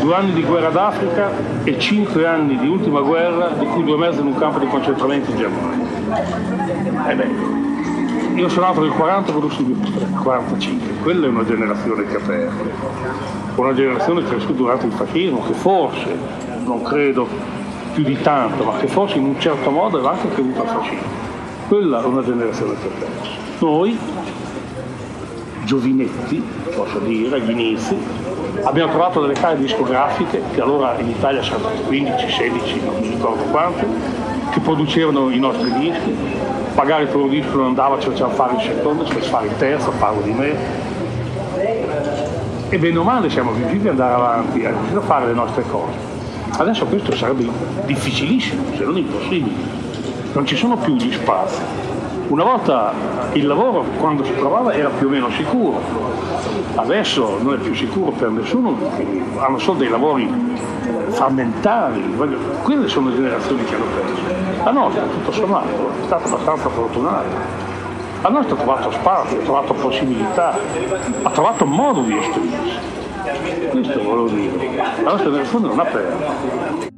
due 0.00 0.14
anni 0.14 0.32
di 0.32 0.42
guerra 0.42 0.70
d'Africa 0.70 1.30
e 1.64 1.78
cinque 1.78 2.26
anni 2.26 2.56
di 2.56 2.66
ultima 2.66 3.00
guerra, 3.00 3.48
di 3.58 3.66
cui 3.66 3.84
due 3.84 3.98
mesi 3.98 4.20
in 4.20 4.26
un 4.28 4.38
campo 4.38 4.58
di 4.58 4.68
concentramento 4.68 5.32
in 5.32 5.36
Germania. 5.36 5.86
E 7.08 7.14
beh, 7.14 7.65
io 8.36 8.50
sono 8.50 8.66
nato 8.66 8.82
nel 8.82 8.90
40 8.90 9.32
con 9.32 9.42
nel 9.42 10.18
45, 10.22 10.94
quella 11.02 11.26
è 11.26 11.28
una 11.28 11.44
generazione 11.44 12.06
che 12.06 12.16
ha 12.16 12.20
perso, 12.20 12.70
una 13.54 13.72
generazione 13.72 14.24
cresciuta 14.24 14.52
durante 14.52 14.86
il 14.86 14.92
fascismo, 14.92 15.42
che 15.42 15.54
forse, 15.54 16.14
non 16.64 16.82
credo 16.82 17.26
più 17.94 18.04
di 18.04 18.20
tanto, 18.20 18.64
ma 18.64 18.76
che 18.76 18.88
forse 18.88 19.16
in 19.16 19.24
un 19.24 19.40
certo 19.40 19.70
modo 19.70 19.96
aveva 19.96 20.12
anche 20.12 20.28
creduto 20.28 20.60
al 20.60 20.68
fascismo. 20.68 21.24
Quella 21.68 22.02
è 22.02 22.04
una 22.04 22.22
generazione 22.22 22.74
che 22.78 22.86
ha 22.86 22.90
perso. 22.98 23.30
Noi, 23.64 23.98
giovinetti, 25.64 26.44
posso 26.74 26.98
dire, 26.98 27.36
agli 27.36 27.50
inizi, 27.50 27.96
abbiamo 28.64 28.90
trovato 28.90 29.22
delle 29.22 29.32
case 29.32 29.56
discografiche, 29.62 30.42
che 30.52 30.60
allora 30.60 30.94
in 30.98 31.08
Italia 31.08 31.40
c'erano 31.40 31.68
15, 31.86 32.30
16, 32.30 32.80
non 32.84 33.00
mi 33.00 33.08
ricordo 33.08 33.42
quante, 33.44 33.86
che 34.56 34.62
producevano 34.62 35.28
i 35.28 35.38
nostri 35.38 35.70
dischi, 35.74 36.16
magari 36.74 37.04
per 37.04 37.16
un 37.16 37.28
disco 37.28 37.56
non 37.56 37.66
andava, 37.66 38.00
ci 38.00 38.08
facciamo 38.08 38.32
fare 38.32 38.54
il 38.54 38.62
secondo, 38.62 39.04
ci 39.04 39.12
facciamo 39.12 39.36
fare 39.36 39.46
il 39.48 39.56
terzo, 39.58 39.92
parlo 39.98 40.22
di 40.22 40.32
me. 40.32 40.54
E 42.70 42.78
bene 42.78 42.98
o 42.98 43.02
male 43.02 43.28
siamo 43.28 43.52
riusciti 43.52 43.86
ad 43.86 44.00
andare 44.00 44.14
avanti, 44.14 44.64
a 44.64 44.70
riuscire 44.70 44.98
a 44.98 45.02
fare 45.02 45.26
le 45.26 45.34
nostre 45.34 45.62
cose. 45.68 45.92
Adesso 46.56 46.86
questo 46.86 47.14
sarebbe 47.14 47.46
difficilissimo, 47.84 48.62
se 48.74 48.84
non 48.84 48.96
impossibile. 48.96 49.54
Non 50.32 50.46
ci 50.46 50.56
sono 50.56 50.76
più 50.78 50.94
gli 50.94 51.12
spazi. 51.12 51.60
Una 52.28 52.44
volta 52.44 52.94
il 53.34 53.46
lavoro, 53.46 53.84
quando 53.98 54.24
si 54.24 54.34
trovava, 54.34 54.72
era 54.72 54.88
più 54.88 55.08
o 55.08 55.10
meno 55.10 55.28
sicuro. 55.32 55.80
Adesso 56.76 57.38
non 57.42 57.54
è 57.54 57.58
più 57.58 57.74
sicuro 57.74 58.10
per 58.10 58.30
nessuno, 58.30 58.76
hanno 59.38 59.58
solo 59.58 59.78
dei 59.78 59.88
lavori 59.88 60.30
frammentari. 61.08 62.02
Quelle 62.62 62.88
sono 62.88 63.08
le 63.08 63.16
generazioni 63.16 63.64
che 63.64 63.74
hanno 63.74 63.84
perso. 63.94 64.22
La 64.62 64.70
nostra, 64.70 65.02
tutto 65.04 65.32
sommato, 65.32 65.90
è 66.00 66.04
stata 66.04 66.26
abbastanza 66.26 66.68
fortunata. 66.68 67.24
La 68.22 68.28
nostra 68.28 68.54
ha 68.54 68.58
trovato 68.58 68.90
spazio, 68.90 69.38
ha 69.38 69.42
trovato 69.42 69.74
possibilità, 69.74 70.58
ha 71.22 71.30
trovato 71.30 71.64
modo 71.64 72.02
di 72.02 72.16
esprimersi. 72.16 72.78
Questo 73.70 74.02
volevo 74.02 74.28
dire. 74.28 74.76
La 75.02 75.10
nostra 75.10 75.30
nel 75.30 75.46
fondo 75.46 75.68
non 75.68 75.80
ha 75.80 75.84
perso. 75.84 76.95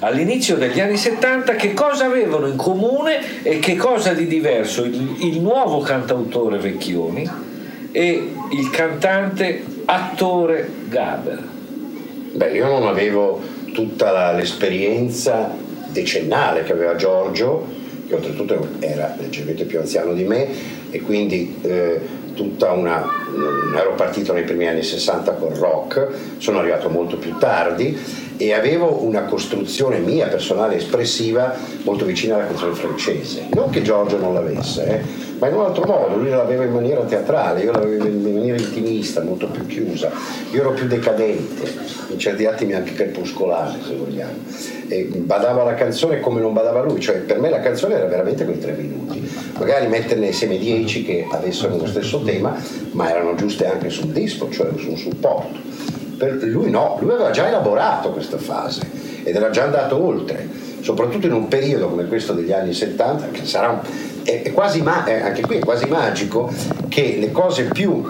All'inizio 0.00 0.56
degli 0.56 0.80
anni 0.80 0.96
70 0.96 1.54
che 1.54 1.74
cosa 1.74 2.06
avevano 2.06 2.46
in 2.46 2.56
comune 2.56 3.42
e 3.42 3.58
che 3.58 3.76
cosa 3.76 4.12
di 4.12 4.26
diverso 4.26 4.84
il, 4.84 5.16
il 5.20 5.40
nuovo 5.40 5.80
cantautore 5.80 6.58
Vecchioni 6.58 7.28
e 7.92 8.32
il 8.50 8.70
cantante 8.70 9.62
attore 9.84 10.68
Gaber. 10.88 11.42
Beh, 12.32 12.52
io 12.52 12.66
non 12.66 12.86
avevo 12.86 13.40
tutta 13.72 14.10
la, 14.10 14.32
l'esperienza 14.32 15.52
decennale 15.88 16.62
che 16.62 16.72
aveva 16.72 16.94
Giorgio, 16.94 17.66
che 18.06 18.14
oltretutto 18.14 18.68
era 18.78 19.14
leggermente 19.18 19.64
più 19.64 19.80
anziano 19.80 20.12
di 20.12 20.24
me, 20.24 20.48
e 20.90 21.00
quindi 21.00 21.56
eh, 21.62 22.00
tutta 22.34 22.70
una. 22.72 23.04
ero 23.76 23.94
partito 23.94 24.32
nei 24.32 24.44
primi 24.44 24.68
anni 24.68 24.82
60 24.82 25.32
col 25.32 25.54
rock, 25.54 26.08
sono 26.38 26.60
arrivato 26.60 26.88
molto 26.88 27.16
più 27.16 27.36
tardi 27.38 28.19
e 28.40 28.54
avevo 28.54 29.04
una 29.04 29.24
costruzione 29.24 29.98
mia 29.98 30.26
personale 30.26 30.76
espressiva 30.76 31.54
molto 31.82 32.06
vicina 32.06 32.36
alla 32.36 32.46
canzone 32.46 32.72
francese. 32.72 33.48
Non 33.52 33.68
che 33.68 33.82
Giorgio 33.82 34.16
non 34.16 34.32
l'avesse, 34.32 34.86
eh, 34.86 35.00
ma 35.38 35.48
in 35.48 35.56
un 35.56 35.60
altro 35.60 35.84
modo, 35.84 36.16
lui 36.16 36.30
l'aveva 36.30 36.64
in 36.64 36.72
maniera 36.72 37.02
teatrale, 37.02 37.60
io 37.60 37.70
l'avevo 37.70 38.06
in 38.06 38.22
maniera 38.22 38.56
intimista, 38.56 39.22
molto 39.22 39.46
più 39.46 39.66
chiusa, 39.66 40.10
io 40.52 40.60
ero 40.60 40.72
più 40.72 40.86
decadente, 40.86 41.70
in 42.08 42.18
certi 42.18 42.46
attimi 42.46 42.72
anche 42.72 42.94
crepuscolare 42.94 43.78
se 43.86 43.94
vogliamo. 43.94 44.32
E 44.88 45.04
badavo 45.04 45.60
alla 45.60 45.74
canzone 45.74 46.20
come 46.20 46.40
non 46.40 46.54
badava 46.54 46.80
lui, 46.80 46.98
cioè 46.98 47.16
per 47.16 47.40
me 47.40 47.50
la 47.50 47.60
canzone 47.60 47.96
era 47.96 48.06
veramente 48.06 48.46
quei 48.46 48.58
tre 48.58 48.72
minuti, 48.72 49.20
magari 49.58 49.86
metterne 49.86 50.28
insieme 50.28 50.56
dieci 50.56 51.04
che 51.04 51.26
avessero 51.30 51.76
lo 51.76 51.86
stesso 51.86 52.22
tema, 52.22 52.56
ma 52.92 53.10
erano 53.10 53.34
giuste 53.34 53.66
anche 53.66 53.90
sul 53.90 54.12
disco, 54.12 54.48
cioè 54.50 54.70
su 54.78 54.88
un 54.88 54.96
supporto 54.96 55.69
per 56.20 56.34
lui 56.42 56.68
no, 56.68 56.98
lui 57.00 57.12
aveva 57.12 57.30
già 57.30 57.48
elaborato 57.48 58.10
questa 58.10 58.36
fase 58.36 58.82
ed 59.22 59.34
era 59.34 59.48
già 59.48 59.64
andato 59.64 60.04
oltre, 60.04 60.46
soprattutto 60.80 61.24
in 61.24 61.32
un 61.32 61.48
periodo 61.48 61.88
come 61.88 62.06
questo 62.06 62.34
degli 62.34 62.52
anni 62.52 62.74
70, 62.74 63.30
che 63.30 63.46
sarà 63.46 63.70
un, 63.70 63.80
è, 64.22 64.42
è 64.42 64.52
quasi 64.52 64.82
ma, 64.82 65.04
è, 65.04 65.22
anche 65.22 65.40
qui 65.40 65.56
è 65.56 65.60
quasi 65.60 65.86
magico 65.86 66.52
che 66.88 67.16
le 67.18 67.32
cose 67.32 67.64
più 67.64 68.04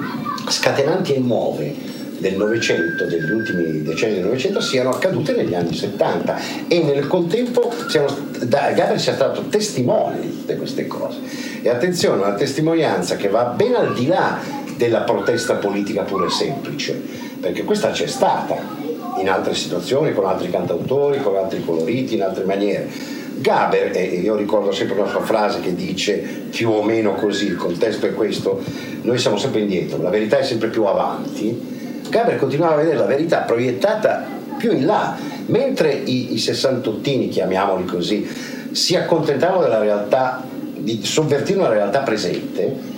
scatenanti 0.49 1.15
e 1.15 1.19
nuove 1.21 1.99
del 2.19 2.37
Novecento, 2.37 3.07
degli 3.07 3.31
ultimi 3.31 3.83
decenni 3.83 4.15
del 4.15 4.25
Novecento, 4.25 4.61
siano 4.61 4.91
accadute 4.91 5.33
negli 5.33 5.55
anni 5.55 5.73
70 5.73 6.39
e 6.67 6.83
nel 6.83 7.07
contempo 7.07 7.73
siamo, 7.87 8.09
Gabriel 8.43 8.99
sia 8.99 9.15
stato 9.15 9.43
testimone 9.43 10.21
di 10.21 10.31
tutte 10.31 10.57
queste 10.57 10.89
cose. 10.89 11.19
E 11.63 11.69
attenzione, 11.69 12.23
una 12.23 12.35
testimonianza 12.35 13.15
che 13.15 13.29
va 13.29 13.45
ben 13.45 13.75
al 13.77 13.95
di 13.95 14.07
là 14.09 14.39
della 14.81 15.01
protesta 15.01 15.57
politica 15.57 16.05
pura 16.05 16.25
e 16.25 16.31
semplice 16.31 16.99
perché 17.39 17.65
questa 17.65 17.91
c'è 17.91 18.07
stata 18.07 18.57
in 19.19 19.29
altre 19.29 19.55
situazioni, 19.55 20.15
con 20.15 20.25
altri 20.25 20.49
cantautori, 20.49 21.21
con 21.21 21.37
altri 21.37 21.63
coloriti, 21.63 22.15
in 22.15 22.23
altre 22.23 22.45
maniere. 22.45 22.89
Gaber, 23.37 23.95
e 23.95 24.05
io 24.05 24.37
ricordo 24.37 24.73
sempre 24.73 24.99
una 24.99 25.09
sua 25.09 25.21
frase 25.21 25.61
che 25.61 25.75
dice 25.75 26.17
più 26.51 26.71
o 26.71 26.83
meno 26.83 27.15
così, 27.15 27.47
il 27.47 27.57
contesto 27.57 28.07
è 28.07 28.15
questo, 28.15 28.63
noi 29.03 29.19
siamo 29.19 29.37
sempre 29.37 29.61
indietro, 29.61 30.01
la 30.01 30.09
verità 30.09 30.39
è 30.39 30.43
sempre 30.43 30.69
più 30.69 30.85
avanti. 30.85 32.01
Gaber 32.09 32.39
continuava 32.39 32.75
a 32.75 32.79
vedere 32.79 32.97
la 32.97 33.05
verità 33.05 33.41
proiettata 33.41 34.27
più 34.57 34.73
in 34.73 34.87
là, 34.87 35.17
mentre 35.47 35.93
i, 35.93 36.33
i 36.33 36.39
sessantottini, 36.39 37.29
chiamiamoli 37.29 37.85
così, 37.85 38.27
si 38.73 38.97
accontentavano 38.97 39.63
della 39.63 39.81
realtà, 39.81 40.43
di 40.77 41.05
sovvertire 41.05 41.59
una 41.59 41.69
realtà 41.69 42.01
presente, 42.01 42.90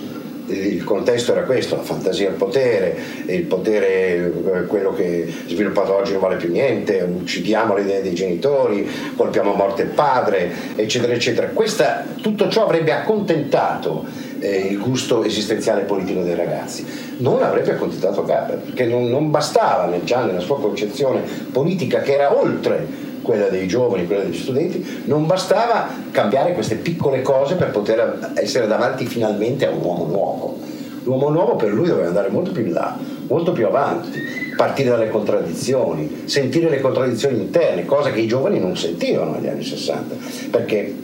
il 0.47 0.83
contesto 0.83 1.31
era 1.31 1.43
questo, 1.43 1.75
la 1.75 1.83
fantasia 1.83 2.29
al 2.29 2.35
potere, 2.35 2.95
il 3.25 3.43
potere, 3.43 4.33
eh, 4.55 4.65
quello 4.65 4.93
che 4.93 5.31
sviluppato 5.47 5.95
oggi 5.95 6.11
non 6.11 6.21
vale 6.21 6.35
più 6.35 6.51
niente, 6.51 7.01
uccidiamo 7.01 7.75
le 7.75 7.81
idee 7.81 8.01
dei 8.01 8.13
genitori, 8.13 8.87
colpiamo 9.15 9.53
a 9.53 9.55
morte 9.55 9.83
il 9.83 9.89
padre, 9.89 10.51
eccetera, 10.75 11.13
eccetera. 11.13 11.47
Questa, 11.47 12.05
tutto 12.21 12.49
ciò 12.49 12.63
avrebbe 12.63 12.91
accontentato 12.91 14.05
eh, 14.39 14.67
il 14.71 14.79
gusto 14.79 15.23
esistenziale 15.23 15.83
politico 15.83 16.21
dei 16.21 16.35
ragazzi. 16.35 16.85
Non 17.17 17.41
avrebbe 17.41 17.71
accontentato 17.71 18.23
Gaber, 18.25 18.57
perché 18.57 18.85
non, 18.85 19.07
non 19.07 19.31
bastava 19.31 19.89
già 20.03 20.25
nella 20.25 20.41
sua 20.41 20.59
concezione 20.59 21.21
politica 21.51 22.01
che 22.01 22.13
era 22.13 22.37
oltre 22.37 23.11
quella 23.23 23.47
dei 23.47 23.67
giovani, 23.67 24.05
quella 24.05 24.21
degli 24.21 24.37
studenti, 24.37 25.01
non 25.05 25.25
bastava 25.25 25.87
cambiare 26.11 26.53
queste 26.53 26.75
piccole 26.75 27.23
cose 27.23 27.55
per 27.55 27.71
poter 27.71 28.33
essere 28.35 28.67
davanti 28.67 29.07
finalmente 29.07 29.65
a 29.65 29.71
un 29.71 29.81
uomo 29.81 30.05
nuovo. 30.05 30.57
L'uomo 31.03 31.29
nuovo 31.29 31.55
per 31.55 31.73
lui 31.73 31.87
doveva 31.87 32.07
andare 32.07 32.29
molto 32.29 32.51
più 32.51 32.63
in 32.63 32.71
là, 32.71 32.95
molto 33.27 33.51
più 33.51 33.65
avanti, 33.65 34.21
partire 34.55 34.89
dalle 34.89 35.09
contraddizioni, 35.09 36.23
sentire 36.25 36.69
le 36.69 36.79
contraddizioni 36.79 37.39
interne, 37.39 37.85
cosa 37.85 38.11
che 38.11 38.21
i 38.21 38.27
giovani 38.27 38.59
non 38.59 38.77
sentivano 38.77 39.31
negli 39.31 39.47
anni 39.47 39.63
60, 39.63 40.15
perché 40.51 40.95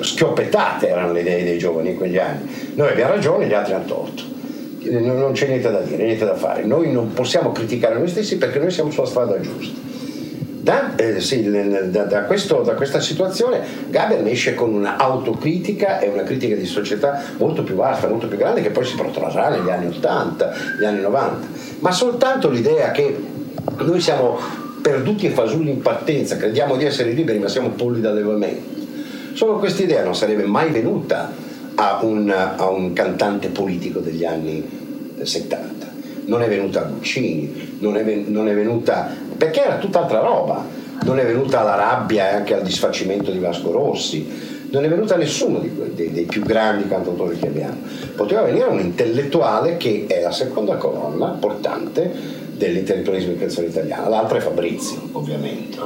schioppettate 0.00 0.88
erano 0.88 1.12
le 1.12 1.20
idee 1.20 1.44
dei 1.44 1.58
giovani 1.58 1.90
in 1.90 1.96
quegli 1.96 2.18
anni. 2.18 2.72
Noi 2.74 2.88
abbiamo 2.88 3.12
ragione, 3.12 3.46
gli 3.46 3.52
altri 3.52 3.74
hanno 3.74 3.84
torto. 3.84 4.22
Non 4.88 5.32
c'è 5.32 5.48
niente 5.48 5.70
da 5.70 5.80
dire, 5.80 6.04
niente 6.04 6.24
da 6.24 6.36
fare. 6.36 6.64
Noi 6.64 6.92
non 6.92 7.12
possiamo 7.12 7.50
criticare 7.50 7.98
noi 7.98 8.08
stessi 8.08 8.36
perché 8.38 8.58
noi 8.58 8.70
siamo 8.70 8.90
sulla 8.90 9.06
strada 9.06 9.40
giusta. 9.40 9.85
Da, 10.66 10.96
eh, 10.96 11.20
sì, 11.20 11.48
da, 11.48 12.02
da, 12.02 12.22
questo, 12.24 12.62
da, 12.62 12.74
questa 12.74 12.98
situazione 12.98 13.60
Gaber 13.88 14.26
esce 14.26 14.54
con 14.54 14.74
un'autocritica 14.74 16.00
e 16.00 16.08
una 16.08 16.24
critica 16.24 16.56
di 16.56 16.66
società 16.66 17.22
molto 17.38 17.62
più 17.62 17.76
vasta, 17.76 18.08
molto 18.08 18.26
più 18.26 18.36
grande 18.36 18.62
che 18.62 18.70
poi 18.70 18.84
si 18.84 18.96
protrarrà 18.96 19.50
negli 19.50 19.70
anni 19.70 19.86
80, 19.86 20.54
negli 20.74 20.84
anni 20.84 21.00
90. 21.02 21.46
Ma 21.78 21.92
soltanto 21.92 22.50
l'idea 22.50 22.90
che 22.90 23.16
noi 23.78 24.00
siamo 24.00 24.40
perduti 24.82 25.26
e 25.26 25.30
fasulli 25.30 25.70
in 25.70 25.82
partenza, 25.82 26.36
crediamo 26.36 26.74
di 26.74 26.84
essere 26.84 27.12
liberi 27.12 27.38
ma 27.38 27.46
siamo 27.46 27.68
polli 27.68 28.00
d'allevamento. 28.00 28.74
Solo 29.34 29.58
questa 29.58 29.84
idea 29.84 30.02
non 30.02 30.16
sarebbe 30.16 30.46
mai 30.46 30.72
venuta 30.72 31.30
a 31.76 32.00
un, 32.02 32.28
a 32.28 32.68
un 32.68 32.92
cantante 32.92 33.50
politico 33.50 34.00
degli 34.00 34.24
anni 34.24 34.68
70 35.22 35.76
non 36.26 36.42
è 36.42 36.48
venuta 36.48 36.80
a 36.80 36.84
Guccini, 36.84 37.76
non 37.78 37.96
è 37.96 38.02
venuta 38.02 39.14
perché 39.36 39.64
era 39.64 39.76
tutt'altra 39.76 40.20
roba. 40.20 40.84
Non 41.02 41.18
è 41.18 41.26
venuta 41.26 41.62
la 41.62 41.74
rabbia 41.74 42.30
e 42.30 42.34
anche 42.34 42.54
al 42.54 42.62
disfacimento 42.62 43.30
di 43.30 43.38
Vasco 43.38 43.70
Rossi, 43.70 44.56
non 44.70 44.84
è 44.84 44.88
venuta 44.88 45.16
nessuno 45.16 45.58
di, 45.58 45.70
dei, 45.94 46.10
dei, 46.10 46.24
più 46.24 46.42
grandi 46.42 46.88
cantautori 46.88 47.38
che 47.38 47.46
abbiamo. 47.46 47.76
Poteva 48.16 48.42
venire 48.42 48.66
un 48.66 48.80
intellettuale 48.80 49.76
che 49.76 50.06
è 50.08 50.20
la 50.20 50.32
seconda 50.32 50.76
colonna 50.76 51.28
portante 51.28 52.10
dell'intellettualismo 52.56 53.32
in 53.32 53.38
canzone 53.38 53.68
italiana, 53.68 54.08
l'altra 54.08 54.38
è 54.38 54.40
Fabrizio, 54.40 55.00
ovviamente. 55.12 55.78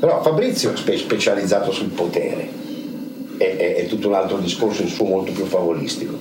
Però 0.00 0.22
Fabrizio 0.22 0.72
è 0.72 0.96
specializzato 0.96 1.70
sul 1.70 1.88
potere, 1.88 2.48
è, 3.36 3.56
è, 3.56 3.74
è 3.76 3.86
tutto 3.86 4.08
un 4.08 4.14
altro 4.14 4.38
discorso, 4.38 4.82
il 4.82 4.88
suo 4.88 5.06
molto 5.06 5.32
più 5.32 5.44
favolistico 5.44 6.18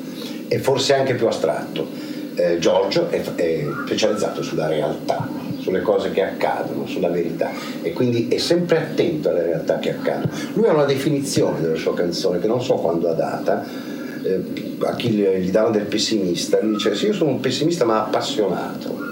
e 0.47 0.59
forse 0.59 0.93
anche 0.93 1.15
più 1.15 1.28
astratto. 1.28 2.13
Eh, 2.36 2.59
Giorgio 2.59 3.09
è, 3.09 3.21
è 3.36 3.65
specializzato 3.86 4.43
sulla 4.43 4.67
realtà, 4.67 5.27
sulle 5.59 5.81
cose 5.81 6.11
che 6.11 6.21
accadono, 6.21 6.86
sulla 6.86 7.09
verità 7.09 7.51
e 7.81 7.93
quindi 7.93 8.27
è 8.27 8.38
sempre 8.38 8.77
attento 8.77 9.29
alle 9.29 9.43
realtà 9.43 9.79
che 9.79 9.91
accadono. 9.91 10.31
Lui 10.53 10.67
ha 10.67 10.73
una 10.73 10.86
definizione 10.86 11.61
della 11.61 11.75
sua 11.75 11.93
canzone 11.93 12.39
che 12.39 12.47
non 12.47 12.61
so 12.61 12.75
quando 12.75 13.09
ha 13.09 13.13
data, 13.13 13.65
eh, 14.23 14.41
a 14.79 14.95
chi 14.95 15.09
gli 15.11 15.49
dava 15.49 15.69
del 15.69 15.86
pessimista, 15.86 16.59
lui 16.61 16.73
dice 16.73 16.93
sì 16.95 17.05
io 17.05 17.13
sono 17.13 17.31
un 17.31 17.39
pessimista 17.39 17.86
ma 17.86 18.03
appassionato. 18.03 19.03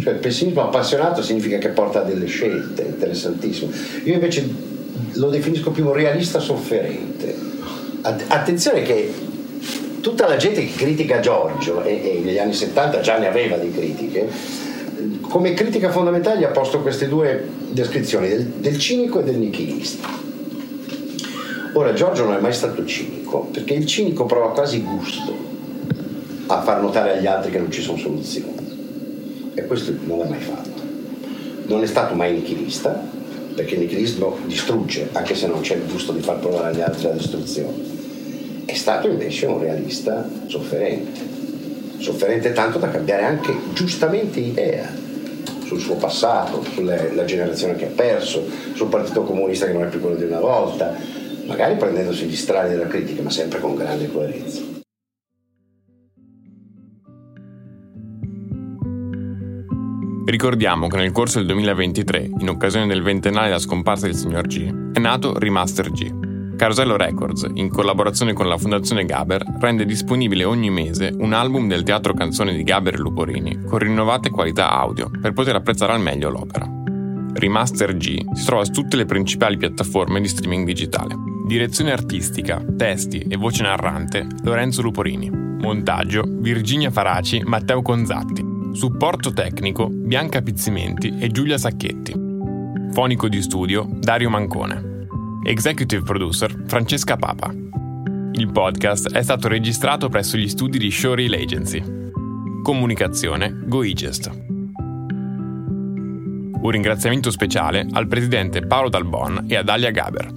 Cioè 0.00 0.14
il 0.14 0.18
pessimismo 0.18 0.62
appassionato 0.62 1.22
significa 1.22 1.58
che 1.58 1.68
porta 1.68 2.00
a 2.00 2.02
delle 2.02 2.26
scelte, 2.26 2.82
interessantissimo. 2.82 3.70
Io 4.04 4.14
invece 4.14 4.48
lo 5.12 5.28
definisco 5.30 5.70
più 5.70 5.86
un 5.86 5.92
realista 5.92 6.40
sofferente. 6.40 7.34
Attenzione 8.00 8.82
che 8.82 9.12
tutta 10.02 10.26
la 10.26 10.36
gente 10.36 10.66
che 10.66 10.72
critica 10.74 11.20
Giorgio, 11.20 11.82
e, 11.82 11.92
e 11.92 12.20
negli 12.22 12.38
anni 12.38 12.52
70 12.52 13.00
già 13.00 13.18
ne 13.18 13.28
aveva 13.28 13.56
di 13.56 13.70
critiche, 13.70 14.28
come 15.20 15.54
critica 15.54 15.90
fondamentale 15.90 16.44
ha 16.44 16.50
posto 16.50 16.80
queste 16.80 17.08
due 17.08 17.48
descrizioni, 17.70 18.28
del, 18.28 18.44
del 18.46 18.78
cinico 18.78 19.20
e 19.20 19.22
del 19.22 19.36
nichilista. 19.36 20.08
Ora 21.74 21.94
Giorgio 21.94 22.24
non 22.24 22.34
è 22.34 22.40
mai 22.40 22.52
stato 22.52 22.84
cinico, 22.84 23.48
perché 23.52 23.74
il 23.74 23.86
cinico 23.86 24.26
prova 24.26 24.50
quasi 24.50 24.82
gusto 24.82 25.34
a 26.48 26.60
far 26.60 26.82
notare 26.82 27.16
agli 27.16 27.26
altri 27.26 27.52
che 27.52 27.58
non 27.58 27.70
ci 27.70 27.80
sono 27.80 27.96
soluzioni. 27.96 29.50
E 29.54 29.66
questo 29.66 29.94
non 30.04 30.18
l'ha 30.18 30.26
mai 30.26 30.40
fatto. 30.40 30.82
Non 31.66 31.82
è 31.82 31.86
stato 31.86 32.14
mai 32.14 32.34
nichilista, 32.34 33.02
perché 33.54 33.74
il 33.74 33.80
nichilismo 33.80 34.36
distrugge, 34.46 35.08
anche 35.12 35.34
se 35.34 35.46
non 35.46 35.60
c'è 35.60 35.76
il 35.76 35.86
gusto 35.90 36.12
di 36.12 36.20
far 36.20 36.40
provare 36.40 36.68
agli 36.68 36.80
altri 36.80 37.04
la 37.04 37.12
distruzione. 37.12 37.91
È 38.72 38.76
stato 38.76 39.06
invece 39.06 39.44
un 39.44 39.60
realista 39.60 40.26
sofferente, 40.46 41.20
sofferente 41.98 42.52
tanto 42.52 42.78
da 42.78 42.88
cambiare 42.88 43.22
anche 43.22 43.54
giustamente 43.74 44.40
idea 44.40 44.90
sul 45.66 45.78
suo 45.78 45.96
passato, 45.96 46.64
sulla 46.64 47.26
generazione 47.26 47.76
che 47.76 47.88
ha 47.88 47.90
perso, 47.94 48.42
sul 48.72 48.88
Partito 48.88 49.24
Comunista 49.24 49.66
che 49.66 49.74
non 49.74 49.82
è 49.82 49.88
più 49.88 50.00
quello 50.00 50.16
di 50.16 50.24
una 50.24 50.40
volta, 50.40 50.96
magari 51.44 51.76
prendendosi 51.76 52.24
gli 52.24 52.34
strali 52.34 52.70
della 52.70 52.86
critica, 52.86 53.20
ma 53.20 53.28
sempre 53.28 53.60
con 53.60 53.74
grande 53.74 54.10
coerenza. 54.10 54.62
Ricordiamo 60.24 60.88
che 60.88 60.96
nel 60.96 61.12
corso 61.12 61.36
del 61.36 61.46
2023, 61.48 62.30
in 62.38 62.48
occasione 62.48 62.86
del 62.86 63.02
ventennale 63.02 63.48
della 63.48 63.58
scomparsa 63.58 64.06
del 64.06 64.16
signor 64.16 64.46
G, 64.46 64.92
è 64.94 64.98
nato 64.98 65.38
Remaster 65.38 65.90
G, 65.90 66.31
Carosello 66.62 66.96
Records, 66.96 67.50
in 67.54 67.70
collaborazione 67.70 68.34
con 68.34 68.46
la 68.46 68.56
Fondazione 68.56 69.04
Gaber, 69.04 69.44
rende 69.58 69.84
disponibile 69.84 70.44
ogni 70.44 70.70
mese 70.70 71.12
un 71.18 71.32
album 71.32 71.66
del 71.66 71.82
teatro 71.82 72.14
canzone 72.14 72.54
di 72.54 72.62
Gaber 72.62 72.94
e 72.94 72.98
Luporini 72.98 73.64
con 73.66 73.80
rinnovate 73.80 74.30
qualità 74.30 74.70
audio 74.70 75.10
per 75.20 75.32
poter 75.32 75.56
apprezzare 75.56 75.92
al 75.92 76.00
meglio 76.00 76.30
l'opera. 76.30 76.64
Remaster 77.34 77.96
G 77.96 78.32
si 78.32 78.44
trova 78.44 78.64
su 78.64 78.70
tutte 78.70 78.96
le 78.96 79.06
principali 79.06 79.56
piattaforme 79.56 80.20
di 80.20 80.28
streaming 80.28 80.64
digitale. 80.64 81.16
Direzione 81.48 81.90
artistica, 81.90 82.64
testi 82.76 83.26
e 83.28 83.36
voce 83.36 83.64
narrante 83.64 84.28
Lorenzo 84.44 84.82
Luporini. 84.82 85.30
Montaggio 85.32 86.22
Virginia 86.24 86.92
Faraci, 86.92 87.42
Matteo 87.44 87.82
Conzatti. 87.82 88.70
Supporto 88.70 89.32
tecnico 89.32 89.88
Bianca 89.90 90.40
Pizzimenti 90.42 91.12
e 91.18 91.26
Giulia 91.26 91.58
Sacchetti. 91.58 92.14
Fonico 92.92 93.26
di 93.26 93.42
studio 93.42 93.88
Dario 93.90 94.30
Mancone. 94.30 94.91
Executive 95.44 96.04
Producer 96.04 96.62
Francesca 96.66 97.16
Papa. 97.16 97.52
Il 98.32 98.50
podcast 98.52 99.10
è 99.12 99.22
stato 99.22 99.48
registrato 99.48 100.08
presso 100.08 100.36
gli 100.36 100.48
studi 100.48 100.78
di 100.78 100.90
Showreel 100.90 101.34
Agency. 101.34 101.82
Comunicazione 102.62 103.52
GoEgest. 103.66 104.30
Un 106.60 106.70
ringraziamento 106.70 107.32
speciale 107.32 107.84
al 107.90 108.06
presidente 108.06 108.64
Paolo 108.64 108.88
Dalbon 108.88 109.46
e 109.48 109.56
a 109.56 109.64
Dalia 109.64 109.90
Gaber. 109.90 110.32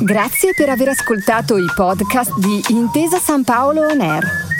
Grazie 0.00 0.54
per 0.56 0.70
aver 0.70 0.88
ascoltato 0.88 1.58
i 1.58 1.66
podcast 1.74 2.38
di 2.38 2.62
Intesa 2.70 3.18
San 3.18 3.44
Paolo 3.44 3.82
On 3.82 4.00
Air. 4.00 4.59